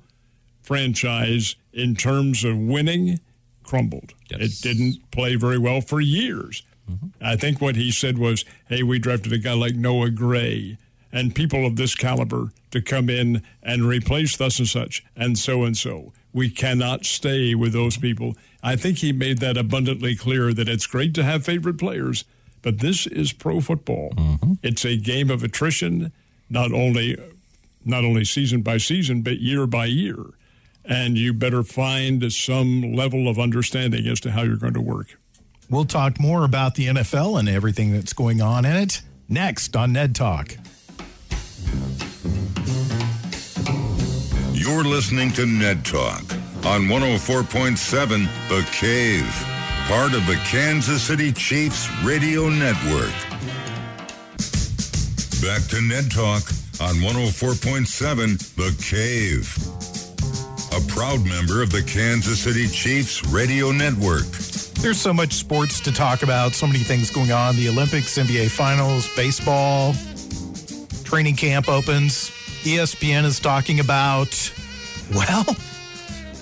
franchise 0.62 1.56
in 1.74 1.95
terms 1.95 2.43
of 2.43 2.58
winning 2.58 3.19
crumbled. 3.65 4.13
Yes. 4.30 4.41
It 4.41 4.62
didn't 4.62 5.12
play 5.12 5.36
very 5.36 5.58
well 5.58 5.82
for 5.82 6.00
years. 6.00 6.63
I 7.19 7.36
think 7.36 7.62
what 7.62 7.76
he 7.76 7.91
said 7.91 8.19
was, 8.19 8.45
hey, 8.69 8.84
we 8.84 9.00
drafted 9.00 9.34
a 9.34 9.39
guy 9.39 9.54
like 9.54 9.74
Noah 9.74 10.12
Gray 10.12 10.78
and 11.15 11.34
people 11.34 11.65
of 11.65 11.78
this 11.78 11.95
caliber 11.95 12.51
to 12.71 12.82
come 12.82 13.10
in 13.10 13.41
and 13.63 13.86
replace 13.86 14.36
thus 14.36 14.60
and 14.60 14.67
such 14.67 15.04
and 15.15 15.39
so 15.39 15.63
and 15.63 15.78
so. 15.78 16.12
We 16.34 16.49
cannot 16.49 17.06
stay 17.06 17.56
with 17.56 17.71
those 17.71 17.95
people. 17.95 18.36
I 18.62 18.75
think 18.75 18.97
he 18.97 19.13
made 19.13 19.39
that 19.39 19.56
abundantly 19.56 20.17
clear 20.17 20.54
that 20.54 20.67
it's 20.67 20.86
great 20.86 21.13
to 21.13 21.23
have 21.23 21.45
favorite 21.45 21.78
players, 21.78 22.25
but 22.62 22.80
this 22.80 23.08
is 23.08 23.32
pro 23.32 23.62
football. 23.62 24.12
Mm-hmm. 24.17 24.54
It's 24.62 24.84
a 24.84 24.97
game 24.97 25.32
of 25.32 25.41
attrition, 25.41 26.12
not 26.49 26.73
only 26.73 27.15
not 27.86 28.04
only 28.04 28.25
season 28.25 28.62
by 28.62 28.78
season, 28.78 29.21
but 29.21 29.39
year 29.39 29.65
by 29.65 29.86
year. 29.86 30.17
And 30.84 31.17
you 31.17 31.34
better 31.34 31.63
find 31.63 32.32
some 32.34 32.93
level 32.93 33.30
of 33.30 33.39
understanding 33.39 34.06
as 34.08 34.19
to 34.21 34.32
how 34.32 34.41
you're 34.41 34.58
going 34.58 34.73
to 34.73 34.82
work. 34.82 35.17
We'll 35.69 35.86
talk 35.86 36.19
more 36.19 36.43
about 36.43 36.75
the 36.75 36.88
NFL 36.88 37.39
and 37.39 37.47
everything 37.47 37.93
that's 37.93 38.13
going 38.13 38.41
on 38.41 38.65
in 38.65 38.75
it 38.75 39.01
next 39.30 39.75
on 39.75 39.93
Ned 39.93 40.13
Talk. 40.13 40.58
You're 44.53 44.83
listening 44.83 45.31
to 45.33 45.45
Ned 45.45 45.85
Talk 45.85 46.23
on 46.65 46.88
104.7 46.88 48.27
The 48.49 48.67
Cave, 48.71 49.23
part 49.88 50.13
of 50.13 50.25
the 50.25 50.35
Kansas 50.45 51.03
City 51.03 51.31
Chiefs 51.31 51.88
Radio 52.03 52.49
Network. 52.49 53.13
Back 55.41 55.61
to 55.69 55.79
Ned 55.81 56.09
Talk 56.09 56.41
on 56.81 56.95
104.7 56.95 58.55
The 58.55 58.75
Cave, 58.83 59.55
a 60.73 60.81
proud 60.91 61.23
member 61.25 61.61
of 61.61 61.71
the 61.71 61.83
Kansas 61.83 62.39
City 62.39 62.67
Chiefs 62.67 63.23
Radio 63.27 63.71
Network. 63.71 64.25
There's 64.81 64.99
so 64.99 65.13
much 65.13 65.33
sports 65.33 65.79
to 65.81 65.91
talk 65.91 66.23
about, 66.23 66.53
so 66.53 66.67
many 66.67 66.79
things 66.79 67.11
going 67.11 67.31
on 67.31 67.55
the 67.55 67.69
Olympics, 67.69 68.17
NBA 68.17 68.49
Finals, 68.49 69.07
baseball, 69.15 69.93
training 71.15 71.38
camp 71.38 71.69
opens. 71.69 72.30
ESPN 72.65 73.23
is 73.23 73.39
talking 73.39 73.80
about, 73.80 74.51
well, 75.13 75.45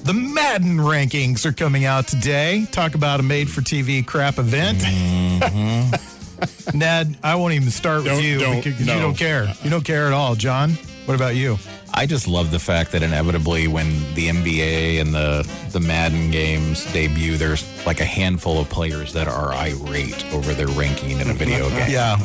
the 0.04 0.14
Madden 0.16 0.78
rankings 0.78 1.46
are 1.46 1.52
coming 1.54 1.86
out 1.86 2.08
today. 2.08 2.66
Talk 2.72 2.96
about 2.96 3.20
a 3.20 3.24
made 3.24 3.52
for 3.52 3.62
TV 3.62 4.04
crap 4.04 4.40
event. 4.40 4.80
Mm-hmm. 4.80 6.78
Ned, 6.80 7.16
I 7.22 7.36
won't 7.36 7.54
even 7.54 7.70
start 7.70 7.98
with 7.98 8.14
Don't- 8.14 8.24
you 8.24 8.40
don't, 8.40 8.64
because 8.64 8.80
you 8.80 8.88
don't 8.88 9.16
care. 9.16 9.54
You 9.62 9.70
don't 9.70 9.86
care 9.86 10.08
at 10.08 10.14
all. 10.14 10.34
John, 10.34 10.72
what 11.06 11.14
about 11.14 11.36
you? 11.36 11.60
I 11.96 12.06
just 12.08 12.28
love 12.28 12.50
the 12.50 12.60
fact 12.60 12.92
that 12.94 13.04
inevitably, 13.04 13.68
when 13.68 13.88
the 14.16 14.28
NBA 14.30 15.00
and 15.00 15.14
the 15.14 15.48
the 15.70 15.80
Madden 15.80 16.32
games 16.32 16.92
debut, 16.92 17.38
there's 17.38 17.64
like 17.86 18.00
a 18.00 18.06
handful 18.06 18.60
of 18.60 18.70
players 18.70 19.14
that 19.14 19.28
are 19.28 19.54
irate 19.54 20.26
over 20.34 20.54
their 20.54 20.68
ranking 20.70 21.20
in 21.20 21.30
a 21.30 21.34
video 21.34 21.70
game. 21.78 21.92
Yeah, 21.92 22.18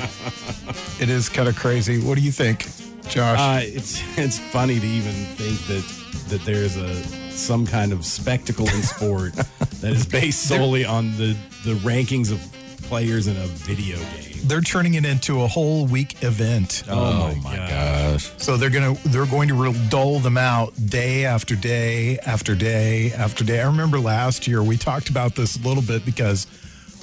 it 1.01 1.11
is 1.11 1.29
kind 1.29 1.49
of 1.49 1.57
crazy. 1.57 2.01
What 2.01 2.17
do 2.17 2.23
you 2.23 2.33
think, 2.33 2.67
Josh? 3.09 3.39
Uh, 3.39 3.61
it's 3.63 4.01
it's 4.17 4.39
funny 4.39 4.81
to 4.81 4.87
even 4.87 5.13
think 5.13 5.59
that 5.67 6.29
that 6.31 6.45
there's 6.47 6.77
a 6.77 6.95
some 7.31 7.67
kind 7.67 7.93
of 7.93 8.05
spectacle 8.05 8.67
in 8.69 8.83
sport 8.83 9.33
that 9.81 9.93
is 9.93 10.07
based 10.07 10.45
solely 10.45 10.85
on 10.85 11.11
the 11.19 11.37
the 11.65 11.75
rankings 11.81 12.33
of 12.33 12.41
players 12.88 13.27
in 13.27 13.37
a 13.37 13.46
video 13.46 13.96
game. 13.98 14.35
They're 14.44 14.61
turning 14.61 14.94
it 14.94 15.05
into 15.05 15.42
a 15.42 15.46
whole 15.46 15.87
week 15.87 16.22
event. 16.22 16.85
Oh, 16.88 17.35
my, 17.42 17.57
god! 17.57 17.68
Gosh. 17.68 18.33
So 18.38 18.57
they're 18.57 18.70
gonna 18.70 18.94
they're 19.07 19.27
going 19.27 19.48
to 19.48 19.55
re- 19.55 19.88
dole 19.88 20.20
them 20.20 20.38
out 20.38 20.72
day 20.87 21.24
after 21.24 21.55
day 21.55 22.18
after 22.20 22.55
day 22.55 23.11
after 23.12 23.44
day. 23.44 23.61
I 23.61 23.66
remember 23.66 23.98
last 23.98 24.46
year 24.46 24.62
we 24.62 24.77
talked 24.77 25.11
about 25.11 25.35
this 25.35 25.57
a 25.57 25.66
little 25.66 25.83
bit 25.83 26.05
because 26.05 26.46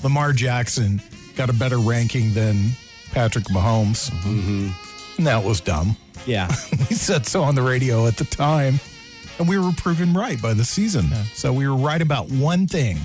Lamar 0.03 0.33
Jackson 0.33 1.01
got 1.35 1.49
a 1.49 1.53
better 1.53 1.77
ranking 1.77 2.33
than 2.33 2.71
Patrick 3.11 3.45
Mahomes, 3.45 4.09
mm-hmm. 4.09 4.69
and 5.17 5.27
that 5.27 5.43
was 5.43 5.61
dumb. 5.61 5.95
Yeah, 6.25 6.47
We 6.89 6.95
said 6.95 7.27
so 7.27 7.43
on 7.43 7.55
the 7.55 7.61
radio 7.61 8.07
at 8.07 8.17
the 8.17 8.25
time, 8.25 8.79
and 9.37 9.47
we 9.47 9.59
were 9.59 9.71
proven 9.77 10.13
right 10.13 10.41
by 10.41 10.53
the 10.53 10.65
season. 10.65 11.13
So 11.33 11.53
we 11.53 11.67
were 11.67 11.75
right 11.75 12.01
about 12.01 12.29
one 12.31 12.67
thing, 12.67 12.97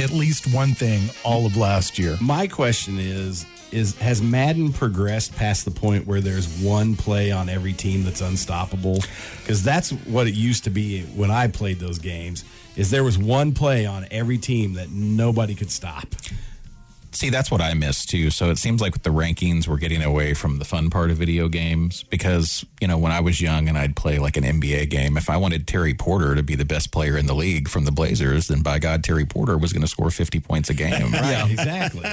at 0.00 0.10
least 0.10 0.52
one 0.54 0.74
thing, 0.74 1.10
all 1.24 1.46
of 1.46 1.56
last 1.56 1.98
year. 1.98 2.16
my 2.20 2.46
question 2.46 2.98
is. 2.98 3.46
Is 3.72 3.96
has 3.98 4.20
Madden 4.20 4.72
progressed 4.72 5.36
past 5.36 5.64
the 5.64 5.70
point 5.70 6.04
where 6.04 6.20
there's 6.20 6.60
one 6.60 6.96
play 6.96 7.30
on 7.30 7.48
every 7.48 7.72
team 7.72 8.02
that's 8.02 8.20
unstoppable? 8.20 8.98
Because 9.38 9.62
that's 9.62 9.90
what 9.90 10.26
it 10.26 10.34
used 10.34 10.64
to 10.64 10.70
be 10.70 11.02
when 11.14 11.30
I 11.30 11.46
played 11.46 11.78
those 11.78 12.00
games. 12.00 12.44
Is 12.74 12.90
there 12.90 13.04
was 13.04 13.16
one 13.16 13.52
play 13.52 13.86
on 13.86 14.08
every 14.10 14.38
team 14.38 14.74
that 14.74 14.90
nobody 14.90 15.54
could 15.54 15.70
stop? 15.70 16.08
See, 17.12 17.28
that's 17.28 17.50
what 17.50 17.60
I 17.60 17.74
miss 17.74 18.06
too. 18.06 18.30
So 18.30 18.50
it 18.50 18.58
seems 18.58 18.80
like 18.80 18.92
with 18.92 19.02
the 19.02 19.10
rankings, 19.10 19.66
we're 19.66 19.78
getting 19.78 20.02
away 20.02 20.32
from 20.32 20.58
the 20.58 20.64
fun 20.64 20.90
part 20.90 21.10
of 21.10 21.16
video 21.16 21.48
games 21.48 22.04
because, 22.04 22.64
you 22.80 22.86
know, 22.86 22.98
when 22.98 23.10
I 23.10 23.20
was 23.20 23.40
young 23.40 23.68
and 23.68 23.76
I'd 23.76 23.96
play 23.96 24.18
like 24.18 24.36
an 24.36 24.44
NBA 24.44 24.90
game, 24.90 25.16
if 25.16 25.28
I 25.28 25.36
wanted 25.36 25.66
Terry 25.66 25.92
Porter 25.92 26.34
to 26.36 26.42
be 26.42 26.54
the 26.54 26.64
best 26.64 26.92
player 26.92 27.16
in 27.16 27.26
the 27.26 27.34
league 27.34 27.68
from 27.68 27.84
the 27.84 27.90
Blazers, 27.90 28.46
then 28.48 28.62
by 28.62 28.78
God, 28.78 29.02
Terry 29.02 29.24
Porter 29.24 29.58
was 29.58 29.72
going 29.72 29.82
to 29.82 29.88
score 29.88 30.10
50 30.10 30.40
points 30.40 30.70
a 30.70 30.74
game. 30.74 31.10
Right, 31.20 31.50
exactly. 31.50 32.08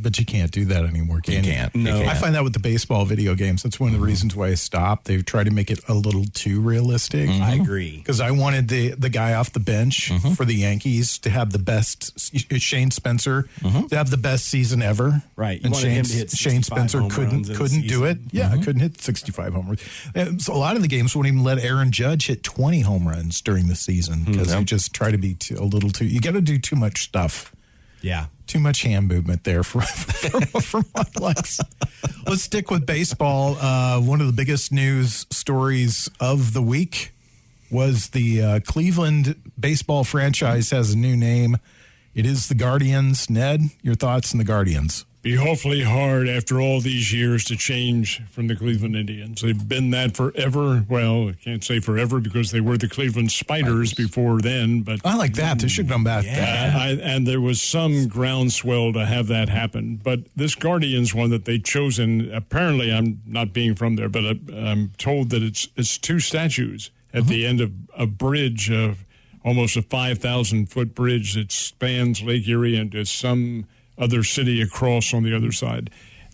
But 0.00 0.18
you 0.18 0.24
can't 0.24 0.50
do 0.50 0.64
that 0.66 0.84
anymore, 0.84 1.20
can 1.20 1.34
You 1.34 1.40
you? 1.40 1.52
can't. 1.52 1.74
You 1.74 1.82
No. 1.82 1.98
can't. 1.98 2.08
I 2.08 2.14
find 2.14 2.34
that 2.34 2.44
with 2.44 2.52
the 2.52 2.60
baseball 2.60 3.04
video 3.04 3.34
games. 3.34 3.62
That's 3.62 3.80
one 3.80 3.88
of 3.88 3.92
the 3.92 3.98
mm-hmm. 3.98 4.06
reasons 4.06 4.36
why 4.36 4.48
I 4.48 4.54
stopped. 4.54 5.06
They've 5.06 5.24
tried 5.24 5.44
to 5.44 5.50
make 5.50 5.70
it 5.70 5.80
a 5.88 5.94
little 5.94 6.24
too 6.34 6.60
realistic. 6.60 7.28
Mm-hmm. 7.28 7.42
I 7.42 7.54
agree. 7.54 7.98
Because 7.98 8.20
I 8.20 8.30
wanted 8.30 8.68
the 8.68 8.90
the 8.90 9.08
guy 9.08 9.34
off 9.34 9.52
the 9.52 9.60
bench 9.60 10.10
mm-hmm. 10.10 10.32
for 10.34 10.44
the 10.44 10.54
Yankees 10.54 11.18
to 11.18 11.30
have 11.30 11.52
the 11.52 11.58
best 11.58 12.18
Shane 12.60 12.90
Spencer 12.90 13.48
to 13.62 13.96
have 13.96 14.10
the 14.10 14.16
best 14.16 14.46
season 14.46 14.82
ever. 14.82 15.22
Right. 15.36 15.60
You 15.60 15.66
and 15.66 15.76
Shane, 15.76 15.90
him 15.90 16.04
to 16.04 16.12
hit 16.12 16.30
Shane 16.30 16.62
Spencer 16.62 17.00
couldn't 17.08 17.32
runs 17.32 17.48
in 17.48 17.54
a 17.54 17.58
couldn't 17.58 17.86
do 17.86 18.04
it. 18.04 18.18
season. 18.18 18.30
Yeah, 18.32 18.56
couldn't 18.56 18.80
hit 18.80 19.00
sixty 19.00 19.32
five 19.32 19.54
home 19.54 19.66
runs. 19.66 20.44
So 20.44 20.52
a 20.52 20.56
lot 20.56 20.76
of 20.76 20.82
the 20.82 20.88
games 20.88 21.14
wouldn't 21.14 21.32
even 21.34 21.44
let 21.44 21.58
Aaron 21.58 21.90
Judge 21.92 22.26
hit 22.26 22.42
twenty 22.42 22.80
home 22.80 23.06
runs 23.08 23.40
during 23.40 23.68
the 23.68 23.76
season 23.76 24.20
hmm, 24.20 24.32
because 24.32 24.54
you 24.54 24.64
just 24.64 24.92
try 24.94 25.10
to 25.10 25.18
be 25.18 25.34
too, 25.34 25.56
a 25.58 25.64
little 25.64 25.90
too. 25.90 26.06
You 26.06 26.20
got 26.20 26.32
to 26.32 26.40
do 26.40 26.58
too 26.58 26.76
much 26.76 27.02
stuff 27.02 27.54
Yeah. 28.00 28.26
too 28.46 28.58
much 28.60 28.82
hand 28.82 29.08
movement 29.08 29.44
there 29.44 29.62
for 29.62 29.80
for, 29.82 30.60
for 30.60 30.82
my 30.94 31.04
likes. 31.20 31.60
Let's 32.26 32.42
stick 32.42 32.70
with 32.70 32.86
baseball. 32.86 33.56
Uh, 33.60 34.00
one 34.00 34.20
of 34.20 34.26
the 34.26 34.32
biggest 34.32 34.72
news 34.72 35.26
stories 35.30 36.08
of 36.20 36.52
the 36.52 36.62
week 36.62 37.12
was 37.70 38.08
the 38.10 38.42
uh, 38.42 38.60
Cleveland 38.60 39.34
baseball 39.58 40.04
franchise 40.04 40.70
has 40.70 40.92
a 40.92 40.98
new 40.98 41.16
name. 41.16 41.58
It 42.14 42.24
is 42.26 42.48
the 42.48 42.54
Guardians. 42.54 43.28
Ned, 43.28 43.62
your 43.82 43.94
thoughts 43.94 44.32
on 44.32 44.38
the 44.38 44.44
Guardians? 44.44 45.04
Be 45.28 45.36
awfully 45.36 45.82
hard 45.82 46.26
after 46.26 46.58
all 46.58 46.80
these 46.80 47.12
years 47.12 47.44
to 47.44 47.56
change 47.56 48.22
from 48.30 48.46
the 48.46 48.56
Cleveland 48.56 48.96
Indians. 48.96 49.42
They've 49.42 49.68
been 49.68 49.90
that 49.90 50.16
forever. 50.16 50.86
Well, 50.88 51.28
I 51.28 51.32
can't 51.32 51.62
say 51.62 51.80
forever 51.80 52.18
because 52.18 52.50
they 52.50 52.62
were 52.62 52.78
the 52.78 52.88
Cleveland 52.88 53.30
Spiders 53.30 53.92
before 53.92 54.40
then, 54.40 54.80
but 54.80 55.04
I 55.04 55.16
like 55.16 55.34
that. 55.34 55.58
They 55.58 55.68
should 55.68 55.86
come 55.86 56.02
back. 56.02 56.24
Uh, 56.24 56.78
I, 56.78 56.98
and 57.02 57.26
there 57.26 57.42
was 57.42 57.60
some 57.60 58.08
groundswell 58.08 58.94
to 58.94 59.04
have 59.04 59.26
that 59.26 59.50
happen. 59.50 60.00
But 60.02 60.20
this 60.34 60.54
Guardians 60.54 61.14
one 61.14 61.28
that 61.28 61.44
they 61.44 61.58
chosen, 61.58 62.32
apparently, 62.32 62.90
I'm 62.90 63.20
not 63.26 63.52
being 63.52 63.74
from 63.74 63.96
there, 63.96 64.08
but 64.08 64.24
I, 64.24 64.38
I'm 64.54 64.92
told 64.96 65.28
that 65.28 65.42
it's 65.42 65.68
it's 65.76 65.98
two 65.98 66.20
statues 66.20 66.90
at 67.12 67.26
the 67.26 67.44
end 67.44 67.60
of 67.60 67.70
a 67.94 68.06
bridge 68.06 68.70
of 68.70 69.04
almost 69.44 69.76
a 69.76 69.82
5,000 69.82 70.70
foot 70.70 70.94
bridge 70.94 71.34
that 71.34 71.52
spans 71.52 72.22
Lake 72.22 72.48
Erie 72.48 72.76
into 72.76 73.04
some 73.04 73.66
other 73.98 74.22
city 74.22 74.60
across 74.60 75.12
on 75.12 75.22
the 75.22 75.34
other 75.34 75.52
side. 75.52 75.90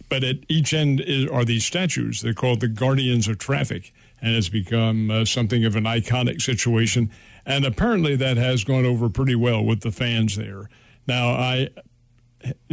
But 0.09 0.22
at 0.22 0.37
each 0.48 0.74
end 0.74 1.00
is, 1.00 1.29
are 1.31 1.44
these 1.44 1.64
statues. 1.64 2.20
They're 2.20 2.35
called 2.35 2.61
the 2.61 2.68
Guardians 2.68 3.27
of 3.27 3.38
Traffic, 3.38 3.92
and 4.20 4.35
it's 4.35 4.48
become 4.48 5.11
uh, 5.11 5.24
something 5.24 5.64
of 5.64 5.77
an 5.77 5.85
iconic 5.85 6.42
situation. 6.42 7.11
And 7.46 7.64
apparently, 7.64 8.16
that 8.16 8.37
has 8.37 8.64
gone 8.64 8.85
over 8.85 9.09
pretty 9.09 9.35
well 9.35 9.64
with 9.64 9.81
the 9.81 9.90
fans 9.90 10.37
there. 10.37 10.68
Now, 11.07 11.29
I, 11.31 11.68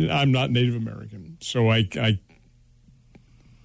I'm 0.09 0.31
not 0.31 0.51
Native 0.51 0.75
American, 0.75 1.37
so 1.41 1.69
I, 1.69 1.87
I 1.99 2.19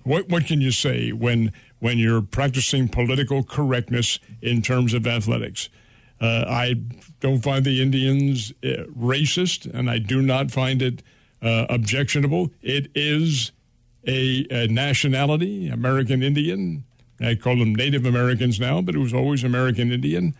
what 0.02 0.28
what 0.28 0.46
can 0.46 0.60
you 0.60 0.70
say 0.70 1.12
when 1.12 1.52
when 1.80 1.98
you're 1.98 2.22
practicing 2.22 2.88
political 2.88 3.42
correctness 3.42 4.18
in 4.40 4.62
terms 4.62 4.94
of 4.94 5.06
athletics? 5.06 5.68
Uh, 6.20 6.44
I 6.48 6.74
don't 7.20 7.42
find 7.42 7.64
the 7.64 7.82
Indians 7.82 8.52
uh, 8.64 8.84
racist, 8.96 9.72
and 9.72 9.90
I 9.90 9.98
do 9.98 10.22
not 10.22 10.50
find 10.50 10.80
it 10.80 11.02
uh, 11.42 11.66
objectionable. 11.68 12.50
It 12.62 12.90
is 12.94 13.52
a, 14.06 14.46
a 14.50 14.66
nationality, 14.68 15.68
American 15.68 16.22
Indian. 16.22 16.84
I 17.20 17.34
call 17.34 17.56
them 17.56 17.74
Native 17.74 18.04
Americans 18.04 18.60
now, 18.60 18.80
but 18.82 18.94
it 18.94 18.98
was 18.98 19.14
always 19.14 19.42
American 19.42 19.90
Indian. 19.90 20.34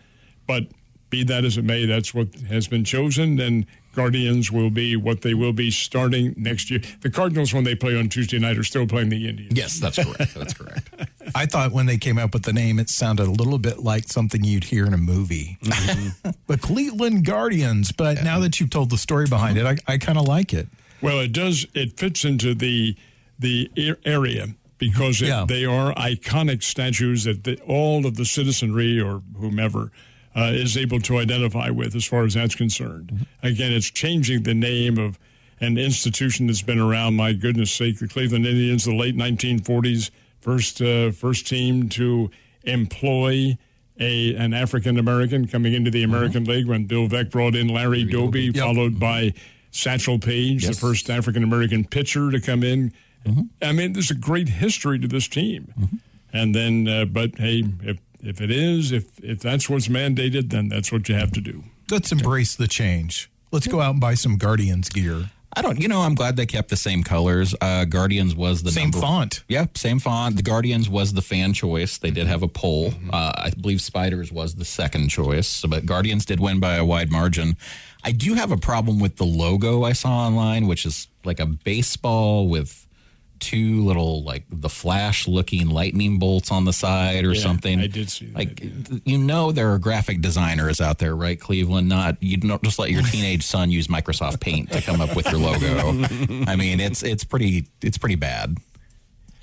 But 0.47 0.67
be 1.09 1.23
that 1.23 1.45
as 1.45 1.57
it 1.57 1.63
may, 1.63 1.85
that's 1.85 2.13
what 2.13 2.33
has 2.49 2.67
been 2.67 2.83
chosen, 2.83 3.39
and 3.39 3.65
Guardians 3.95 4.51
will 4.51 4.69
be 4.69 4.95
what 4.95 5.21
they 5.21 5.33
will 5.33 5.53
be 5.53 5.71
starting 5.71 6.35
next 6.37 6.69
year. 6.69 6.81
The 7.01 7.09
Cardinals, 7.09 7.53
when 7.53 7.63
they 7.63 7.73
play 7.73 7.97
on 7.97 8.09
Tuesday 8.09 8.37
night, 8.37 8.57
are 8.57 8.63
still 8.63 8.85
playing 8.85 9.09
the 9.09 9.27
Indians. 9.27 9.53
Yes, 9.55 9.79
that's 9.79 9.97
correct. 9.97 10.35
That's 10.35 10.53
correct. 10.53 10.89
I 11.35 11.45
thought 11.45 11.71
when 11.71 11.87
they 11.87 11.97
came 11.97 12.19
up 12.19 12.33
with 12.33 12.43
the 12.43 12.53
name, 12.53 12.77
it 12.77 12.89
sounded 12.89 13.27
a 13.27 13.31
little 13.31 13.57
bit 13.57 13.79
like 13.79 14.07
something 14.07 14.43
you'd 14.43 14.65
hear 14.65 14.85
in 14.85 14.93
a 14.93 14.97
movie. 14.97 15.57
the 15.61 16.59
Cleveland 16.61 17.25
Guardians. 17.25 17.91
But 17.91 18.23
now 18.23 18.39
that 18.39 18.59
you've 18.59 18.69
told 18.69 18.91
the 18.91 18.97
story 18.97 19.25
behind 19.25 19.57
it, 19.57 19.65
I, 19.65 19.77
I 19.91 19.97
kind 19.97 20.17
of 20.17 20.27
like 20.27 20.53
it. 20.53 20.67
Well, 21.01 21.19
it 21.19 21.31
does. 21.33 21.65
It 21.73 21.97
fits 21.99 22.25
into 22.25 22.53
the 22.55 22.95
the 23.39 23.69
area 24.05 24.47
because 24.77 25.21
it, 25.21 25.27
Yeah. 25.27 25.45
they 25.47 25.65
are 25.65 25.93
iconic 25.95 26.63
statues 26.63 27.23
that 27.25 27.43
the, 27.43 27.59
all 27.61 28.05
of 28.05 28.15
the 28.15 28.25
citizenry 28.25 28.99
or 28.99 29.21
whomever 29.39 29.91
uh, 30.35 30.51
is 30.53 30.75
able 30.77 30.99
to 31.01 31.17
identify 31.17 31.69
with, 31.69 31.95
as 31.95 32.05
far 32.05 32.23
as 32.25 32.33
that's 32.35 32.55
concerned. 32.55 33.25
Again, 33.43 33.73
it's 33.73 33.89
changing 33.89 34.43
the 34.43 34.53
name 34.53 34.97
of 34.99 35.17
an 35.59 35.77
institution 35.77 36.45
that's 36.47 36.61
been 36.61 36.79
around. 36.79 37.15
My 37.15 37.33
goodness 37.33 37.71
sake, 37.71 37.97
the 37.99 38.07
Cleveland 38.07 38.45
Indians, 38.45 38.85
the 38.85 38.93
late 38.95 39.15
1940s, 39.15 40.11
first 40.39 40.81
uh, 40.81 41.11
first 41.11 41.47
team 41.47 41.89
to 41.89 42.29
employ. 42.63 43.57
A, 43.99 44.35
an 44.35 44.53
African 44.53 44.99
American 44.99 45.47
coming 45.47 45.73
into 45.73 45.89
the 45.89 46.03
American 46.03 46.43
League 46.43 46.67
when 46.67 46.85
Bill 46.85 47.07
Veeck 47.07 47.31
brought 47.31 47.55
in 47.55 47.67
Larry 47.67 48.03
Doby, 48.03 48.51
followed 48.51 48.99
by 48.99 49.33
Satchel 49.77 50.17
Paige, 50.17 50.65
the 50.65 50.73
first 50.73 51.09
African 51.09 51.43
American 51.43 51.85
pitcher 51.85 52.31
to 52.31 52.39
come 52.39 52.63
in. 52.63 52.91
I 53.61 53.73
mean, 53.73 53.93
there's 53.93 54.09
a 54.09 54.15
great 54.15 54.49
history 54.49 54.97
to 54.99 55.07
this 55.07 55.27
team. 55.27 56.01
And 56.33 56.55
then, 56.55 56.87
uh, 56.87 57.05
but 57.05 57.37
hey, 57.37 57.63
if 57.83 57.97
if 58.21 58.41
it 58.41 58.49
is, 58.51 58.91
if 58.91 59.23
if 59.23 59.39
that's 59.39 59.69
what's 59.69 59.87
mandated, 59.87 60.49
then 60.49 60.67
that's 60.69 60.91
what 60.91 61.07
you 61.07 61.15
have 61.15 61.31
to 61.33 61.41
do. 61.41 61.63
Let's 61.91 62.11
embrace 62.11 62.55
the 62.55 62.67
change. 62.67 63.29
Let's 63.51 63.67
go 63.67 63.79
out 63.79 63.91
and 63.91 64.01
buy 64.01 64.15
some 64.15 64.37
Guardians 64.37 64.89
gear. 64.89 65.29
I 65.55 65.61
don't, 65.61 65.79
you 65.79 65.87
know, 65.87 66.01
I'm 66.01 66.13
glad 66.13 66.35
they 66.35 66.45
kept 66.45 66.69
the 66.69 66.77
same 66.77 67.01
colors. 67.03 67.55
Uh, 67.59 67.85
Guardians 67.85 68.35
was 68.35 68.61
the 68.61 68.71
Same 68.71 68.91
number, 68.91 68.99
font. 68.99 69.43
Yeah, 69.47 69.65
same 69.75 69.97
font. 69.97 70.35
The 70.35 70.43
Guardians 70.43 70.87
was 70.89 71.13
the 71.13 71.21
fan 71.21 71.53
choice. 71.53 71.97
They 71.97 72.11
did 72.11 72.27
have 72.27 72.43
a 72.43 72.47
poll. 72.47 72.93
Uh, 73.11 73.31
I 73.35 73.51
believe 73.59 73.81
Spiders 73.81 74.31
was 74.31 74.55
the 74.55 74.65
second 74.65 75.07
choice, 75.07 75.63
but 75.67 75.85
Guardians 75.85 76.25
did 76.25 76.39
win 76.39 76.59
by 76.59 76.75
a 76.75 76.85
wide 76.85 77.09
margin. 77.11 77.57
I 78.03 78.11
do 78.11 78.35
have 78.35 78.51
a 78.51 78.57
problem 78.57 78.99
with 78.99 79.17
the 79.17 79.25
logo 79.25 79.83
I 79.83 79.93
saw 79.93 80.25
online, 80.27 80.67
which 80.67 80.85
is 80.85 81.07
like 81.25 81.39
a 81.39 81.45
baseball 81.45 82.47
with 82.47 82.83
two 83.39 83.83
little 83.85 84.23
like 84.23 84.43
the 84.49 84.69
flash 84.69 85.27
looking 85.27 85.69
lightning 85.69 86.17
bolts 86.17 86.51
on 86.51 86.65
the 86.65 86.73
side 86.73 87.23
or 87.23 87.33
Yeah, 87.33 87.41
something. 87.41 87.79
I 87.79 87.85
did 87.87 88.09
see 88.09 88.25
that, 88.27 88.35
Like 88.35 88.59
yeah. 88.63 88.97
you 89.05 89.17
know 89.19 89.51
there 89.51 89.71
are 89.73 89.77
graphic 89.77 90.21
designers 90.21 90.81
out 90.81 90.97
there, 90.97 91.15
right, 91.15 91.39
Cleveland? 91.39 91.87
Not 91.87 92.21
you 92.21 92.37
don't 92.37 92.63
just 92.63 92.79
let 92.79 92.89
your 92.89 93.01
teenage 93.11 93.43
son 93.43 93.69
use 93.69 93.87
Microsoft 93.87 94.39
Paint 94.39 94.71
to 94.71 94.81
come 94.81 95.01
up 95.01 95.15
with 95.15 95.29
your 95.31 95.39
logo. 95.39 96.03
I 96.47 96.55
mean, 96.55 96.79
it's 96.79 97.03
it's 97.03 97.23
pretty 97.23 97.67
it's 97.81 97.97
pretty 97.97 98.15
bad. 98.15 98.57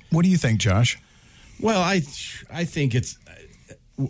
What 0.09 0.23
do 0.23 0.29
you 0.29 0.37
think, 0.37 0.59
Josh? 0.59 0.99
Well, 1.61 1.81
I 1.81 2.01
I 2.51 2.65
think 2.65 2.95
it's. 2.95 3.17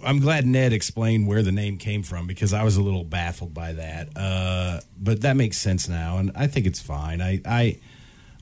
I'm 0.04 0.20
glad 0.20 0.48
Ned 0.48 0.74
explained 0.74 1.28
where 1.28 1.44
the 1.44 1.52
name 1.52 1.78
came 1.78 2.02
from 2.02 2.26
because 2.26 2.54
I 2.54 2.64
was 2.64 2.76
a 2.76 2.82
little 2.82 3.04
baffled 3.04 3.54
by 3.54 3.74
that. 3.74 4.10
Uh, 4.16 4.80
but 5.00 5.22
that 5.22 5.36
makes 5.36 5.58
sense 5.58 5.88
now, 5.88 6.18
and 6.18 6.32
I 6.36 6.48
think 6.48 6.66
it's 6.66 6.82
fine. 6.82 7.22
I 7.22 7.42
I 7.46 7.80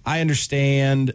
I 0.06 0.22
understand. 0.22 1.14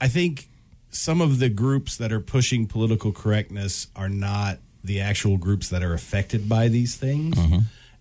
I 0.00 0.08
think 0.08 0.48
some 0.90 1.20
of 1.22 1.38
the 1.38 1.48
groups 1.48 1.96
that 1.96 2.12
are 2.12 2.20
pushing 2.20 2.66
political 2.66 3.12
correctness 3.12 3.86
are 3.96 4.08
not 4.10 4.58
the 4.84 5.00
actual 5.00 5.38
groups 5.38 5.70
that 5.70 5.82
are 5.82 5.94
affected 5.94 6.48
by 6.48 6.68
these 6.68 6.96
things, 6.96 7.38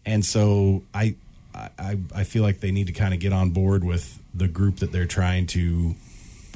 and 0.05 0.25
so 0.25 0.83
I, 0.93 1.15
I 1.55 1.97
I 2.13 2.23
feel 2.25 2.43
like 2.43 2.59
they 2.59 2.71
need 2.71 2.87
to 2.87 2.93
kind 2.93 3.13
of 3.13 3.19
get 3.21 3.31
on 3.31 3.51
board 3.51 3.83
with 3.83 4.19
the 4.33 4.47
group 4.47 4.77
that 4.77 4.91
they're 4.91 5.05
trying 5.05 5.45
to 5.47 5.95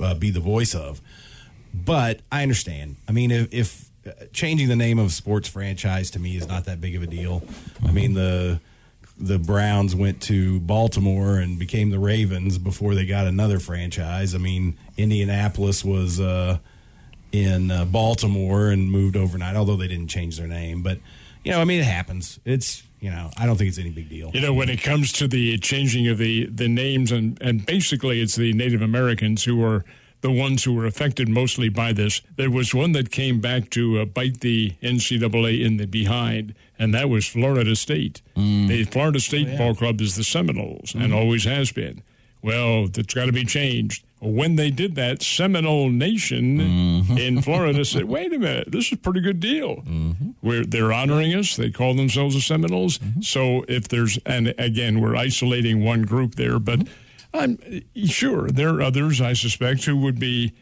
uh, 0.02 0.16
be 0.16 0.32
the 0.32 0.40
voice 0.42 0.74
of. 0.76 1.00
But 1.74 2.20
I 2.32 2.42
understand. 2.42 2.96
I 3.08 3.12
mean, 3.12 3.32
if, 3.32 3.54
if 3.54 3.90
changing 4.34 4.68
the 4.68 4.76
name 4.76 5.00
of 5.00 5.12
sports 5.12 5.48
franchise 5.48 6.12
to 6.12 6.20
me 6.20 6.36
is 6.38 6.48
not 6.48 6.66
that 6.66 6.82
big 6.82 6.96
of 6.96 7.04
a 7.04 7.08
deal. 7.08 7.44
I 7.86 7.92
mean 7.92 8.14
the 8.14 8.60
the 9.18 9.40
Browns 9.40 9.96
went 9.96 10.22
to 10.24 10.60
Baltimore 10.60 11.38
and 11.38 11.58
became 11.58 11.90
the 11.90 12.00
Ravens 12.00 12.58
before 12.58 12.96
they 12.96 13.06
got 13.06 13.28
another 13.28 13.60
franchise. 13.60 14.36
I 14.36 14.40
mean, 14.40 14.78
Indianapolis 14.98 15.86
was 15.86 16.20
uh, 16.20 16.58
in 17.32 17.72
uh, 17.72 17.86
Baltimore 17.86 18.70
and 18.70 18.92
moved 18.92 19.16
overnight, 19.16 19.56
although 19.56 19.78
they 19.78 19.88
didn't 19.88 20.10
change 20.10 20.38
their 20.38 20.48
name. 20.48 20.84
But 20.84 21.00
you 21.44 21.52
know, 21.52 21.62
I 21.62 21.64
mean, 21.64 21.80
it 21.80 21.86
happens. 21.86 22.40
It's 22.44 22.84
you 23.00 23.12
know, 23.12 23.30
I 23.38 23.46
don't 23.46 23.56
think 23.56 23.70
it's 23.70 23.78
any 23.78 23.92
big 23.92 24.10
deal. 24.10 24.32
You 24.34 24.42
know, 24.42 24.54
when 24.54 24.68
it 24.68 24.82
comes 24.82 25.12
to 25.14 25.28
the 25.28 25.58
changing 25.60 26.08
of 26.08 26.18
the, 26.18 26.48
the 26.48 26.68
names, 26.68 27.12
and, 27.12 27.38
and 27.40 27.64
basically 27.64 28.20
it's 28.20 28.36
the 28.36 28.52
Native 28.54 28.82
Americans 28.82 29.44
who 29.44 29.64
are 29.64 29.86
the 30.26 30.32
ones 30.32 30.64
who 30.64 30.74
were 30.74 30.88
affected 30.88 31.30
mostly 31.30 31.70
by 31.70 31.94
this. 31.94 32.20
There 32.36 32.50
was 32.50 32.74
one 32.74 32.94
that 32.94 33.12
came 33.12 33.40
back 33.40 33.70
to 33.72 34.00
uh, 34.00 34.06
bite 34.06 34.40
the 34.40 34.74
NCAA 34.82 35.64
in 35.64 35.78
the 35.78 35.86
behind, 35.86 36.56
and 36.80 36.96
that 36.96 37.10
was 37.10 37.28
Florida 37.28 37.76
State. 37.76 38.24
Mm. 38.36 38.68
The 38.68 38.86
Florida 38.86 39.20
State 39.20 39.50
oh, 39.52 39.58
Ball 39.58 39.76
Club 39.76 40.02
is 40.02 40.16
the 40.16 40.24
Seminoles 40.24 40.96
and 40.96 41.14
mm. 41.14 41.16
always 41.16 41.44
has 41.44 41.72
been. 41.72 42.02
Well, 42.42 42.88
that's 42.88 43.14
got 43.14 43.26
to 43.26 43.32
be 43.32 43.46
changed. 43.46 44.04
When 44.20 44.56
they 44.56 44.72
did 44.72 44.96
that, 44.96 45.22
Seminole 45.22 45.90
Nation 45.90 46.58
mm-hmm. 46.58 47.18
in 47.18 47.44
Florida 47.44 47.86
said, 47.86 48.06
"Wait 48.06 48.34
a 48.34 48.40
minute, 48.40 48.72
this 48.72 48.88
is 48.88 48.94
a 48.94 48.98
pretty 48.98 49.22
good 49.22 49.40
deal. 49.40 49.78
Mm-hmm. 49.78 50.30
We're 50.42 50.66
they're 50.66 50.92
honoring 50.92 51.36
us. 51.36 51.56
They 51.56 51.70
call 51.70 51.94
themselves 51.94 52.34
the 52.34 52.42
Seminoles. 52.42 52.98
Mm-hmm. 52.98 53.22
So 53.22 53.64
if 53.68 53.88
there's 53.88 54.18
and 54.26 54.56
again, 54.58 55.02
we're 55.02 55.16
isolating 55.16 55.84
one 55.84 56.02
group 56.04 56.34
there, 56.36 56.58
but 56.58 56.88
I'm 57.36 57.84
sure 58.06 58.50
there 58.50 58.70
are 58.76 58.82
others. 58.82 59.22
I 59.22 59.34
suspect 59.34 59.86
who 59.86 59.98
would 59.98 60.20
be. 60.20 60.54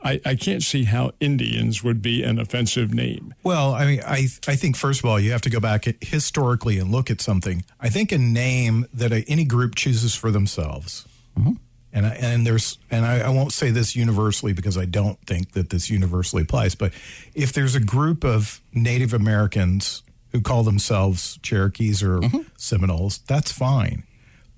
I, 0.00 0.20
I 0.24 0.34
can't 0.36 0.62
see 0.62 0.84
how 0.84 1.10
Indians 1.18 1.82
would 1.82 2.00
be 2.00 2.22
an 2.22 2.38
offensive 2.38 2.94
name. 2.94 3.34
Well, 3.42 3.74
I 3.74 3.84
mean, 3.84 4.00
I 4.06 4.28
I 4.46 4.54
think 4.54 4.76
first 4.76 5.00
of 5.00 5.06
all 5.06 5.18
you 5.18 5.32
have 5.32 5.42
to 5.42 5.50
go 5.50 5.58
back 5.58 5.86
historically 6.00 6.78
and 6.78 6.92
look 6.92 7.10
at 7.10 7.20
something. 7.20 7.64
I 7.80 7.88
think 7.88 8.12
a 8.12 8.18
name 8.18 8.86
that 8.92 9.12
a, 9.12 9.24
any 9.28 9.44
group 9.44 9.74
chooses 9.74 10.14
for 10.14 10.30
themselves, 10.30 11.04
mm-hmm. 11.36 11.54
and 11.92 12.06
I, 12.06 12.10
and 12.10 12.46
there's 12.46 12.78
and 12.92 13.04
I, 13.04 13.20
I 13.20 13.30
won't 13.30 13.52
say 13.52 13.70
this 13.70 13.96
universally 13.96 14.52
because 14.52 14.78
I 14.78 14.84
don't 14.84 15.18
think 15.26 15.52
that 15.52 15.70
this 15.70 15.90
universally 15.90 16.42
applies. 16.42 16.76
But 16.76 16.92
if 17.34 17.52
there's 17.52 17.74
a 17.74 17.80
group 17.80 18.24
of 18.24 18.60
Native 18.72 19.12
Americans 19.12 20.04
who 20.30 20.40
call 20.40 20.62
themselves 20.62 21.40
Cherokees 21.42 22.04
or 22.04 22.20
mm-hmm. 22.20 22.42
Seminoles, 22.56 23.18
that's 23.26 23.50
fine. 23.50 24.04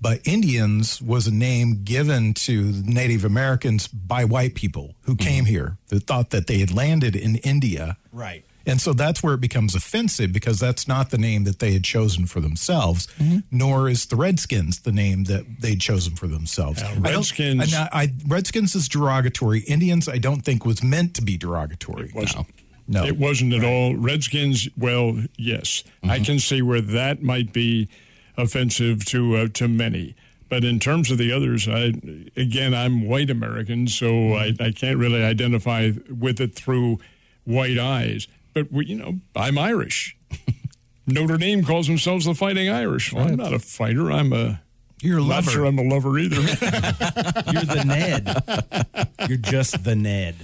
But 0.01 0.21
Indians 0.25 0.99
was 0.99 1.27
a 1.27 1.33
name 1.33 1.83
given 1.83 2.33
to 2.33 2.73
Native 2.83 3.23
Americans 3.23 3.87
by 3.87 4.25
white 4.25 4.55
people 4.55 4.95
who 5.01 5.15
mm-hmm. 5.15 5.27
came 5.27 5.45
here 5.45 5.77
that 5.89 6.03
thought 6.03 6.31
that 6.31 6.47
they 6.47 6.57
had 6.57 6.73
landed 6.73 7.15
in 7.15 7.35
India. 7.37 7.97
Right. 8.11 8.43
And 8.65 8.79
so 8.79 8.93
that's 8.93 9.23
where 9.23 9.33
it 9.33 9.41
becomes 9.41 9.75
offensive 9.75 10.33
because 10.33 10.59
that's 10.59 10.87
not 10.87 11.09
the 11.09 11.17
name 11.17 11.45
that 11.45 11.59
they 11.59 11.73
had 11.73 11.83
chosen 11.83 12.25
for 12.25 12.39
themselves, 12.39 13.07
mm-hmm. 13.17 13.39
nor 13.51 13.89
is 13.89 14.05
the 14.05 14.15
Redskins 14.15 14.81
the 14.81 14.91
name 14.91 15.25
that 15.25 15.45
they'd 15.61 15.81
chosen 15.81 16.15
for 16.15 16.27
themselves. 16.27 16.81
Don't- 16.81 17.01
Redskins- 17.01 17.73
I, 17.73 17.89
I, 17.91 18.13
Redskins 18.27 18.75
is 18.75 18.87
derogatory. 18.87 19.61
Indians, 19.61 20.07
I 20.07 20.17
don't 20.17 20.41
think 20.41 20.65
was 20.65 20.83
meant 20.83 21.15
to 21.15 21.21
be 21.21 21.37
derogatory. 21.37 22.11
wasn't. 22.13 22.47
No. 22.87 23.05
It 23.05 23.17
wasn't 23.17 23.53
at 23.53 23.63
all. 23.63 23.95
Redskins, 23.95 24.67
well, 24.77 25.17
yes. 25.37 25.83
I 26.03 26.15
mm-hmm. 26.15 26.23
can 26.23 26.39
see 26.39 26.61
where 26.61 26.81
that 26.81 27.23
might 27.23 27.53
be 27.53 27.87
offensive 28.37 29.05
to 29.05 29.35
uh, 29.35 29.47
to 29.53 29.67
many. 29.67 30.15
But 30.49 30.65
in 30.65 30.79
terms 30.79 31.09
of 31.11 31.17
the 31.17 31.31
others, 31.31 31.67
I 31.67 31.93
again, 32.35 32.73
I'm 32.73 33.07
white 33.07 33.29
American, 33.29 33.87
so 33.87 34.33
I, 34.33 34.53
I 34.59 34.71
can't 34.71 34.97
really 34.97 35.23
identify 35.23 35.91
with 36.09 36.41
it 36.41 36.55
through 36.55 36.99
white 37.45 37.77
eyes. 37.77 38.27
But 38.53 38.71
we, 38.71 38.87
you 38.87 38.97
know, 38.97 39.19
I'm 39.35 39.57
Irish. 39.57 40.17
Notre 41.07 41.37
Dame 41.37 41.63
calls 41.63 41.87
themselves 41.87 42.25
the 42.25 42.35
Fighting 42.35 42.69
Irish. 42.69 43.13
Well, 43.13 43.27
I'm 43.27 43.35
not 43.35 43.53
a 43.53 43.59
fighter. 43.59 44.11
I'm 44.11 44.33
a. 44.33 44.61
You're 45.01 45.17
a 45.17 45.21
lover. 45.21 45.29
Not 45.29 45.35
lover. 45.35 45.51
sure 45.51 45.65
I'm 45.65 45.79
a 45.79 45.83
lover 45.83 46.19
either. 46.19 46.35
You're 46.41 47.65
the 47.65 47.83
Ned. 47.85 49.27
You're 49.27 49.37
just 49.37 49.83
the 49.83 49.95
Ned. 49.95 50.35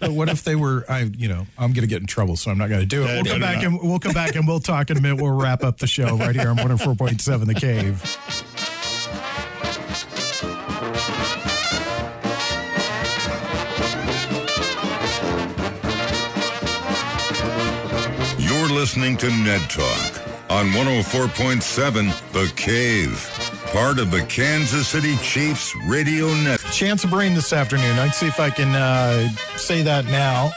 But 0.00 0.10
what 0.10 0.28
if 0.28 0.42
they 0.42 0.56
were? 0.56 0.84
I, 0.88 1.02
you 1.02 1.28
know, 1.28 1.46
I'm 1.58 1.72
going 1.72 1.82
to 1.82 1.86
get 1.86 2.00
in 2.00 2.06
trouble, 2.06 2.36
so 2.36 2.50
I'm 2.50 2.58
not 2.58 2.68
going 2.68 2.80
to 2.80 2.86
do 2.86 3.04
it. 3.04 3.24
We'll 3.24 3.32
come 3.32 3.40
back 3.40 3.62
and 3.62 3.80
we'll 3.80 3.98
come 4.00 4.12
back 4.12 4.34
and 4.34 4.46
we'll 4.48 4.60
talk 4.60 4.90
in 4.90 4.96
a 4.96 5.00
minute. 5.00 5.22
We'll 5.22 5.36
wrap 5.36 5.62
up 5.62 5.78
the 5.78 5.86
show 5.86 6.16
right 6.16 6.34
here 6.34 6.48
on 6.48 6.56
104.7 6.56 7.46
The 7.46 7.54
Cave. 7.54 9.14
You're 18.38 18.68
listening 18.68 19.16
to 19.18 19.28
Ned 19.30 19.60
Talk 19.70 20.24
on 20.50 20.66
104.7 20.68 22.32
The 22.32 22.52
Cave, 22.54 23.43
part 23.74 23.98
of 23.98 24.12
the 24.12 24.22
Kansas 24.26 24.86
City 24.86 25.16
Chiefs 25.16 25.74
radio 25.88 26.28
net. 26.28 26.60
Chance 26.70 27.02
of 27.02 27.12
rain 27.12 27.34
this 27.34 27.52
afternoon. 27.52 27.98
I'd 27.98 28.14
see 28.14 28.28
if 28.28 28.38
I 28.38 28.48
can 28.48 28.72
uh, 28.72 29.28
say 29.56 29.82
that 29.82 30.04
now. 30.04 30.52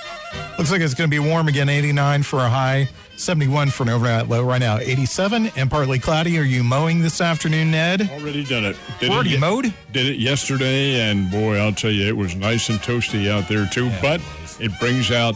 Looks 0.59 0.71
like 0.71 0.81
it's 0.81 0.93
going 0.93 1.09
to 1.09 1.11
be 1.11 1.17
warm 1.17 1.47
again. 1.47 1.67
89 1.67 2.21
for 2.21 2.37
a 2.37 2.47
high, 2.47 2.87
71 3.15 3.71
for 3.71 3.83
an 3.83 3.89
overnight 3.89 4.29
low. 4.29 4.43
Right 4.43 4.59
now, 4.59 4.77
87 4.77 5.49
and 5.55 5.67
partly 5.71 5.97
cloudy. 5.97 6.37
Are 6.37 6.43
you 6.43 6.63
mowing 6.63 7.01
this 7.01 7.19
afternoon, 7.19 7.71
Ned? 7.71 8.07
Already 8.11 8.43
done 8.43 8.65
it. 8.65 8.77
Did 8.99 9.09
Already 9.09 9.33
it 9.33 9.39
mowed? 9.39 9.73
Did 9.91 10.05
it 10.05 10.19
yesterday, 10.19 11.09
and 11.09 11.31
boy, 11.31 11.57
I'll 11.57 11.73
tell 11.73 11.89
you, 11.91 12.05
it 12.07 12.15
was 12.15 12.35
nice 12.35 12.69
and 12.69 12.77
toasty 12.79 13.31
out 13.31 13.47
there 13.49 13.65
too. 13.65 13.89
but 13.99 14.21
It 14.59 14.77
brings 14.79 15.09
out 15.11 15.35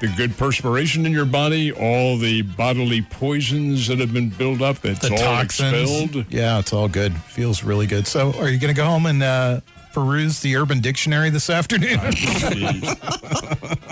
the 0.00 0.08
good 0.16 0.36
perspiration 0.36 1.04
in 1.06 1.12
your 1.12 1.24
body, 1.24 1.72
all 1.72 2.16
the 2.18 2.42
bodily 2.42 3.02
poisons 3.02 3.88
that 3.88 3.98
have 3.98 4.12
been 4.12 4.28
built 4.30 4.62
up. 4.62 4.78
That's 4.80 5.00
The 5.00 5.10
all 5.12 5.18
toxins. 5.18 5.72
expelled. 5.90 6.26
Yeah, 6.32 6.58
it's 6.60 6.72
all 6.72 6.88
good. 6.88 7.14
Feels 7.22 7.64
really 7.64 7.86
good. 7.86 8.06
So, 8.06 8.32
are 8.38 8.48
you 8.48 8.58
going 8.58 8.72
to 8.74 8.76
go 8.80 8.84
home 8.84 9.06
and 9.06 9.22
uh, 9.22 9.60
peruse 9.92 10.40
the 10.40 10.56
Urban 10.56 10.80
Dictionary 10.80 11.30
this 11.30 11.50
afternoon? 11.50 11.98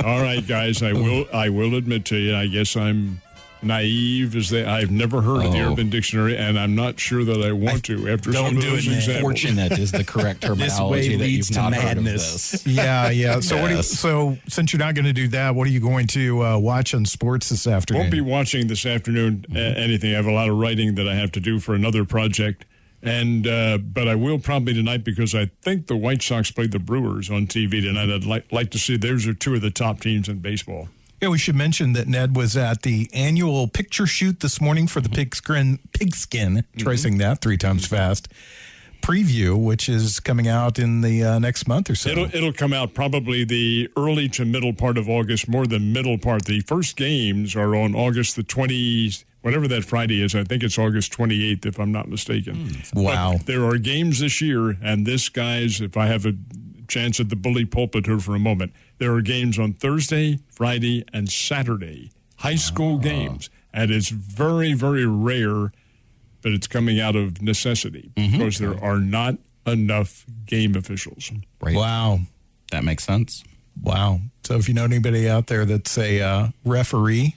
All 0.05 0.21
right, 0.23 0.47
guys. 0.47 0.83
I 0.83 0.93
will. 0.93 1.27
I 1.33 1.49
will 1.49 1.75
admit 1.75 2.05
to 2.07 2.17
you. 2.17 2.37
I 2.37 2.47
guess 2.47 2.77
I'm 2.77 3.21
naive 3.63 4.37
as 4.37 4.51
they. 4.51 4.65
I've 4.65 4.91
never 4.91 5.23
heard 5.23 5.45
of 5.47 5.53
the 5.53 5.61
Oh. 5.61 5.73
Urban 5.73 5.91
Dictionary, 5.91 6.37
and 6.37 6.59
I'm 6.59 6.75
not 6.75 6.99
sure 7.01 7.25
that 7.25 7.43
I 7.43 7.53
want 7.53 7.85
to 7.87 8.09
after 8.09 8.31
Don't 8.33 8.47
some 8.49 8.57
of 8.57 8.63
do 8.63 8.71
those 8.71 8.87
it, 8.87 8.93
examples. 8.93 9.23
Fortunate 9.23 9.79
is 9.79 9.93
the 9.93 10.05
correct 10.05 10.43
terminology 10.43 10.65
this 10.69 10.81
way 10.81 11.17
that 11.17 11.23
leads 11.25 11.49
you've 11.51 11.57
to 11.57 11.63
not 11.63 11.75
heard 11.75 11.99
of 11.99 12.05
madness. 12.05 12.51
this. 12.53 12.67
yeah, 12.67 13.11
yeah. 13.11 13.41
So, 13.41 13.61
what 13.61 13.71
you, 13.71 13.83
so 13.83 14.37
since 14.49 14.73
you're 14.73 14.79
not 14.81 14.95
going 14.95 15.05
to 15.07 15.13
do 15.13 15.29
that, 15.29 15.55
what 15.55 15.67
are 15.67 15.71
you 15.71 15.81
going 15.81 16.07
to 16.09 16.43
uh, 16.45 16.59
watch 16.59 16.95
on 16.95 17.05
sports 17.05 17.49
this 17.49 17.67
afternoon? 17.67 18.01
Won't 18.03 18.13
be 18.13 18.21
watching 18.21 18.67
this 18.67 18.85
afternoon 18.87 19.45
uh, 19.55 19.59
anything. 19.59 20.13
I 20.13 20.17
have 20.17 20.27
a 20.27 20.33
lot 20.33 20.49
of 20.49 20.57
writing 20.59 20.95
that 20.97 21.09
I 21.09 21.15
have 21.15 21.33
to 21.33 21.41
do 21.41 21.59
for 21.59 21.75
another 21.75 22.05
project, 22.05 22.65
and 23.03 23.47
uh, 23.47 23.79
but 23.79 24.07
I 24.09 24.15
will 24.15 24.39
probably 24.39 24.75
tonight 24.75 25.05
because 25.05 25.35
I 25.35 25.51
think 25.63 25.87
the 25.87 25.97
White 25.97 26.23
Sox 26.23 26.51
play 26.51 26.67
the 26.67 26.79
Brewers 26.79 27.31
on 27.31 27.47
TV 27.47 27.83
tonight. 27.83 28.11
I'd 28.11 28.25
like 28.25 28.51
like 28.53 28.71
to 28.73 28.79
see 28.79 28.97
those 28.97 29.27
are 29.27 29.35
two 29.35 29.55
of 29.55 29.61
the 29.63 29.71
top 29.71 30.01
teams 30.01 30.29
in 30.29 30.39
baseball. 30.41 30.89
Yeah, 31.27 31.31
we 31.31 31.39
should 31.39 31.57
mention 31.57 31.93
that 31.95 32.07
Ned 32.07 32.37
was 32.37 32.57
at 32.57 32.83
the 32.83 33.11
annual 33.13 33.67
picture 33.67 34.07
shoot 34.07 34.39
this 34.39 34.61
morning 34.61 34.87
for 34.87 35.01
the 35.01 35.09
mm-hmm. 35.09 35.23
Pigskin, 35.23 35.81
Pigskin 35.93 36.59
mm-hmm. 36.59 36.79
tracing 36.79 37.19
that 37.19 37.41
three 37.41 37.57
times 37.57 37.85
mm-hmm. 37.87 37.97
fast 37.97 38.29
preview, 39.03 39.61
which 39.61 39.89
is 39.89 40.21
coming 40.21 40.47
out 40.47 40.79
in 40.79 41.01
the 41.01 41.25
uh, 41.25 41.41
next 41.41 41.67
month 41.67 41.91
or 41.91 41.97
so. 41.97 42.11
It'll 42.11 42.27
it'll 42.27 42.53
come 42.53 42.73
out 42.73 42.95
probably 42.95 43.45
the 43.45 43.91
early 43.97 44.29
to 44.29 44.45
middle 44.45 44.73
part 44.73 44.97
of 44.97 45.09
August, 45.09 45.49
more 45.49 45.67
than 45.67 45.93
middle 45.93 46.17
part. 46.17 46.45
The 46.45 46.61
first 46.61 46.95
games 46.95 47.57
are 47.57 47.75
on 47.75 47.97
August 47.97 48.37
the 48.37 48.45
twenty, 48.45 49.11
whatever 49.43 49.67
that 49.67 49.85
Friday 49.85 50.23
is. 50.23 50.33
I 50.33 50.45
think 50.45 50.63
it's 50.63 50.79
August 50.79 51.11
twenty 51.11 51.43
eighth, 51.43 51.67
if 51.67 51.81
I'm 51.81 51.91
not 51.91 52.09
mistaken. 52.09 52.69
Hmm. 52.69 53.03
Wow. 53.03 53.33
But 53.33 53.47
there 53.47 53.65
are 53.65 53.79
games 53.79 54.21
this 54.21 54.41
year, 54.41 54.77
and 54.81 55.05
this 55.05 55.29
guys, 55.29 55.81
if 55.81 55.97
I 55.97 56.07
have 56.07 56.25
a 56.25 56.35
chance 56.87 57.19
at 57.19 57.31
the 57.31 57.37
bully 57.37 57.65
pulpit 57.65 58.07
here 58.07 58.21
for 58.21 58.37
a 58.37 58.39
moment, 58.39 58.73
there 58.99 59.13
are 59.15 59.23
games 59.23 59.59
on 59.59 59.73
Thursday, 59.75 60.39
Friday, 60.51 61.05
and 61.13 61.31
Saturday, 61.31 62.11
high 62.37 62.55
school 62.57 62.99
games, 62.99 63.51
and 63.73 63.91
it's 63.91 64.09
very 64.09 64.73
very 64.73 65.07
rare, 65.07 65.73
but 66.43 66.53
it's 66.53 66.67
coming 66.67 67.01
out 67.01 67.17
of 67.17 67.43
necessity 67.43 68.11
because 68.15 68.59
there 68.59 68.83
are 68.83 68.99
not 68.99 69.37
enough 69.67 70.25
game 70.47 70.77
officials. 70.77 71.33
Right. 71.61 71.77
Wow. 71.77 72.21
That 72.71 72.85
makes 72.85 73.05
sense. 73.05 73.45
Wow. 73.83 74.21
So 74.45 74.55
if 74.57 74.69
you 74.69 74.75
know 74.75 74.85
anybody 74.85 75.29
out 75.29 75.49
there 75.49 75.65
that's 75.65 75.99
a 75.99 76.21
uh, 76.21 76.49
referee, 76.65 77.35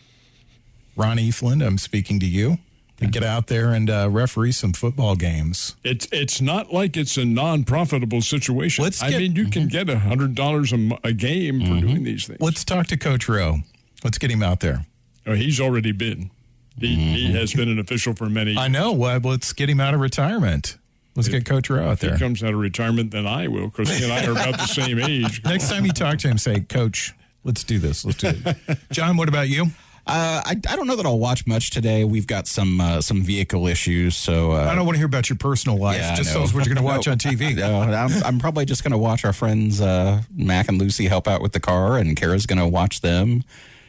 Ron 0.96 1.18
Eefland, 1.18 1.66
I'm 1.66 1.78
speaking 1.78 2.20
to 2.20 2.26
you. 2.26 2.60
To 3.00 3.08
get 3.08 3.24
out 3.24 3.48
there 3.48 3.72
and 3.74 3.90
uh, 3.90 4.10
referee 4.12 4.52
some 4.52 4.74
football 4.74 5.16
games. 5.16 5.76
It's 5.84 6.08
it's 6.12 6.42
not 6.42 6.74
like 6.74 6.98
it's 6.98 7.16
a 7.18 7.24
non-profitable 7.24 8.22
situation. 8.22 8.84
Let's 8.84 9.02
I 9.02 9.10
get- 9.12 9.20
mean, 9.20 9.36
you 9.36 9.48
can 9.48 9.64
mhm. 9.68 9.72
get 9.72 9.90
a 9.90 10.00
hundred 10.00 10.36
dollars 10.36 10.74
a 10.74 11.14
game 11.14 11.62
for 11.62 11.74
mhm. 11.74 11.82
doing 11.82 12.04
these 12.04 12.28
things. 12.28 12.42
Let's 12.42 12.66
talk 12.66 12.88
to 12.88 12.98
Coach 12.98 13.30
Rowe. 13.30 13.60
Let's 14.04 14.18
get 14.18 14.32
him 14.32 14.44
out 14.44 14.60
there. 14.60 14.86
Oh, 15.26 15.34
he's 15.34 15.60
already 15.62 15.92
been. 15.94 16.30
He, 16.78 16.96
he 16.96 17.28
mhm. 17.30 17.36
has 17.36 17.54
been 17.54 17.70
an 17.70 17.80
official 17.80 18.14
for 18.14 18.30
many. 18.30 18.58
I 18.58 18.68
know. 18.68 18.92
Well, 18.92 19.20
let's 19.24 19.54
get 19.54 19.70
him 19.70 19.80
out 19.80 19.94
of 19.94 20.00
retirement. 20.00 20.78
Let's 21.16 21.28
get 21.28 21.44
Coach 21.46 21.70
Rowe 21.70 21.84
out 21.86 21.94
If 21.94 22.02
he 22.02 22.08
there. 22.08 22.18
comes 22.18 22.44
out 22.44 22.54
of 22.54 22.60
retirement, 22.60 23.12
then 23.12 23.28
I 23.28 23.48
will, 23.48 23.68
because 23.68 23.90
he 23.90 24.04
and 24.04 24.14
I 24.14 24.26
are 24.26 24.32
about 24.32 24.58
the 24.58 24.68
same 24.68 25.00
age. 25.04 25.44
Next 25.44 25.70
time 25.70 25.86
you 25.86 25.92
talk 25.92 26.18
to 26.20 26.30
him, 26.30 26.38
say, 26.38 26.62
Coach, 26.62 27.14
let's 27.44 27.64
do 27.66 27.78
this. 27.80 28.06
Let's 28.06 28.20
do 28.20 28.32
it. 28.34 28.78
John, 28.92 29.18
what 29.18 29.28
about 29.28 29.50
you? 29.50 29.68
Uh, 30.10 30.42
I, 30.44 30.52
I 30.52 30.76
don't 30.76 30.88
know 30.88 30.96
that 30.96 31.06
I'll 31.06 31.20
watch 31.20 31.46
much 31.46 31.70
today. 31.70 32.04
We've 32.04 32.26
got 32.26 32.48
some 32.48 32.82
uh, 32.82 33.00
some 33.00 33.22
vehicle 33.22 33.68
issues, 33.68 34.18
so 34.18 34.54
uh, 34.54 34.68
I 34.68 34.74
don't 34.74 34.86
want 34.86 34.96
to 34.96 34.98
hear 34.98 35.06
about 35.06 35.30
your 35.30 35.38
personal 35.38 35.78
life. 35.78 35.98
Yeah, 35.98 36.16
Just 36.16 36.34
tell 36.34 36.42
us 36.42 36.52
what 36.52 36.66
you're 36.66 36.74
going 36.74 36.84
to 36.88 36.92
watch 36.92 37.08
on 37.08 37.20
TV. 37.20 37.56
No, 37.60 37.82
I'm, 37.82 38.24
I'm 38.24 38.40
probably 38.40 38.66
just 38.66 38.84
going 38.84 38.92
to 38.92 38.98
watch 38.98 39.26
our 39.26 39.34
friends 39.34 39.82
uh, 39.82 40.22
Mac 40.34 40.70
and 40.70 40.80
Lucy 40.80 41.08
help 41.08 41.28
out 41.28 41.42
with 41.42 41.52
the 41.52 41.60
car, 41.60 41.98
and 41.98 42.16
Kara's 42.16 42.46
going 42.46 42.58
to 42.58 42.68
watch 42.68 43.02
them. 43.02 43.44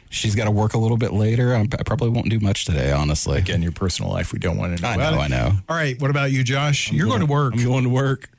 She's 0.09 0.35
got 0.35 0.45
to 0.45 0.51
work 0.51 0.73
a 0.73 0.77
little 0.77 0.97
bit 0.97 1.13
later. 1.13 1.55
I'm, 1.55 1.69
I 1.79 1.83
probably 1.83 2.09
won't 2.09 2.29
do 2.29 2.39
much 2.39 2.65
today, 2.65 2.91
honestly. 2.91 3.37
Again, 3.39 3.61
your 3.61 3.71
personal 3.71 4.11
life. 4.11 4.33
We 4.33 4.39
don't 4.39 4.57
want 4.57 4.75
to 4.75 4.81
know 4.81 4.89
I 4.89 4.95
know. 4.97 5.19
I 5.19 5.27
know. 5.27 5.51
All 5.69 5.75
right. 5.75 5.99
What 6.01 6.11
about 6.11 6.31
you, 6.31 6.43
Josh? 6.43 6.91
you're 6.91 7.07
going, 7.07 7.21
to 7.21 7.25
work. 7.25 7.53
I'm 7.53 7.63
going 7.63 7.85
to 7.85 7.89
work. 7.89 8.29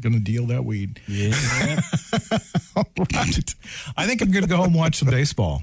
going 0.00 0.12
to 0.14 0.20
deal 0.20 0.46
that 0.46 0.64
weed. 0.64 1.00
Yeah. 1.08 1.34
All 2.76 2.84
right. 2.96 3.54
I 3.96 4.06
think 4.06 4.22
I'm 4.22 4.30
going 4.30 4.44
to 4.44 4.48
go 4.48 4.56
home 4.56 4.66
and 4.66 4.76
watch 4.76 4.96
some 4.96 5.10
baseball. 5.10 5.62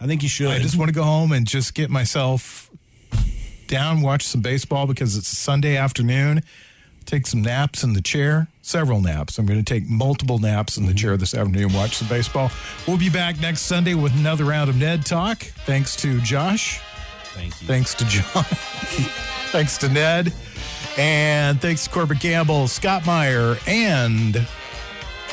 I 0.00 0.06
think 0.06 0.22
you 0.22 0.28
should. 0.28 0.48
I 0.48 0.58
just 0.58 0.76
want 0.76 0.88
to 0.88 0.94
go 0.94 1.02
home 1.02 1.32
and 1.32 1.46
just 1.46 1.74
get 1.74 1.90
myself 1.90 2.70
down, 3.66 4.00
watch 4.00 4.22
some 4.22 4.40
baseball 4.40 4.86
because 4.86 5.16
it's 5.16 5.32
a 5.32 5.36
Sunday 5.36 5.76
afternoon. 5.76 6.42
Take 7.04 7.26
some 7.26 7.40
naps 7.40 7.84
in 7.84 7.92
the 7.92 8.02
chair, 8.02 8.48
several 8.62 9.00
naps. 9.00 9.38
I'm 9.38 9.46
going 9.46 9.62
to 9.62 9.74
take 9.74 9.88
multiple 9.88 10.38
naps 10.38 10.76
in 10.76 10.86
the 10.86 10.90
mm-hmm. 10.90 10.96
chair 10.96 11.16
this 11.16 11.34
afternoon, 11.34 11.64
and 11.64 11.74
watch 11.74 11.96
some 11.96 12.08
baseball. 12.08 12.50
We'll 12.86 12.98
be 12.98 13.10
back 13.10 13.40
next 13.40 13.62
Sunday 13.62 13.94
with 13.94 14.12
another 14.16 14.44
round 14.44 14.70
of 14.70 14.76
Ned 14.76 15.06
Talk. 15.06 15.38
Thanks 15.38 15.94
to 15.96 16.20
Josh. 16.20 16.80
Thank 17.26 17.60
you. 17.60 17.68
Thanks 17.68 17.94
to 17.94 18.04
John. 18.06 18.24
thanks 19.52 19.78
to 19.78 19.88
Ned. 19.88 20.32
And 20.98 21.60
thanks 21.60 21.84
to 21.84 21.90
Corbett 21.90 22.18
Gamble, 22.18 22.66
Scott 22.66 23.06
Meyer, 23.06 23.56
and 23.68 24.46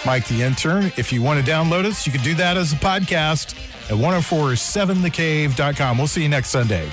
Mike 0.05 0.27
the 0.27 0.43
intern. 0.43 0.91
If 0.97 1.11
you 1.11 1.23
want 1.23 1.43
to 1.43 1.51
download 1.51 1.85
us, 1.85 2.05
you 2.05 2.11
can 2.11 2.21
do 2.21 2.35
that 2.35 2.55
as 2.55 2.73
a 2.73 2.75
podcast 2.75 3.55
at 3.89 3.95
1047thecave.com. 3.95 5.97
We'll 5.97 6.07
see 6.07 6.23
you 6.23 6.29
next 6.29 6.49
Sunday. 6.49 6.89